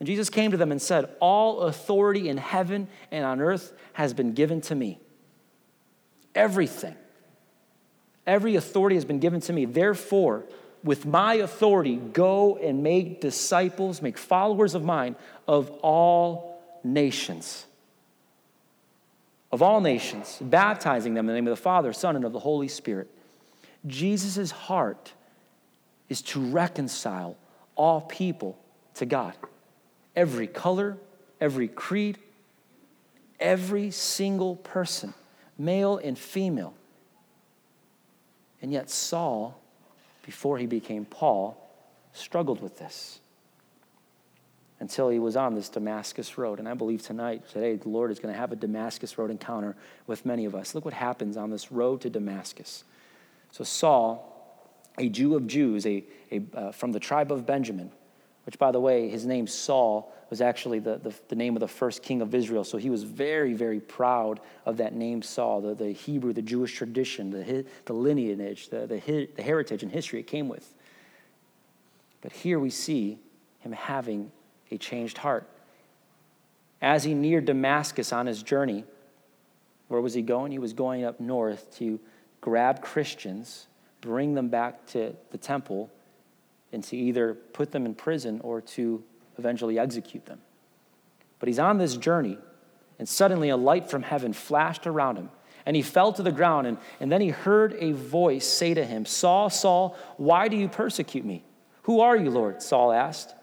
And 0.00 0.06
Jesus 0.06 0.30
came 0.30 0.50
to 0.50 0.56
them 0.56 0.72
and 0.72 0.82
said, 0.82 1.08
All 1.20 1.60
authority 1.60 2.28
in 2.28 2.38
heaven 2.38 2.88
and 3.12 3.24
on 3.24 3.40
earth 3.40 3.72
has 3.92 4.14
been 4.14 4.32
given 4.32 4.60
to 4.62 4.74
me. 4.74 4.98
Everything. 6.34 6.96
Every 8.26 8.56
authority 8.56 8.96
has 8.96 9.04
been 9.04 9.20
given 9.20 9.40
to 9.42 9.52
me. 9.52 9.66
Therefore, 9.66 10.44
with 10.82 11.06
my 11.06 11.34
authority, 11.34 11.96
go 11.96 12.56
and 12.56 12.82
make 12.82 13.20
disciples, 13.20 14.02
make 14.02 14.18
followers 14.18 14.74
of 14.74 14.82
mine 14.82 15.14
of 15.46 15.70
all 15.82 16.60
nations 16.82 17.66
of 19.56 19.62
all 19.62 19.80
nations, 19.80 20.36
baptizing 20.38 21.14
them 21.14 21.24
in 21.24 21.28
the 21.28 21.32
name 21.32 21.46
of 21.46 21.56
the 21.56 21.62
Father, 21.62 21.90
Son, 21.94 22.14
and 22.14 22.26
of 22.26 22.34
the 22.34 22.38
Holy 22.38 22.68
Spirit. 22.68 23.10
Jesus' 23.86 24.50
heart 24.50 25.14
is 26.10 26.20
to 26.20 26.40
reconcile 26.40 27.38
all 27.74 28.02
people 28.02 28.58
to 28.96 29.06
God. 29.06 29.32
Every 30.14 30.46
color, 30.46 30.98
every 31.40 31.68
creed, 31.68 32.18
every 33.40 33.90
single 33.90 34.56
person, 34.56 35.14
male 35.56 35.96
and 35.96 36.18
female. 36.18 36.74
And 38.60 38.70
yet, 38.70 38.90
Saul, 38.90 39.58
before 40.26 40.58
he 40.58 40.66
became 40.66 41.06
Paul, 41.06 41.56
struggled 42.12 42.60
with 42.60 42.78
this 42.78 43.20
until 44.78 45.08
he 45.08 45.18
was 45.18 45.36
on 45.36 45.54
this 45.54 45.68
Damascus 45.68 46.36
road. 46.36 46.58
And 46.58 46.68
I 46.68 46.74
believe 46.74 47.02
tonight, 47.02 47.48
today, 47.48 47.76
the 47.76 47.88
Lord 47.88 48.10
is 48.10 48.18
going 48.18 48.32
to 48.32 48.38
have 48.38 48.52
a 48.52 48.56
Damascus 48.56 49.16
road 49.16 49.30
encounter 49.30 49.74
with 50.06 50.26
many 50.26 50.44
of 50.44 50.54
us. 50.54 50.74
Look 50.74 50.84
what 50.84 50.94
happens 50.94 51.36
on 51.36 51.50
this 51.50 51.72
road 51.72 52.02
to 52.02 52.10
Damascus. 52.10 52.84
So, 53.52 53.64
Saul, 53.64 54.32
a 54.98 55.08
Jew 55.08 55.34
of 55.34 55.46
Jews, 55.46 55.86
a, 55.86 56.04
a, 56.30 56.42
uh, 56.54 56.72
from 56.72 56.92
the 56.92 57.00
tribe 57.00 57.32
of 57.32 57.46
Benjamin, 57.46 57.90
which, 58.44 58.58
by 58.58 58.70
the 58.70 58.80
way, 58.80 59.08
his 59.08 59.24
name 59.24 59.46
Saul 59.46 60.12
was 60.28 60.40
actually 60.40 60.80
the, 60.80 60.98
the, 60.98 61.14
the, 61.28 61.36
name 61.36 61.56
of 61.56 61.60
the 61.60 61.68
first 61.68 62.02
king 62.02 62.20
of 62.20 62.34
Israel. 62.34 62.64
So 62.64 62.78
he 62.78 62.90
was 62.90 63.04
very, 63.04 63.54
very 63.54 63.80
proud 63.80 64.40
of 64.64 64.76
that 64.78 64.94
name 64.94 65.22
Saul, 65.22 65.60
the, 65.60 65.74
the 65.74 65.92
Hebrew, 65.92 66.32
the 66.32 66.42
Jewish 66.42 66.74
tradition, 66.74 67.30
the, 67.30 67.64
the 67.84 67.92
lineage, 67.92 68.68
the, 68.68 68.86
the, 68.86 69.28
the 69.34 69.42
heritage 69.42 69.82
and 69.82 69.92
history 69.92 70.20
it 70.20 70.26
came 70.26 70.48
with. 70.48 70.74
But 72.20 72.32
here 72.32 72.58
we 72.58 72.70
see 72.70 73.18
him 73.60 73.72
having 73.72 74.32
a 74.70 74.78
changed 74.78 75.18
heart. 75.18 75.48
As 76.82 77.04
he 77.04 77.14
neared 77.14 77.46
Damascus 77.46 78.12
on 78.12 78.26
his 78.26 78.42
journey, 78.42 78.84
where 79.88 80.00
was 80.00 80.14
he 80.14 80.22
going? 80.22 80.52
He 80.52 80.58
was 80.58 80.72
going 80.72 81.04
up 81.04 81.20
north 81.20 81.74
to 81.78 82.00
grab 82.40 82.82
Christians, 82.82 83.66
bring 84.00 84.34
them 84.34 84.48
back 84.48 84.86
to 84.88 85.14
the 85.30 85.38
temple, 85.38 85.90
and 86.72 86.82
to 86.84 86.96
either 86.96 87.34
put 87.34 87.72
them 87.72 87.86
in 87.86 87.94
prison 87.94 88.40
or 88.42 88.60
to 88.60 89.02
eventually 89.38 89.78
execute 89.78 90.26
them. 90.26 90.40
But 91.38 91.48
he's 91.48 91.58
on 91.58 91.78
this 91.78 91.96
journey, 91.96 92.38
and 92.98 93.08
suddenly 93.08 93.48
a 93.48 93.56
light 93.56 93.90
from 93.90 94.02
heaven 94.02 94.32
flashed 94.32 94.86
around 94.86 95.16
him. 95.16 95.30
And 95.64 95.74
he 95.74 95.82
fell 95.82 96.12
to 96.12 96.22
the 96.22 96.32
ground, 96.32 96.66
and, 96.66 96.78
and 97.00 97.10
then 97.10 97.20
he 97.20 97.30
heard 97.30 97.74
a 97.80 97.92
voice 97.92 98.46
say 98.46 98.74
to 98.74 98.84
him, 98.84 99.04
Saul, 99.04 99.50
Saul, 99.50 99.96
why 100.16 100.48
do 100.48 100.56
you 100.56 100.68
persecute 100.68 101.24
me? 101.24 101.42
Who 101.82 102.00
are 102.00 102.16
you, 102.16 102.30
Lord? 102.30 102.62
Saul 102.62 102.92
asked. 102.92 103.34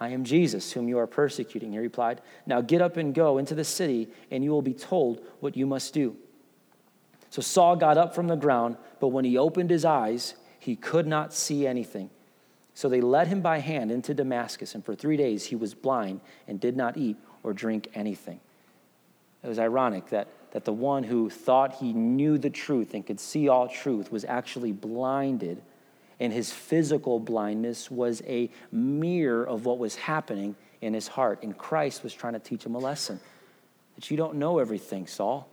I 0.00 0.10
am 0.10 0.24
Jesus, 0.24 0.72
whom 0.72 0.88
you 0.88 0.98
are 0.98 1.06
persecuting. 1.06 1.72
He 1.72 1.78
replied, 1.78 2.20
Now 2.46 2.60
get 2.60 2.80
up 2.80 2.96
and 2.96 3.14
go 3.14 3.38
into 3.38 3.54
the 3.54 3.64
city, 3.64 4.08
and 4.30 4.44
you 4.44 4.50
will 4.50 4.62
be 4.62 4.74
told 4.74 5.20
what 5.40 5.56
you 5.56 5.66
must 5.66 5.92
do. 5.92 6.16
So 7.30 7.42
Saul 7.42 7.76
got 7.76 7.98
up 7.98 8.14
from 8.14 8.28
the 8.28 8.36
ground, 8.36 8.76
but 9.00 9.08
when 9.08 9.24
he 9.24 9.36
opened 9.36 9.70
his 9.70 9.84
eyes, 9.84 10.34
he 10.58 10.76
could 10.76 11.06
not 11.06 11.34
see 11.34 11.66
anything. 11.66 12.10
So 12.74 12.88
they 12.88 13.00
led 13.00 13.26
him 13.26 13.40
by 13.40 13.58
hand 13.58 13.90
into 13.90 14.14
Damascus, 14.14 14.74
and 14.74 14.84
for 14.84 14.94
three 14.94 15.16
days 15.16 15.46
he 15.46 15.56
was 15.56 15.74
blind 15.74 16.20
and 16.46 16.60
did 16.60 16.76
not 16.76 16.96
eat 16.96 17.16
or 17.42 17.52
drink 17.52 17.88
anything. 17.92 18.40
It 19.42 19.48
was 19.48 19.58
ironic 19.58 20.08
that, 20.10 20.28
that 20.52 20.64
the 20.64 20.72
one 20.72 21.02
who 21.02 21.28
thought 21.28 21.76
he 21.76 21.92
knew 21.92 22.38
the 22.38 22.50
truth 22.50 22.94
and 22.94 23.06
could 23.06 23.20
see 23.20 23.48
all 23.48 23.68
truth 23.68 24.12
was 24.12 24.24
actually 24.24 24.72
blinded 24.72 25.60
and 26.20 26.32
his 26.32 26.52
physical 26.52 27.20
blindness 27.20 27.90
was 27.90 28.22
a 28.26 28.50
mirror 28.72 29.46
of 29.46 29.64
what 29.64 29.78
was 29.78 29.94
happening 29.96 30.56
in 30.80 30.94
his 30.94 31.08
heart. 31.08 31.42
And 31.42 31.56
Christ 31.56 32.02
was 32.02 32.12
trying 32.12 32.32
to 32.32 32.38
teach 32.40 32.64
him 32.64 32.74
a 32.74 32.78
lesson 32.78 33.20
that 33.94 34.10
you 34.10 34.16
don't 34.16 34.36
know 34.36 34.58
everything, 34.58 35.06
Saul. 35.06 35.48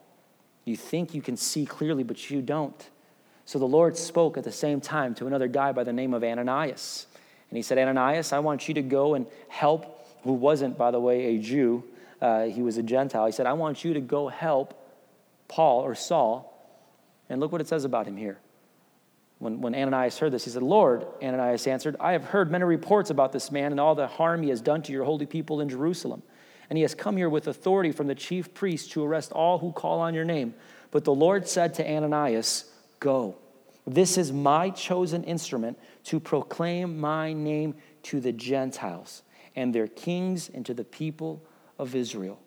You 0.65 0.75
think 0.75 1.13
you 1.13 1.21
can 1.21 1.37
see 1.37 1.65
clearly, 1.65 2.03
but 2.03 2.29
you 2.29 2.41
don't. 2.41 2.89
So 3.45 3.59
the 3.59 3.67
Lord 3.67 3.95
spoke 3.95 4.37
at 4.37 4.43
the 4.43 4.51
same 4.51 4.81
time 4.81 5.13
to 5.15 5.27
another 5.27 5.47
guy 5.47 5.71
by 5.71 5.83
the 5.83 5.93
name 5.93 6.13
of 6.15 6.23
Ananias. 6.23 7.05
And 7.49 7.57
he 7.57 7.63
said, 7.63 7.77
Ananias, 7.77 8.33
I 8.33 8.39
want 8.39 8.67
you 8.67 8.73
to 8.73 8.81
go 8.81 9.13
and 9.13 9.27
help, 9.47 10.07
who 10.23 10.33
wasn't, 10.33 10.77
by 10.77 10.89
the 10.89 10.99
way, 10.99 11.35
a 11.35 11.39
Jew, 11.39 11.83
uh, 12.21 12.45
he 12.45 12.63
was 12.63 12.77
a 12.77 12.83
Gentile. 12.83 13.27
He 13.27 13.31
said, 13.31 13.45
I 13.45 13.53
want 13.53 13.83
you 13.83 13.93
to 13.93 14.01
go 14.01 14.27
help 14.29 14.73
Paul 15.47 15.81
or 15.81 15.93
Saul. 15.93 16.51
And 17.29 17.39
look 17.39 17.51
what 17.51 17.61
it 17.61 17.67
says 17.67 17.85
about 17.85 18.07
him 18.07 18.17
here. 18.17 18.39
When, 19.39 19.59
when 19.61 19.75
Ananias 19.75 20.17
heard 20.17 20.31
this, 20.31 20.45
he 20.45 20.49
said, 20.49 20.63
Lord, 20.63 21.05
Ananias 21.21 21.67
answered, 21.67 21.95
I 21.99 22.13
have 22.13 22.23
heard 22.23 22.51
many 22.51 22.63
reports 22.63 23.09
about 23.09 23.31
this 23.31 23.51
man 23.51 23.71
and 23.71 23.79
all 23.79 23.95
the 23.95 24.07
harm 24.07 24.41
he 24.41 24.49
has 24.49 24.61
done 24.61 24.81
to 24.83 24.91
your 24.91 25.03
holy 25.03 25.25
people 25.25 25.59
in 25.59 25.69
Jerusalem. 25.69 26.23
And 26.69 26.77
he 26.77 26.83
has 26.83 26.95
come 26.95 27.17
here 27.17 27.29
with 27.29 27.47
authority 27.47 27.91
from 27.91 28.07
the 28.07 28.15
chief 28.15 28.53
priests 28.53 28.89
to 28.89 29.03
arrest 29.03 29.31
all 29.31 29.59
who 29.59 29.71
call 29.71 29.99
on 29.99 30.13
your 30.13 30.25
name. 30.25 30.55
But 30.91 31.03
the 31.03 31.13
Lord 31.13 31.47
said 31.47 31.73
to 31.75 31.87
Ananias, 31.87 32.65
Go, 32.99 33.35
This 33.85 34.17
is 34.17 34.31
my 34.31 34.69
chosen 34.69 35.23
instrument 35.23 35.77
to 36.05 36.19
proclaim 36.19 36.99
my 36.99 37.33
name 37.33 37.75
to 38.03 38.19
the 38.19 38.31
Gentiles 38.31 39.21
and 39.55 39.75
their 39.75 39.87
kings 39.87 40.49
and 40.49 40.65
to 40.65 40.73
the 40.73 40.83
people 40.83 41.43
of 41.77 41.93
Israel. 41.93 42.39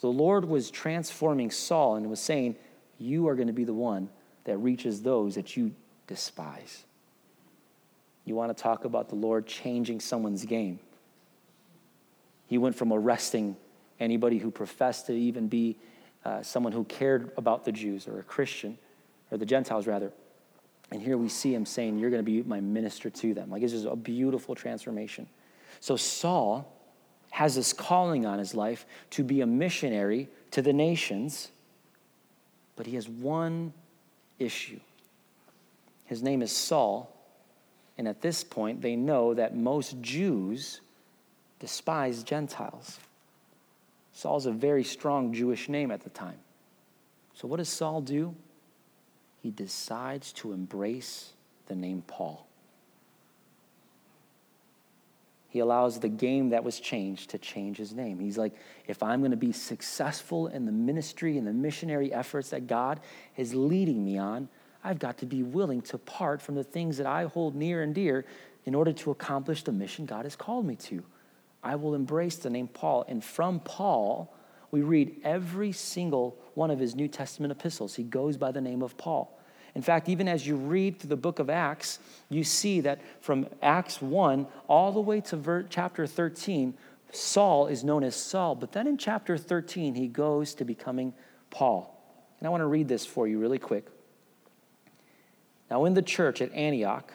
The 0.00 0.08
Lord 0.08 0.46
was 0.46 0.70
transforming 0.70 1.50
Saul 1.50 1.96
and 1.96 2.08
was 2.08 2.20
saying, 2.20 2.56
You 2.98 3.28
are 3.28 3.34
going 3.34 3.48
to 3.48 3.52
be 3.52 3.64
the 3.64 3.74
one 3.74 4.08
that 4.44 4.56
reaches 4.58 5.02
those 5.02 5.34
that 5.34 5.56
you 5.56 5.74
despise. 6.10 6.82
You 8.24 8.34
want 8.34 8.54
to 8.54 8.62
talk 8.62 8.84
about 8.84 9.08
the 9.08 9.14
Lord 9.14 9.46
changing 9.46 10.00
someone's 10.00 10.44
game? 10.44 10.80
He 12.48 12.58
went 12.58 12.74
from 12.74 12.92
arresting 12.92 13.56
anybody 14.00 14.38
who 14.38 14.50
professed 14.50 15.06
to 15.06 15.12
even 15.12 15.46
be 15.46 15.76
uh, 16.24 16.42
someone 16.42 16.72
who 16.72 16.82
cared 16.84 17.30
about 17.36 17.64
the 17.64 17.70
Jews 17.70 18.08
or 18.08 18.18
a 18.18 18.24
Christian, 18.24 18.76
or 19.30 19.38
the 19.38 19.46
Gentiles 19.46 19.86
rather. 19.86 20.12
And 20.90 21.00
here 21.00 21.16
we 21.16 21.28
see 21.28 21.54
him 21.54 21.64
saying, 21.64 22.00
You're 22.00 22.10
going 22.10 22.24
to 22.24 22.28
be 22.30 22.42
my 22.42 22.60
minister 22.60 23.08
to 23.08 23.32
them. 23.32 23.48
Like, 23.48 23.62
this 23.62 23.72
is 23.72 23.84
a 23.84 23.94
beautiful 23.94 24.56
transformation. 24.56 25.28
So, 25.78 25.96
Saul 25.96 26.76
has 27.30 27.54
this 27.54 27.72
calling 27.72 28.26
on 28.26 28.40
his 28.40 28.52
life 28.52 28.84
to 29.10 29.22
be 29.22 29.42
a 29.42 29.46
missionary 29.46 30.28
to 30.50 30.60
the 30.60 30.72
nations, 30.72 31.52
but 32.74 32.86
he 32.86 32.96
has 32.96 33.08
one 33.08 33.72
issue. 34.40 34.80
His 36.10 36.24
name 36.24 36.42
is 36.42 36.50
Saul, 36.50 37.08
and 37.96 38.08
at 38.08 38.20
this 38.20 38.42
point, 38.42 38.82
they 38.82 38.96
know 38.96 39.32
that 39.32 39.56
most 39.56 40.00
Jews 40.00 40.80
despise 41.60 42.24
Gentiles. 42.24 42.98
Saul's 44.12 44.46
a 44.46 44.50
very 44.50 44.82
strong 44.82 45.32
Jewish 45.32 45.68
name 45.68 45.92
at 45.92 46.02
the 46.02 46.10
time. 46.10 46.40
So, 47.34 47.46
what 47.46 47.58
does 47.58 47.68
Saul 47.68 48.00
do? 48.00 48.34
He 49.40 49.52
decides 49.52 50.32
to 50.32 50.52
embrace 50.52 51.32
the 51.68 51.76
name 51.76 52.02
Paul. 52.08 52.44
He 55.48 55.60
allows 55.60 56.00
the 56.00 56.08
game 56.08 56.48
that 56.48 56.64
was 56.64 56.80
changed 56.80 57.30
to 57.30 57.38
change 57.38 57.76
his 57.76 57.92
name. 57.92 58.18
He's 58.18 58.36
like, 58.36 58.56
if 58.88 59.00
I'm 59.00 59.20
going 59.20 59.30
to 59.30 59.36
be 59.36 59.52
successful 59.52 60.48
in 60.48 60.66
the 60.66 60.72
ministry 60.72 61.38
and 61.38 61.46
the 61.46 61.52
missionary 61.52 62.12
efforts 62.12 62.50
that 62.50 62.66
God 62.66 62.98
is 63.36 63.54
leading 63.54 64.04
me 64.04 64.18
on, 64.18 64.48
I've 64.82 64.98
got 64.98 65.18
to 65.18 65.26
be 65.26 65.42
willing 65.42 65.82
to 65.82 65.98
part 65.98 66.40
from 66.40 66.54
the 66.54 66.64
things 66.64 66.96
that 66.96 67.06
I 67.06 67.24
hold 67.24 67.54
near 67.54 67.82
and 67.82 67.94
dear 67.94 68.24
in 68.64 68.74
order 68.74 68.92
to 68.92 69.10
accomplish 69.10 69.62
the 69.62 69.72
mission 69.72 70.06
God 70.06 70.24
has 70.24 70.36
called 70.36 70.66
me 70.66 70.76
to. 70.76 71.02
I 71.62 71.76
will 71.76 71.94
embrace 71.94 72.36
the 72.36 72.50
name 72.50 72.68
Paul. 72.68 73.04
And 73.08 73.22
from 73.22 73.60
Paul, 73.60 74.34
we 74.70 74.82
read 74.82 75.16
every 75.24 75.72
single 75.72 76.38
one 76.54 76.70
of 76.70 76.78
his 76.78 76.94
New 76.94 77.08
Testament 77.08 77.52
epistles. 77.52 77.94
He 77.94 78.02
goes 78.02 78.36
by 78.36 78.52
the 78.52 78.60
name 78.60 78.82
of 78.82 78.96
Paul. 78.96 79.36
In 79.74 79.82
fact, 79.82 80.08
even 80.08 80.26
as 80.26 80.46
you 80.46 80.56
read 80.56 80.98
through 80.98 81.10
the 81.10 81.16
book 81.16 81.38
of 81.38 81.48
Acts, 81.48 82.00
you 82.28 82.42
see 82.42 82.80
that 82.80 83.00
from 83.20 83.46
Acts 83.62 84.02
1 84.02 84.46
all 84.68 84.92
the 84.92 85.00
way 85.00 85.20
to 85.22 85.64
chapter 85.68 86.06
13, 86.06 86.74
Saul 87.12 87.66
is 87.66 87.84
known 87.84 88.02
as 88.02 88.16
Saul. 88.16 88.54
But 88.54 88.72
then 88.72 88.86
in 88.86 88.96
chapter 88.96 89.36
13, 89.36 89.94
he 89.94 90.08
goes 90.08 90.54
to 90.54 90.64
becoming 90.64 91.12
Paul. 91.50 91.96
And 92.38 92.46
I 92.46 92.50
want 92.50 92.62
to 92.62 92.66
read 92.66 92.88
this 92.88 93.04
for 93.06 93.28
you 93.28 93.38
really 93.38 93.58
quick. 93.58 93.86
Now, 95.70 95.84
in 95.84 95.94
the 95.94 96.02
church 96.02 96.42
at 96.42 96.52
Antioch, 96.52 97.12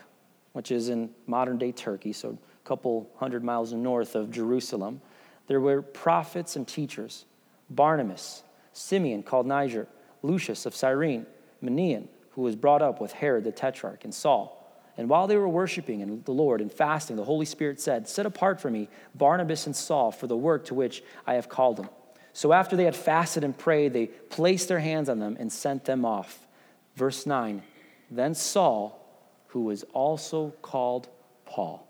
which 0.53 0.71
is 0.71 0.89
in 0.89 1.09
modern 1.27 1.57
day 1.57 1.71
Turkey, 1.73 2.13
so 2.13 2.29
a 2.29 2.67
couple 2.67 3.09
hundred 3.17 3.43
miles 3.43 3.73
north 3.73 4.15
of 4.15 4.31
Jerusalem, 4.31 5.01
there 5.47 5.59
were 5.59 5.81
prophets 5.81 6.55
and 6.55 6.67
teachers 6.67 7.25
Barnabas, 7.69 8.43
Simeon 8.73 9.23
called 9.23 9.47
Niger, 9.47 9.87
Lucius 10.21 10.65
of 10.65 10.75
Cyrene, 10.75 11.25
Manaen, 11.63 12.07
who 12.31 12.43
was 12.43 12.55
brought 12.55 12.81
up 12.81 13.01
with 13.01 13.11
Herod 13.11 13.43
the 13.43 13.51
Tetrarch, 13.51 14.03
and 14.03 14.13
Saul. 14.13 14.61
And 14.97 15.09
while 15.09 15.27
they 15.27 15.35
were 15.35 15.49
worshiping 15.49 16.21
the 16.23 16.31
Lord 16.31 16.61
and 16.61 16.71
fasting, 16.71 17.17
the 17.17 17.23
Holy 17.25 17.45
Spirit 17.45 17.81
said, 17.81 18.07
Set 18.07 18.25
apart 18.25 18.61
for 18.61 18.69
me 18.69 18.87
Barnabas 19.13 19.65
and 19.65 19.75
Saul 19.75 20.11
for 20.11 20.27
the 20.27 20.37
work 20.37 20.65
to 20.65 20.73
which 20.73 21.03
I 21.27 21.33
have 21.33 21.49
called 21.49 21.77
them. 21.77 21.89
So 22.31 22.53
after 22.53 22.75
they 22.75 22.85
had 22.85 22.95
fasted 22.95 23.43
and 23.43 23.57
prayed, 23.57 23.93
they 23.93 24.07
placed 24.07 24.67
their 24.67 24.79
hands 24.79 25.09
on 25.09 25.19
them 25.19 25.35
and 25.39 25.51
sent 25.51 25.85
them 25.85 26.05
off. 26.05 26.47
Verse 26.95 27.25
9 27.25 27.61
Then 28.09 28.35
Saul, 28.35 29.01
who 29.47 29.61
was 29.61 29.83
also 29.93 30.53
called 30.61 31.07
Paul, 31.45 31.87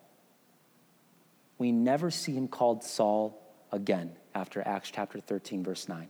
we 1.57 1.71
never 1.71 2.11
see 2.11 2.33
him 2.33 2.47
called 2.47 2.83
Saul 2.83 3.41
again 3.71 4.15
after 4.33 4.61
Acts 4.65 4.91
chapter 4.91 5.19
13, 5.19 5.63
verse 5.63 5.87
9. 5.87 6.07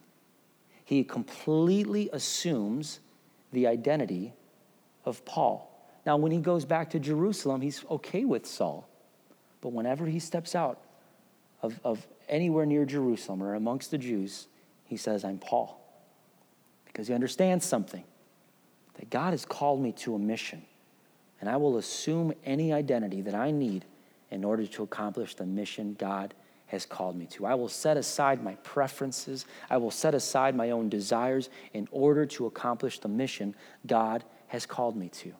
He 0.84 1.04
completely 1.04 2.10
assumes 2.12 3.00
the 3.52 3.68
identity 3.68 4.34
of 5.06 5.24
Paul. 5.26 5.72
Now, 6.06 6.18
when 6.18 6.32
he 6.32 6.40
goes 6.40 6.66
back 6.66 6.92
to 6.92 7.00
Jerusalem, 7.00 7.62
he's 7.62 7.84
okay 7.90 8.26
with 8.26 8.46
Saul. 8.46 8.88
But 9.62 9.72
whenever 9.72 10.06
he 10.06 10.20
steps 10.20 10.54
out 10.54 10.80
of, 11.62 11.80
of 11.84 12.06
anywhere 12.30 12.66
near 12.66 12.86
Jerusalem 12.86 13.42
or 13.42 13.56
amongst 13.56 13.92
the 13.92 13.98
Jews, 13.98 14.48
he 14.86 14.98
says, 14.98 15.24
I'm 15.24 15.40
Paul. 15.40 15.82
Because 16.86 17.08
he 17.08 17.14
understands 17.14 17.66
something 17.66 18.04
that 19.06 19.10
God 19.16 19.32
has 19.32 19.46
called 19.46 19.82
me 19.82 19.92
to 19.94 20.16
a 20.16 20.20
mission, 20.20 20.64
and 21.40 21.50
I 21.50 21.58
will 21.58 21.78
assume 21.78 22.34
any 22.44 22.74
identity 22.74 23.22
that 23.22 23.36
I 23.36 23.52
need 23.52 23.86
in 24.32 24.44
order 24.44 24.66
to 24.66 24.84
accomplish 24.84 25.36
the 25.36 25.46
mission 25.46 25.96
God 26.00 26.34
has 26.68 26.86
called 26.86 27.16
me 27.16 27.28
to. 27.28 27.46
I 27.46 27.54
will 27.54 27.70
set 27.70 27.98
aside 27.98 28.44
my 28.44 28.56
preferences. 28.56 29.46
I 29.70 29.78
will 29.78 29.92
set 29.92 30.16
aside 30.16 30.56
my 30.56 30.72
own 30.72 30.90
desires 30.90 31.50
in 31.74 31.88
order 31.92 32.26
to 32.26 32.48
accomplish 32.48 33.00
the 33.00 33.08
mission 33.08 33.56
God 33.86 34.24
has 34.48 34.66
called 34.66 34.96
me 34.96 35.10
to. 35.10 35.34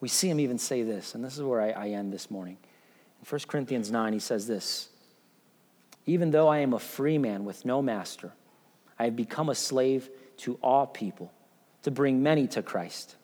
We 0.00 0.08
see 0.08 0.28
him 0.28 0.40
even 0.40 0.58
say 0.58 0.82
this, 0.82 1.14
and 1.14 1.24
this 1.24 1.36
is 1.36 1.42
where 1.42 1.60
I, 1.60 1.70
I 1.70 1.88
end 1.90 2.12
this 2.12 2.30
morning. 2.30 2.58
In 3.20 3.26
1 3.26 3.40
Corinthians 3.46 3.90
9, 3.92 4.12
he 4.12 4.18
says 4.18 4.48
this 4.48 4.88
Even 6.06 6.32
though 6.32 6.48
I 6.48 6.58
am 6.58 6.72
a 6.72 6.80
free 6.80 7.18
man 7.18 7.44
with 7.44 7.64
no 7.64 7.80
master, 7.80 8.32
I 8.98 9.04
have 9.04 9.16
become 9.16 9.48
a 9.48 9.54
slave 9.54 10.10
to 10.38 10.58
all 10.60 10.86
people 10.86 11.32
to 11.84 11.90
bring 11.90 12.22
many 12.22 12.46
to 12.48 12.62
Christ. 12.62 13.16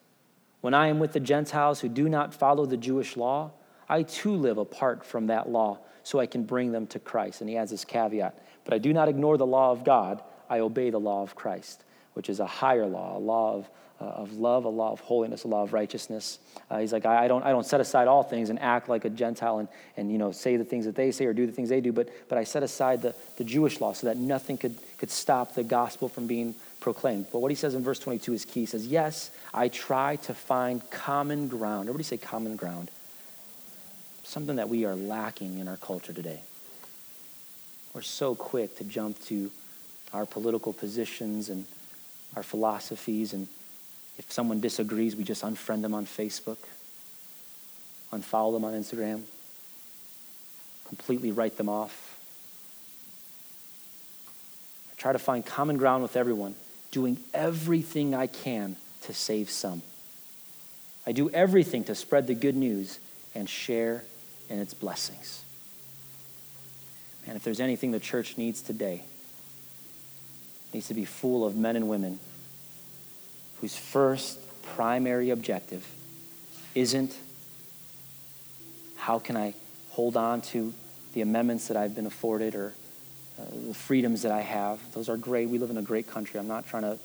When 0.61 0.73
I 0.73 0.87
am 0.87 0.99
with 0.99 1.13
the 1.13 1.19
Gentiles 1.19 1.81
who 1.81 1.89
do 1.89 2.07
not 2.07 2.33
follow 2.33 2.65
the 2.65 2.77
Jewish 2.77 3.17
law, 3.17 3.51
I 3.89 4.03
too 4.03 4.35
live 4.35 4.57
apart 4.57 5.03
from 5.03 5.27
that 5.27 5.49
law 5.49 5.79
so 6.03 6.19
I 6.19 6.27
can 6.27 6.43
bring 6.43 6.71
them 6.71 6.87
to 6.87 6.99
Christ. 6.99 7.41
And 7.41 7.49
he 7.49 7.57
adds 7.57 7.71
this 7.71 7.83
caveat 7.83 8.37
But 8.63 8.73
I 8.73 8.77
do 8.77 8.93
not 8.93 9.09
ignore 9.09 9.37
the 9.37 9.45
law 9.45 9.71
of 9.71 9.83
God, 9.83 10.23
I 10.49 10.59
obey 10.59 10.91
the 10.91 10.99
law 10.99 11.23
of 11.23 11.35
Christ, 11.35 11.83
which 12.13 12.29
is 12.29 12.39
a 12.39 12.45
higher 12.45 12.85
law, 12.85 13.17
a 13.17 13.19
law 13.19 13.55
of, 13.55 13.69
uh, 13.99 14.03
of 14.03 14.33
love, 14.33 14.65
a 14.65 14.69
law 14.69 14.91
of 14.91 14.99
holiness, 14.99 15.43
a 15.43 15.47
law 15.47 15.63
of 15.63 15.73
righteousness. 15.73 16.39
Uh, 16.69 16.79
he's 16.79 16.93
like, 16.93 17.05
I, 17.05 17.25
I, 17.25 17.27
don't, 17.27 17.43
I 17.43 17.49
don't 17.49 17.65
set 17.65 17.81
aside 17.81 18.07
all 18.07 18.21
things 18.21 18.49
and 18.49 18.59
act 18.59 18.89
like 18.89 19.05
a 19.05 19.09
Gentile 19.09 19.59
and, 19.59 19.67
and 19.97 20.11
you 20.11 20.17
know, 20.19 20.31
say 20.31 20.57
the 20.57 20.65
things 20.65 20.85
that 20.85 20.95
they 20.95 21.11
say 21.11 21.25
or 21.25 21.33
do 21.33 21.47
the 21.47 21.51
things 21.51 21.69
they 21.69 21.81
do, 21.81 21.91
but, 21.91 22.09
but 22.29 22.37
I 22.37 22.43
set 22.43 22.61
aside 22.61 23.01
the, 23.01 23.15
the 23.37 23.43
Jewish 23.43 23.81
law 23.81 23.93
so 23.93 24.07
that 24.07 24.17
nothing 24.17 24.57
could, 24.57 24.77
could 24.97 25.09
stop 25.09 25.55
the 25.55 25.63
gospel 25.63 26.07
from 26.07 26.27
being 26.27 26.53
proclaimed. 26.81 27.27
But 27.31 27.39
what 27.39 27.51
he 27.51 27.55
says 27.55 27.75
in 27.75 27.83
verse 27.83 27.99
22 27.99 28.33
is 28.33 28.43
key. 28.43 28.61
He 28.61 28.65
says, 28.65 28.85
Yes, 28.85 29.31
I 29.53 29.69
try 29.69 30.17
to 30.17 30.33
find 30.33 30.87
common 30.91 31.47
ground. 31.47 31.87
Everybody 31.87 32.03
say 32.03 32.17
common 32.17 32.57
ground 32.57 32.91
something 34.31 34.55
that 34.55 34.69
we 34.69 34.85
are 34.85 34.95
lacking 34.95 35.57
in 35.57 35.67
our 35.67 35.75
culture 35.77 36.13
today. 36.13 36.39
We're 37.93 38.01
so 38.01 38.33
quick 38.33 38.77
to 38.77 38.85
jump 38.85 39.21
to 39.25 39.51
our 40.13 40.25
political 40.25 40.71
positions 40.71 41.49
and 41.49 41.65
our 42.37 42.43
philosophies, 42.43 43.33
and 43.33 43.47
if 44.17 44.31
someone 44.31 44.61
disagrees, 44.61 45.17
we 45.17 45.25
just 45.25 45.43
unfriend 45.43 45.81
them 45.81 45.93
on 45.93 46.05
Facebook, 46.05 46.57
unfollow 48.13 48.53
them 48.53 48.63
on 48.63 48.73
Instagram, 48.73 49.23
completely 50.87 51.33
write 51.33 51.57
them 51.57 51.67
off. 51.67 52.17
I 54.91 54.95
try 54.95 55.11
to 55.11 55.19
find 55.19 55.45
common 55.45 55.75
ground 55.75 56.03
with 56.03 56.15
everyone, 56.15 56.55
doing 56.91 57.17
everything 57.33 58.13
I 58.13 58.27
can 58.27 58.75
to 59.01 59.13
save 59.13 59.49
some. 59.49 59.81
I 61.07 61.13
do 61.13 61.29
everything 61.31 61.83
to 61.85 61.95
spread 61.95 62.27
the 62.27 62.35
good 62.35 62.55
news 62.55 62.99
and 63.33 63.49
share 63.49 64.03
in 64.49 64.59
its 64.59 64.73
blessings. 64.73 65.43
And 67.25 67.35
if 67.35 67.43
there's 67.43 67.59
anything 67.59 67.91
the 67.91 67.99
church 67.99 68.37
needs 68.37 68.61
today, 68.61 69.03
it 70.67 70.73
needs 70.73 70.87
to 70.89 70.93
be 70.93 71.05
full 71.05 71.45
of 71.45 71.55
men 71.55 71.75
and 71.75 71.87
women 71.87 72.19
whose 73.61 73.75
first 73.75 74.39
primary 74.75 75.29
objective 75.29 75.85
isn't 76.75 77.15
how 78.97 79.19
can 79.19 79.35
I 79.35 79.53
hold 79.89 80.15
on 80.15 80.41
to 80.41 80.73
the 81.13 81.21
amendments 81.21 81.67
that 81.67 81.77
I've 81.77 81.95
been 81.95 82.05
afforded 82.05 82.55
or 82.55 82.73
the 83.67 83.73
freedoms 83.73 84.21
that 84.23 84.31
I 84.31 84.41
have. 84.41 84.79
Those 84.93 85.09
are 85.09 85.17
great. 85.17 85.49
We 85.49 85.57
live 85.57 85.69
in 85.69 85.77
a 85.77 85.81
great 85.81 86.07
country. 86.07 86.39
I'm 86.39 86.47
not 86.47 86.67
trying 86.67 86.83
to, 86.83 86.99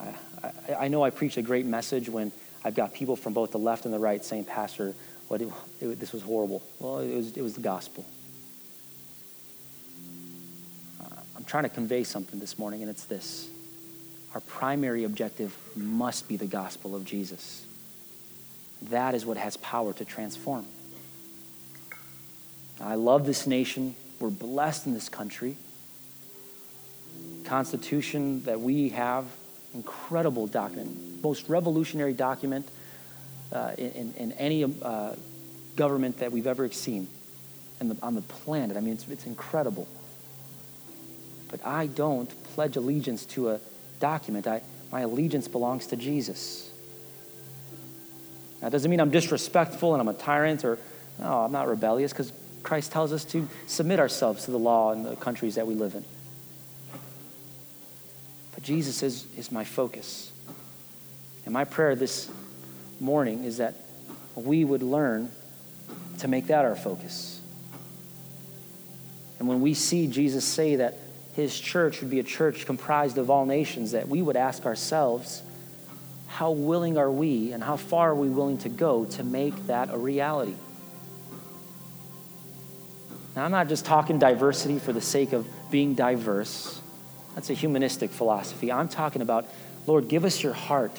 I, 0.00 0.14
I, 0.42 0.74
I 0.84 0.88
know 0.88 1.02
I 1.02 1.10
preach 1.10 1.36
a 1.36 1.42
great 1.42 1.66
message 1.66 2.08
when 2.08 2.32
I've 2.64 2.74
got 2.74 2.92
people 2.92 3.16
from 3.16 3.32
both 3.32 3.52
the 3.52 3.58
left 3.58 3.84
and 3.84 3.94
the 3.94 3.98
right 3.98 4.24
saying, 4.24 4.44
Pastor, 4.44 4.94
what 5.28 5.40
it, 5.40 5.48
it, 5.80 5.98
this 5.98 6.12
was 6.12 6.22
horrible. 6.22 6.62
Well, 6.78 6.98
it 6.98 7.14
was, 7.14 7.36
it 7.36 7.42
was 7.42 7.54
the 7.54 7.60
gospel. 7.60 8.04
Uh, 11.00 11.16
I'm 11.36 11.44
trying 11.44 11.64
to 11.64 11.68
convey 11.68 12.04
something 12.04 12.38
this 12.38 12.58
morning, 12.58 12.82
and 12.82 12.90
it's 12.90 13.04
this 13.04 13.48
our 14.34 14.40
primary 14.40 15.04
objective 15.04 15.56
must 15.76 16.26
be 16.26 16.36
the 16.36 16.46
gospel 16.46 16.96
of 16.96 17.04
Jesus. 17.04 17.66
That 18.90 19.14
is 19.14 19.26
what 19.26 19.36
has 19.36 19.56
power 19.58 19.92
to 19.92 20.04
transform. 20.04 20.66
I 22.80 22.94
love 22.94 23.26
this 23.26 23.46
nation. 23.46 23.94
We're 24.18 24.30
blessed 24.30 24.86
in 24.86 24.94
this 24.94 25.08
country. 25.08 25.56
Constitution 27.44 28.42
that 28.44 28.60
we 28.60 28.90
have, 28.90 29.26
incredible 29.74 30.46
document, 30.46 31.22
most 31.22 31.48
revolutionary 31.48 32.12
document 32.12 32.68
uh, 33.52 33.72
in, 33.76 34.14
in, 34.16 34.32
any 34.32 34.64
uh, 34.64 35.14
government 35.76 36.18
that 36.18 36.32
we've 36.32 36.46
ever 36.46 36.70
seen 36.70 37.08
the, 37.88 37.96
on 38.02 38.14
the 38.14 38.22
planet. 38.22 38.76
I 38.76 38.80
mean, 38.80 38.94
it's, 38.94 39.08
it's 39.08 39.26
incredible. 39.26 39.86
But 41.50 41.66
I 41.66 41.86
don't 41.86 42.30
pledge 42.54 42.76
allegiance 42.76 43.26
to 43.26 43.50
a 43.50 43.60
document. 44.00 44.46
I, 44.46 44.62
my 44.90 45.02
allegiance 45.02 45.48
belongs 45.48 45.86
to 45.88 45.96
Jesus. 45.96 46.70
That 48.60 48.72
doesn't 48.72 48.90
mean 48.90 49.00
I'm 49.00 49.10
disrespectful 49.10 49.94
and 49.94 50.00
I'm 50.00 50.08
a 50.08 50.14
tyrant 50.14 50.64
or, 50.64 50.78
no, 51.18 51.44
I'm 51.44 51.52
not 51.52 51.68
rebellious 51.68 52.12
because 52.12 52.32
Christ 52.62 52.92
tells 52.92 53.12
us 53.12 53.24
to 53.26 53.48
submit 53.66 53.98
ourselves 53.98 54.44
to 54.44 54.50
the 54.50 54.58
law 54.58 54.92
in 54.92 55.02
the 55.02 55.16
countries 55.16 55.56
that 55.56 55.66
we 55.66 55.74
live 55.74 55.94
in. 55.94 56.04
But 58.54 58.62
Jesus 58.62 59.02
is, 59.02 59.26
is 59.36 59.50
my 59.50 59.64
focus. 59.64 60.30
And 61.44 61.52
my 61.52 61.64
prayer 61.64 61.94
this 61.94 62.30
morning 63.00 63.44
is 63.44 63.56
that 63.56 63.74
we 64.34 64.64
would 64.64 64.82
learn 64.82 65.30
to 66.18 66.28
make 66.28 66.48
that 66.48 66.64
our 66.64 66.76
focus. 66.76 67.40
And 69.38 69.48
when 69.48 69.60
we 69.60 69.74
see 69.74 70.06
Jesus 70.06 70.44
say 70.44 70.76
that 70.76 70.98
his 71.34 71.58
church 71.58 72.00
would 72.00 72.10
be 72.10 72.20
a 72.20 72.24
church 72.24 72.66
comprised 72.66 73.18
of 73.18 73.30
all 73.30 73.46
nations, 73.46 73.92
that 73.92 74.08
we 74.08 74.22
would 74.22 74.36
ask 74.36 74.66
ourselves, 74.66 75.42
how 76.26 76.50
willing 76.50 76.98
are 76.98 77.10
we 77.10 77.52
and 77.52 77.62
how 77.62 77.76
far 77.76 78.10
are 78.10 78.14
we 78.14 78.28
willing 78.28 78.58
to 78.58 78.68
go 78.68 79.04
to 79.04 79.24
make 79.24 79.66
that 79.66 79.92
a 79.92 79.98
reality? 79.98 80.54
Now, 83.34 83.46
I'm 83.46 83.50
not 83.50 83.68
just 83.68 83.86
talking 83.86 84.18
diversity 84.18 84.78
for 84.78 84.92
the 84.92 85.00
sake 85.00 85.32
of 85.32 85.48
being 85.70 85.94
diverse. 85.94 86.81
That's 87.34 87.50
a 87.50 87.54
humanistic 87.54 88.10
philosophy. 88.10 88.70
I'm 88.70 88.88
talking 88.88 89.22
about, 89.22 89.46
Lord, 89.86 90.08
give 90.08 90.24
us 90.24 90.42
your 90.42 90.52
heart. 90.52 90.98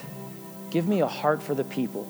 Give 0.71 0.87
me 0.87 1.01
a 1.01 1.07
heart 1.07 1.43
for 1.43 1.53
the 1.53 1.63
people. 1.63 2.07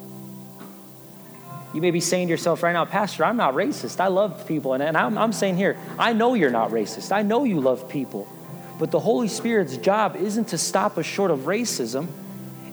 You 1.73 1.81
may 1.81 1.91
be 1.91 1.99
saying 1.99 2.27
to 2.27 2.31
yourself 2.31 2.61
right 2.61 2.71
now, 2.71 2.85
Pastor, 2.85 3.25
I'm 3.25 3.35
not 3.35 3.55
racist. 3.55 3.99
I 3.99 4.07
love 4.07 4.47
people. 4.47 4.73
And, 4.73 4.83
and 4.83 4.95
I'm, 4.95 5.17
I'm 5.17 5.33
saying 5.33 5.57
here, 5.57 5.77
I 5.97 6.13
know 6.13 6.35
you're 6.35 6.51
not 6.51 6.69
racist. 6.69 7.11
I 7.11 7.23
know 7.23 7.43
you 7.43 7.59
love 7.59 7.89
people. 7.89 8.27
But 8.79 8.91
the 8.91 8.99
Holy 8.99 9.27
Spirit's 9.27 9.77
job 9.77 10.15
isn't 10.15 10.49
to 10.49 10.57
stop 10.57 10.97
us 10.97 11.05
short 11.05 11.31
of 11.31 11.41
racism. 11.41 12.07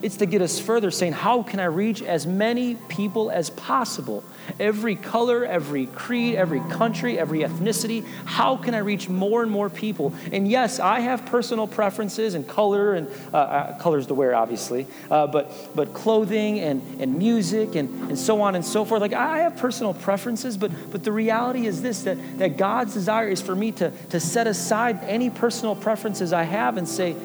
It's 0.01 0.17
to 0.17 0.25
get 0.25 0.41
us 0.41 0.59
further, 0.59 0.89
saying, 0.89 1.13
How 1.13 1.43
can 1.43 1.59
I 1.59 1.65
reach 1.65 2.01
as 2.01 2.25
many 2.25 2.75
people 2.75 3.29
as 3.29 3.51
possible? 3.51 4.23
Every 4.59 4.95
color, 4.95 5.45
every 5.45 5.85
creed, 5.85 6.35
every 6.35 6.59
country, 6.61 7.19
every 7.19 7.39
ethnicity. 7.39 8.03
How 8.25 8.57
can 8.57 8.73
I 8.73 8.79
reach 8.79 9.07
more 9.07 9.43
and 9.43 9.51
more 9.51 9.69
people? 9.69 10.13
And 10.31 10.47
yes, 10.47 10.79
I 10.79 11.01
have 11.01 11.27
personal 11.27 11.67
preferences 11.67 12.33
and 12.33 12.47
color, 12.47 12.95
and 12.95 13.09
uh, 13.31 13.37
uh, 13.37 13.79
colors 13.79 14.07
to 14.07 14.15
wear, 14.15 14.35
obviously, 14.35 14.87
uh, 15.11 15.27
but, 15.27 15.75
but 15.75 15.93
clothing 15.93 16.59
and, 16.59 16.81
and 16.99 17.17
music 17.17 17.75
and, 17.75 18.09
and 18.09 18.17
so 18.17 18.41
on 18.41 18.55
and 18.55 18.65
so 18.65 18.83
forth. 18.83 19.01
Like, 19.01 19.13
I 19.13 19.39
have 19.39 19.57
personal 19.57 19.93
preferences, 19.93 20.57
but, 20.57 20.71
but 20.91 21.03
the 21.03 21.11
reality 21.11 21.67
is 21.67 21.83
this 21.83 22.03
that, 22.03 22.39
that 22.39 22.57
God's 22.57 22.95
desire 22.95 23.27
is 23.27 23.41
for 23.41 23.55
me 23.55 23.71
to, 23.73 23.91
to 24.09 24.19
set 24.19 24.47
aside 24.47 25.03
any 25.03 25.29
personal 25.29 25.75
preferences 25.75 26.33
I 26.33 26.43
have 26.43 26.77
and 26.77 26.89
say, 26.89 27.15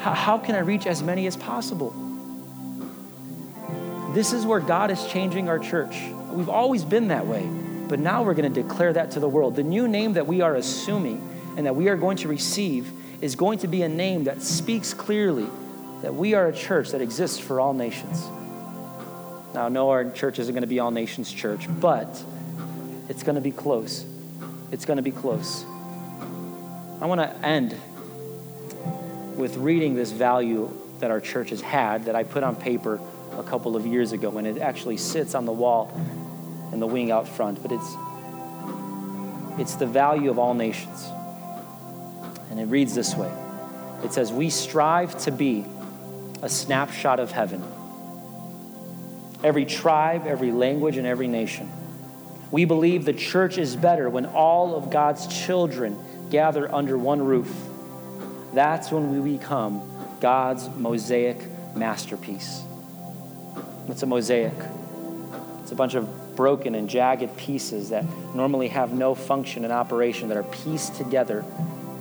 How 0.00 0.36
can 0.36 0.54
I 0.54 0.60
reach 0.60 0.86
as 0.86 1.02
many 1.02 1.26
as 1.26 1.36
possible? 1.36 2.09
This 4.12 4.32
is 4.32 4.44
where 4.44 4.58
God 4.58 4.90
is 4.90 5.06
changing 5.06 5.48
our 5.48 5.60
church. 5.60 5.96
We've 6.30 6.48
always 6.48 6.84
been 6.84 7.08
that 7.08 7.26
way, 7.26 7.46
but 7.88 8.00
now 8.00 8.24
we're 8.24 8.34
going 8.34 8.52
to 8.52 8.62
declare 8.62 8.92
that 8.92 9.12
to 9.12 9.20
the 9.20 9.28
world. 9.28 9.54
The 9.54 9.62
new 9.62 9.86
name 9.86 10.14
that 10.14 10.26
we 10.26 10.40
are 10.40 10.56
assuming 10.56 11.26
and 11.56 11.64
that 11.66 11.76
we 11.76 11.88
are 11.88 11.96
going 11.96 12.16
to 12.18 12.28
receive 12.28 12.90
is 13.20 13.36
going 13.36 13.60
to 13.60 13.68
be 13.68 13.82
a 13.82 13.88
name 13.88 14.24
that 14.24 14.42
speaks 14.42 14.94
clearly 14.94 15.46
that 16.02 16.12
we 16.12 16.34
are 16.34 16.48
a 16.48 16.52
church 16.52 16.90
that 16.90 17.00
exists 17.00 17.38
for 17.38 17.60
all 17.60 17.72
nations. 17.72 18.26
Now, 19.54 19.68
no, 19.68 19.90
our 19.90 20.10
church 20.10 20.40
isn't 20.40 20.54
going 20.54 20.62
to 20.62 20.68
be 20.68 20.80
all 20.80 20.90
nations 20.90 21.32
church, 21.32 21.66
but 21.80 22.24
it's 23.08 23.22
going 23.22 23.36
to 23.36 23.40
be 23.40 23.52
close. 23.52 24.04
It's 24.72 24.86
going 24.86 24.96
to 24.96 25.02
be 25.02 25.10
close. 25.12 25.64
I 27.00 27.06
want 27.06 27.20
to 27.20 27.46
end 27.46 27.76
with 29.36 29.56
reading 29.56 29.94
this 29.94 30.10
value 30.10 30.76
that 30.98 31.10
our 31.10 31.20
church 31.20 31.50
has 31.50 31.60
had 31.60 32.06
that 32.06 32.16
I 32.16 32.24
put 32.24 32.42
on 32.42 32.56
paper 32.56 33.00
a 33.38 33.42
couple 33.42 33.76
of 33.76 33.86
years 33.86 34.12
ago, 34.12 34.36
and 34.38 34.46
it 34.46 34.58
actually 34.58 34.96
sits 34.96 35.34
on 35.34 35.44
the 35.44 35.52
wall 35.52 35.90
in 36.72 36.80
the 36.80 36.86
wing 36.86 37.10
out 37.10 37.28
front. 37.28 37.62
But 37.62 37.72
it's 37.72 37.96
it's 39.58 39.74
the 39.74 39.86
value 39.86 40.30
of 40.30 40.38
all 40.38 40.54
nations, 40.54 41.08
and 42.50 42.60
it 42.60 42.66
reads 42.66 42.94
this 42.94 43.14
way: 43.14 43.32
It 44.04 44.12
says, 44.12 44.32
"We 44.32 44.50
strive 44.50 45.18
to 45.24 45.30
be 45.30 45.64
a 46.42 46.48
snapshot 46.48 47.20
of 47.20 47.30
heaven. 47.30 47.62
Every 49.42 49.64
tribe, 49.64 50.26
every 50.26 50.52
language, 50.52 50.96
and 50.96 51.06
every 51.06 51.28
nation." 51.28 51.70
We 52.50 52.64
believe 52.64 53.04
the 53.04 53.12
church 53.12 53.58
is 53.58 53.76
better 53.76 54.10
when 54.10 54.26
all 54.26 54.74
of 54.74 54.90
God's 54.90 55.26
children 55.28 55.96
gather 56.30 56.72
under 56.74 56.98
one 56.98 57.24
roof. 57.24 57.54
That's 58.52 58.90
when 58.90 59.22
we 59.22 59.36
become 59.36 59.82
God's 60.20 60.68
mosaic 60.68 61.38
masterpiece. 61.76 62.62
It's 63.90 64.02
a 64.02 64.06
mosaic. 64.06 64.52
It's 65.62 65.72
a 65.72 65.74
bunch 65.74 65.94
of 65.94 66.36
broken 66.36 66.74
and 66.74 66.88
jagged 66.88 67.36
pieces 67.36 67.90
that 67.90 68.04
normally 68.34 68.68
have 68.68 68.92
no 68.92 69.14
function 69.14 69.64
and 69.64 69.72
operation 69.72 70.28
that 70.28 70.36
are 70.36 70.42
pieced 70.44 70.94
together 70.94 71.44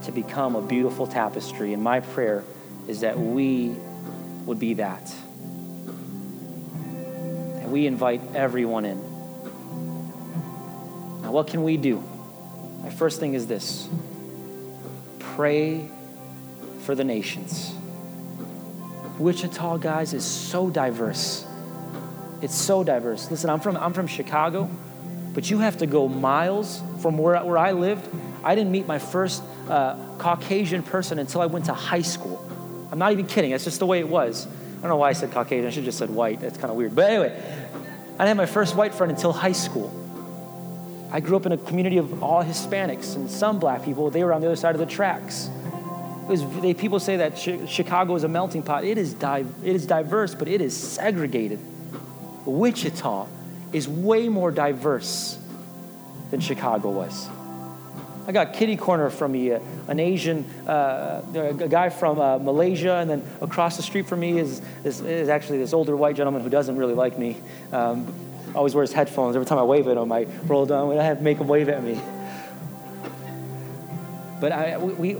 to 0.03 0.11
become 0.11 0.55
a 0.55 0.61
beautiful 0.61 1.07
tapestry. 1.07 1.73
And 1.73 1.83
my 1.83 1.99
prayer 1.99 2.43
is 2.87 3.01
that 3.01 3.19
we 3.19 3.75
would 4.45 4.59
be 4.59 4.75
that. 4.75 5.13
And 7.57 7.71
we 7.71 7.85
invite 7.85 8.21
everyone 8.33 8.85
in. 8.85 8.97
Now, 11.21 11.31
what 11.31 11.47
can 11.47 11.63
we 11.63 11.77
do? 11.77 12.03
My 12.81 12.89
first 12.89 13.19
thing 13.19 13.33
is 13.33 13.47
this 13.47 13.89
pray 15.19 15.89
for 16.83 16.95
the 16.95 17.03
nations. 17.03 17.73
Wichita, 19.19 19.77
guys, 19.77 20.13
is 20.13 20.23
so 20.23 20.69
diverse. 20.69 21.45
It's 22.41 22.55
so 22.55 22.83
diverse. 22.83 23.29
Listen, 23.29 23.49
I'm 23.49 23.59
from, 23.59 23.75
I'm 23.77 23.93
from 23.93 24.07
Chicago, 24.07 24.69
but 25.33 25.49
you 25.49 25.59
have 25.59 25.77
to 25.77 25.85
go 25.85 26.07
miles 26.07 26.81
from 27.01 27.17
where, 27.17 27.37
where 27.43 27.57
I 27.57 27.73
lived. 27.73 28.07
I 28.43 28.55
didn't 28.55 28.71
meet 28.71 28.87
my 28.87 28.99
first 28.99 29.43
uh, 29.67 29.95
Caucasian 30.17 30.83
person 30.83 31.19
until 31.19 31.41
I 31.41 31.47
went 31.47 31.65
to 31.65 31.73
high 31.73 32.01
school. 32.01 32.45
I'm 32.91 32.99
not 32.99 33.11
even 33.11 33.27
kidding. 33.27 33.51
That's 33.51 33.65
just 33.65 33.79
the 33.79 33.85
way 33.85 33.99
it 33.99 34.07
was. 34.07 34.47
I 34.47 34.81
don't 34.81 34.89
know 34.89 34.95
why 34.97 35.09
I 35.09 35.13
said 35.13 35.31
Caucasian. 35.31 35.67
I 35.67 35.69
should 35.69 35.83
have 35.83 35.85
just 35.85 35.97
said 35.97 36.09
white. 36.09 36.39
That's 36.39 36.57
kind 36.57 36.71
of 36.71 36.77
weird. 36.77 36.95
But 36.95 37.09
anyway, 37.09 37.29
I 37.35 38.25
didn't 38.25 38.27
have 38.27 38.37
my 38.37 38.45
first 38.45 38.75
white 38.75 38.95
friend 38.95 39.11
until 39.11 39.33
high 39.33 39.51
school. 39.51 39.93
I 41.11 41.19
grew 41.19 41.35
up 41.35 41.45
in 41.45 41.51
a 41.51 41.57
community 41.57 41.97
of 41.97 42.23
all 42.23 42.43
Hispanics 42.43 43.15
and 43.15 43.29
some 43.29 43.59
black 43.59 43.83
people. 43.83 44.09
They 44.09 44.23
were 44.23 44.31
on 44.31 44.41
the 44.41 44.47
other 44.47 44.55
side 44.55 44.75
of 44.75 44.79
the 44.79 44.85
tracks. 44.85 45.49
Was, 46.27 46.45
they, 46.61 46.73
people 46.73 46.99
say 46.99 47.17
that 47.17 47.37
Chicago 47.37 48.15
is 48.15 48.23
a 48.23 48.27
melting 48.27 48.63
pot. 48.63 48.83
It 48.83 48.97
is, 48.97 49.13
di- 49.13 49.45
it 49.63 49.75
is 49.75 49.85
diverse, 49.85 50.35
but 50.35 50.47
it 50.47 50.61
is 50.61 50.77
segregated. 50.77 51.59
Wichita 52.49 53.27
is 53.71 53.87
way 53.87 54.29
more 54.29 54.51
diverse 54.51 55.37
than 56.31 56.39
Chicago 56.39 56.89
was. 56.89 57.29
I 58.27 58.31
got 58.31 58.53
kitty 58.53 58.77
corner 58.77 59.09
from 59.09 59.31
me, 59.31 59.53
uh, 59.53 59.59
an 59.87 59.99
Asian, 59.99 60.45
uh, 60.67 61.23
a 61.33 61.67
guy 61.67 61.89
from 61.89 62.19
uh, 62.19 62.37
Malaysia, 62.37 62.97
and 62.97 63.09
then 63.09 63.23
across 63.41 63.75
the 63.75 63.81
street 63.81 64.07
from 64.07 64.19
me 64.19 64.37
is, 64.37 64.61
is, 64.83 65.01
is, 65.01 65.29
actually 65.29 65.57
this 65.57 65.73
older 65.73 65.95
white 65.95 66.15
gentleman 66.15 66.43
who 66.43 66.49
doesn't 66.49 66.77
really 66.77 66.93
like 66.93 67.17
me. 67.17 67.37
Um, 67.71 68.13
always 68.53 68.75
wears 68.75 68.93
headphones. 68.93 69.35
Every 69.35 69.47
time 69.47 69.57
I 69.57 69.63
wave 69.63 69.87
at 69.87 69.97
him, 69.97 70.11
I 70.11 70.27
roll 70.45 70.67
down 70.67 70.91
and 70.91 70.99
I 70.99 71.05
have 71.05 71.23
make 71.23 71.39
him 71.39 71.47
wave 71.47 71.69
at 71.69 71.83
me. 71.83 71.99
But 74.39 74.51
I, 74.51 74.77
we, 74.77 75.17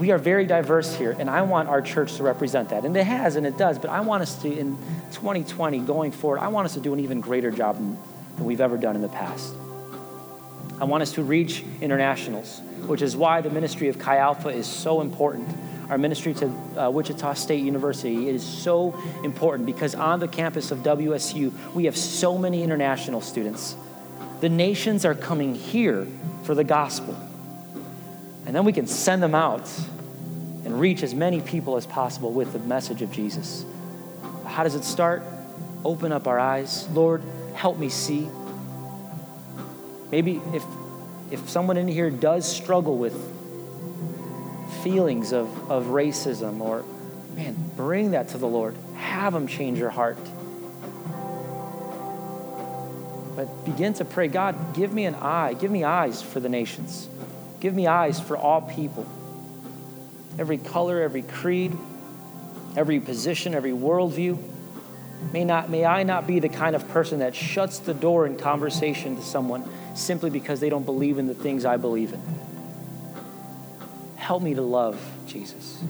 we 0.00 0.12
are 0.12 0.18
very 0.18 0.46
diverse 0.46 0.96
here, 0.96 1.14
and 1.18 1.28
I 1.28 1.42
want 1.42 1.68
our 1.68 1.82
church 1.82 2.16
to 2.16 2.22
represent 2.22 2.70
that. 2.70 2.86
And 2.86 2.96
it 2.96 3.04
has, 3.04 3.36
and 3.36 3.46
it 3.46 3.58
does, 3.58 3.78
but 3.78 3.90
I 3.90 4.00
want 4.00 4.22
us 4.22 4.40
to, 4.42 4.48
in 4.50 4.78
2020, 5.12 5.80
going 5.80 6.10
forward, 6.10 6.38
I 6.38 6.48
want 6.48 6.64
us 6.64 6.74
to 6.74 6.80
do 6.80 6.94
an 6.94 7.00
even 7.00 7.20
greater 7.20 7.50
job 7.50 7.76
than, 7.76 7.98
than 8.36 8.46
we've 8.46 8.62
ever 8.62 8.78
done 8.78 8.96
in 8.96 9.02
the 9.02 9.10
past. 9.10 9.52
I 10.80 10.84
want 10.84 11.02
us 11.02 11.12
to 11.12 11.22
reach 11.22 11.62
internationals, 11.82 12.62
which 12.86 13.02
is 13.02 13.14
why 13.14 13.42
the 13.42 13.50
ministry 13.50 13.88
of 13.88 13.98
Chi 13.98 14.16
Alpha 14.16 14.48
is 14.48 14.66
so 14.66 15.02
important. 15.02 15.54
Our 15.90 15.98
ministry 15.98 16.32
to 16.34 16.46
uh, 16.46 16.90
Wichita 16.90 17.34
State 17.34 17.62
University 17.62 18.30
is 18.30 18.42
so 18.42 18.98
important 19.22 19.66
because 19.66 19.94
on 19.94 20.18
the 20.18 20.28
campus 20.28 20.70
of 20.70 20.78
WSU, 20.78 21.52
we 21.74 21.84
have 21.84 21.96
so 21.96 22.38
many 22.38 22.62
international 22.62 23.20
students. 23.20 23.76
The 24.40 24.48
nations 24.48 25.04
are 25.04 25.14
coming 25.14 25.54
here 25.54 26.06
for 26.44 26.54
the 26.54 26.64
gospel. 26.64 27.14
And 28.50 28.56
then 28.56 28.64
we 28.64 28.72
can 28.72 28.88
send 28.88 29.22
them 29.22 29.36
out 29.36 29.70
and 30.64 30.80
reach 30.80 31.04
as 31.04 31.14
many 31.14 31.40
people 31.40 31.76
as 31.76 31.86
possible 31.86 32.32
with 32.32 32.52
the 32.52 32.58
message 32.58 33.00
of 33.00 33.12
Jesus. 33.12 33.64
How 34.44 34.64
does 34.64 34.74
it 34.74 34.82
start? 34.82 35.22
Open 35.84 36.10
up 36.10 36.26
our 36.26 36.40
eyes. 36.40 36.88
Lord, 36.88 37.22
help 37.54 37.78
me 37.78 37.88
see. 37.88 38.28
Maybe 40.10 40.42
if, 40.52 40.64
if 41.30 41.48
someone 41.48 41.76
in 41.76 41.86
here 41.86 42.10
does 42.10 42.44
struggle 42.44 42.98
with 42.98 43.14
feelings 44.82 45.32
of, 45.32 45.70
of 45.70 45.84
racism 45.84 46.60
or, 46.60 46.84
man, 47.36 47.54
bring 47.76 48.10
that 48.10 48.30
to 48.30 48.38
the 48.38 48.48
Lord. 48.48 48.74
Have 48.96 49.32
Him 49.32 49.46
change 49.46 49.78
your 49.78 49.90
heart. 49.90 50.18
But 53.36 53.64
begin 53.64 53.94
to 53.94 54.04
pray 54.04 54.26
God, 54.26 54.74
give 54.74 54.92
me 54.92 55.04
an 55.04 55.14
eye, 55.14 55.54
give 55.54 55.70
me 55.70 55.84
eyes 55.84 56.20
for 56.20 56.40
the 56.40 56.48
nations, 56.48 57.08
give 57.60 57.74
me 57.74 57.86
eyes 57.86 58.18
for 58.18 58.36
all 58.36 58.62
people. 58.62 59.06
Every 60.38 60.58
color, 60.58 61.00
every 61.02 61.22
creed, 61.22 61.76
every 62.76 63.00
position, 63.00 63.54
every 63.54 63.72
worldview. 63.72 64.38
May, 65.32 65.44
not, 65.44 65.68
may 65.68 65.84
I 65.84 66.02
not 66.02 66.26
be 66.26 66.40
the 66.40 66.48
kind 66.48 66.74
of 66.74 66.88
person 66.88 67.18
that 67.18 67.34
shuts 67.34 67.78
the 67.78 67.92
door 67.92 68.26
in 68.26 68.36
conversation 68.36 69.16
to 69.16 69.22
someone 69.22 69.68
simply 69.94 70.30
because 70.30 70.60
they 70.60 70.70
don't 70.70 70.84
believe 70.84 71.18
in 71.18 71.26
the 71.26 71.34
things 71.34 71.64
I 71.64 71.76
believe 71.76 72.12
in. 72.12 72.22
Help 74.16 74.42
me 74.42 74.54
to 74.54 74.62
love 74.62 74.98
Jesus. 75.26 75.82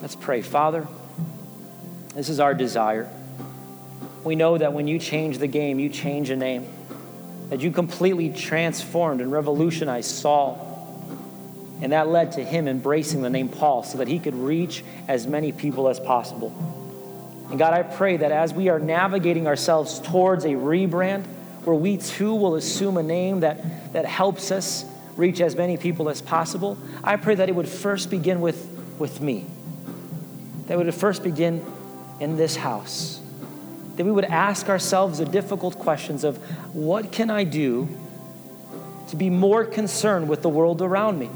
Let's 0.00 0.14
pray. 0.14 0.40
Father, 0.40 0.88
this 2.14 2.28
is 2.28 2.40
our 2.40 2.54
desire. 2.54 3.10
We 4.24 4.36
know 4.36 4.56
that 4.56 4.72
when 4.72 4.86
you 4.86 4.98
change 4.98 5.38
the 5.38 5.46
game, 5.46 5.78
you 5.78 5.88
change 5.88 6.30
a 6.30 6.36
name, 6.36 6.66
that 7.48 7.60
you 7.60 7.70
completely 7.70 8.30
transformed 8.30 9.20
and 9.20 9.32
revolutionized 9.32 10.10
Saul. 10.10 10.69
And 11.82 11.92
that 11.92 12.08
led 12.08 12.32
to 12.32 12.44
him 12.44 12.68
embracing 12.68 13.22
the 13.22 13.30
name 13.30 13.48
Paul 13.48 13.82
so 13.82 13.98
that 13.98 14.08
he 14.08 14.18
could 14.18 14.34
reach 14.34 14.84
as 15.08 15.26
many 15.26 15.52
people 15.52 15.88
as 15.88 15.98
possible. 15.98 16.54
And 17.50 17.58
God, 17.58 17.72
I 17.72 17.82
pray 17.82 18.18
that 18.18 18.30
as 18.30 18.54
we 18.54 18.68
are 18.68 18.78
navigating 18.78 19.46
ourselves 19.46 19.98
towards 19.98 20.44
a 20.44 20.50
rebrand, 20.50 21.24
where 21.64 21.76
we 21.76 21.96
too 21.96 22.34
will 22.34 22.54
assume 22.54 22.96
a 22.96 23.02
name 23.02 23.40
that, 23.40 23.92
that 23.92 24.06
helps 24.06 24.50
us 24.50 24.84
reach 25.16 25.40
as 25.40 25.56
many 25.56 25.76
people 25.76 26.08
as 26.08 26.22
possible, 26.22 26.78
I 27.02 27.16
pray 27.16 27.34
that 27.34 27.48
it 27.48 27.54
would 27.54 27.68
first 27.68 28.08
begin 28.08 28.40
with, 28.40 28.66
with 28.98 29.20
me. 29.20 29.46
That 30.66 30.78
would 30.78 30.94
first 30.94 31.22
begin 31.22 31.64
in 32.20 32.36
this 32.36 32.56
house. 32.56 33.20
That 33.96 34.04
we 34.04 34.12
would 34.12 34.24
ask 34.24 34.68
ourselves 34.68 35.18
the 35.18 35.24
difficult 35.24 35.78
questions 35.78 36.24
of 36.24 36.36
what 36.74 37.10
can 37.10 37.30
I 37.30 37.44
do 37.44 37.88
to 39.08 39.16
be 39.16 39.28
more 39.28 39.64
concerned 39.64 40.28
with 40.28 40.42
the 40.42 40.48
world 40.48 40.80
around 40.80 41.18
me? 41.18 41.30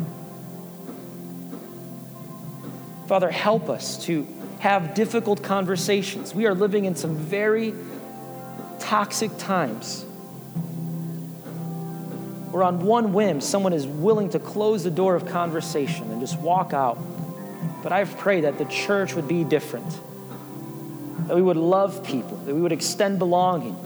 Father, 3.06 3.30
help 3.30 3.68
us 3.68 4.02
to 4.06 4.26
have 4.60 4.94
difficult 4.94 5.42
conversations. 5.42 6.34
We 6.34 6.46
are 6.46 6.54
living 6.54 6.86
in 6.86 6.96
some 6.96 7.16
very 7.16 7.74
toxic 8.80 9.36
times 9.36 10.04
where, 12.50 12.62
on 12.62 12.84
one 12.86 13.12
whim, 13.12 13.40
someone 13.40 13.72
is 13.72 13.86
willing 13.86 14.30
to 14.30 14.38
close 14.38 14.84
the 14.84 14.90
door 14.90 15.16
of 15.16 15.26
conversation 15.26 16.10
and 16.10 16.20
just 16.20 16.38
walk 16.38 16.72
out. 16.72 16.98
But 17.82 17.92
I 17.92 18.04
pray 18.04 18.42
that 18.42 18.56
the 18.56 18.64
church 18.64 19.14
would 19.14 19.28
be 19.28 19.44
different, 19.44 19.90
that 21.26 21.34
we 21.34 21.42
would 21.42 21.56
love 21.56 22.02
people, 22.04 22.38
that 22.38 22.54
we 22.54 22.60
would 22.62 22.72
extend 22.72 23.18
belonging, 23.18 23.76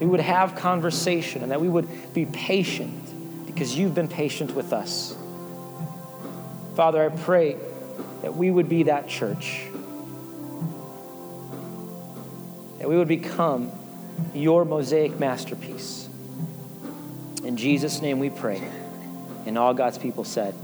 we 0.00 0.06
would 0.06 0.20
have 0.20 0.56
conversation, 0.56 1.42
and 1.42 1.52
that 1.52 1.60
we 1.60 1.68
would 1.68 2.14
be 2.14 2.26
patient 2.26 3.46
because 3.46 3.76
you've 3.76 3.94
been 3.94 4.08
patient 4.08 4.56
with 4.56 4.72
us. 4.72 5.14
Father, 6.74 7.04
I 7.04 7.14
pray 7.14 7.56
that 8.24 8.34
we 8.34 8.50
would 8.50 8.70
be 8.70 8.84
that 8.84 9.06
church 9.06 9.66
that 12.78 12.88
we 12.88 12.96
would 12.96 13.06
become 13.06 13.70
your 14.32 14.64
mosaic 14.64 15.18
masterpiece. 15.20 16.08
In 17.44 17.58
Jesus' 17.58 18.00
name 18.00 18.18
we 18.20 18.30
pray. 18.30 18.66
And 19.44 19.58
all 19.58 19.74
God's 19.74 19.98
people 19.98 20.24
said, 20.24 20.54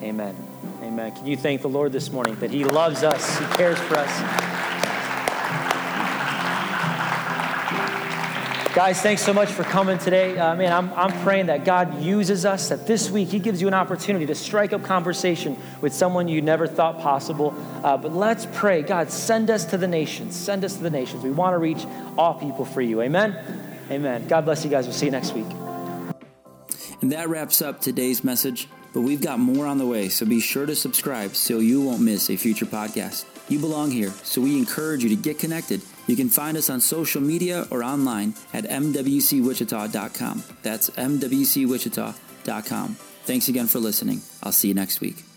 Amen. 0.00 0.36
Amen. 0.82 1.12
Can 1.12 1.26
you 1.26 1.36
thank 1.36 1.62
the 1.62 1.68
Lord 1.68 1.90
this 1.90 2.12
morning 2.12 2.36
that 2.36 2.52
He 2.52 2.62
loves 2.62 3.02
us, 3.02 3.38
He 3.38 3.44
cares 3.56 3.78
for 3.80 3.96
us? 3.96 4.69
Guys, 8.80 9.02
thanks 9.02 9.20
so 9.20 9.34
much 9.34 9.52
for 9.52 9.62
coming 9.62 9.98
today. 9.98 10.38
Uh, 10.38 10.54
man, 10.54 10.72
I'm, 10.72 10.90
I'm 10.94 11.12
praying 11.20 11.46
that 11.48 11.66
God 11.66 12.00
uses 12.00 12.46
us, 12.46 12.70
that 12.70 12.86
this 12.86 13.10
week 13.10 13.28
He 13.28 13.38
gives 13.38 13.60
you 13.60 13.68
an 13.68 13.74
opportunity 13.74 14.24
to 14.24 14.34
strike 14.34 14.72
up 14.72 14.84
conversation 14.84 15.58
with 15.82 15.92
someone 15.92 16.28
you 16.28 16.40
never 16.40 16.66
thought 16.66 16.98
possible. 16.98 17.54
Uh, 17.84 17.98
but 17.98 18.14
let's 18.14 18.46
pray. 18.54 18.80
God, 18.80 19.10
send 19.10 19.50
us 19.50 19.66
to 19.66 19.76
the 19.76 19.86
nations. 19.86 20.34
Send 20.34 20.64
us 20.64 20.76
to 20.76 20.82
the 20.82 20.88
nations. 20.88 21.22
We 21.22 21.30
want 21.30 21.52
to 21.52 21.58
reach 21.58 21.84
all 22.16 22.32
people 22.32 22.64
for 22.64 22.80
you. 22.80 23.02
Amen? 23.02 23.36
Amen. 23.90 24.26
God 24.26 24.46
bless 24.46 24.64
you 24.64 24.70
guys. 24.70 24.86
We'll 24.86 24.94
see 24.94 25.04
you 25.04 25.12
next 25.12 25.34
week. 25.34 25.44
And 27.02 27.12
that 27.12 27.28
wraps 27.28 27.60
up 27.60 27.82
today's 27.82 28.24
message, 28.24 28.66
but 28.94 29.02
we've 29.02 29.20
got 29.20 29.38
more 29.38 29.66
on 29.66 29.76
the 29.76 29.86
way, 29.86 30.08
so 30.08 30.24
be 30.24 30.40
sure 30.40 30.64
to 30.64 30.74
subscribe 30.74 31.36
so 31.36 31.58
you 31.58 31.82
won't 31.82 32.00
miss 32.00 32.30
a 32.30 32.36
future 32.38 32.64
podcast. 32.64 33.26
You 33.50 33.58
belong 33.58 33.90
here, 33.90 34.10
so 34.22 34.40
we 34.40 34.56
encourage 34.56 35.02
you 35.02 35.10
to 35.10 35.16
get 35.16 35.38
connected 35.38 35.82
you 36.10 36.16
can 36.16 36.28
find 36.28 36.56
us 36.56 36.68
on 36.68 36.80
social 36.80 37.20
media 37.20 37.66
or 37.70 37.84
online 37.84 38.34
at 38.52 38.64
mwcwichita.com. 38.64 40.42
That's 40.62 40.90
mwcwichita.com. 40.90 42.96
Thanks 43.24 43.48
again 43.48 43.66
for 43.66 43.78
listening. 43.78 44.22
I'll 44.42 44.52
see 44.52 44.68
you 44.68 44.74
next 44.74 45.00
week. 45.00 45.29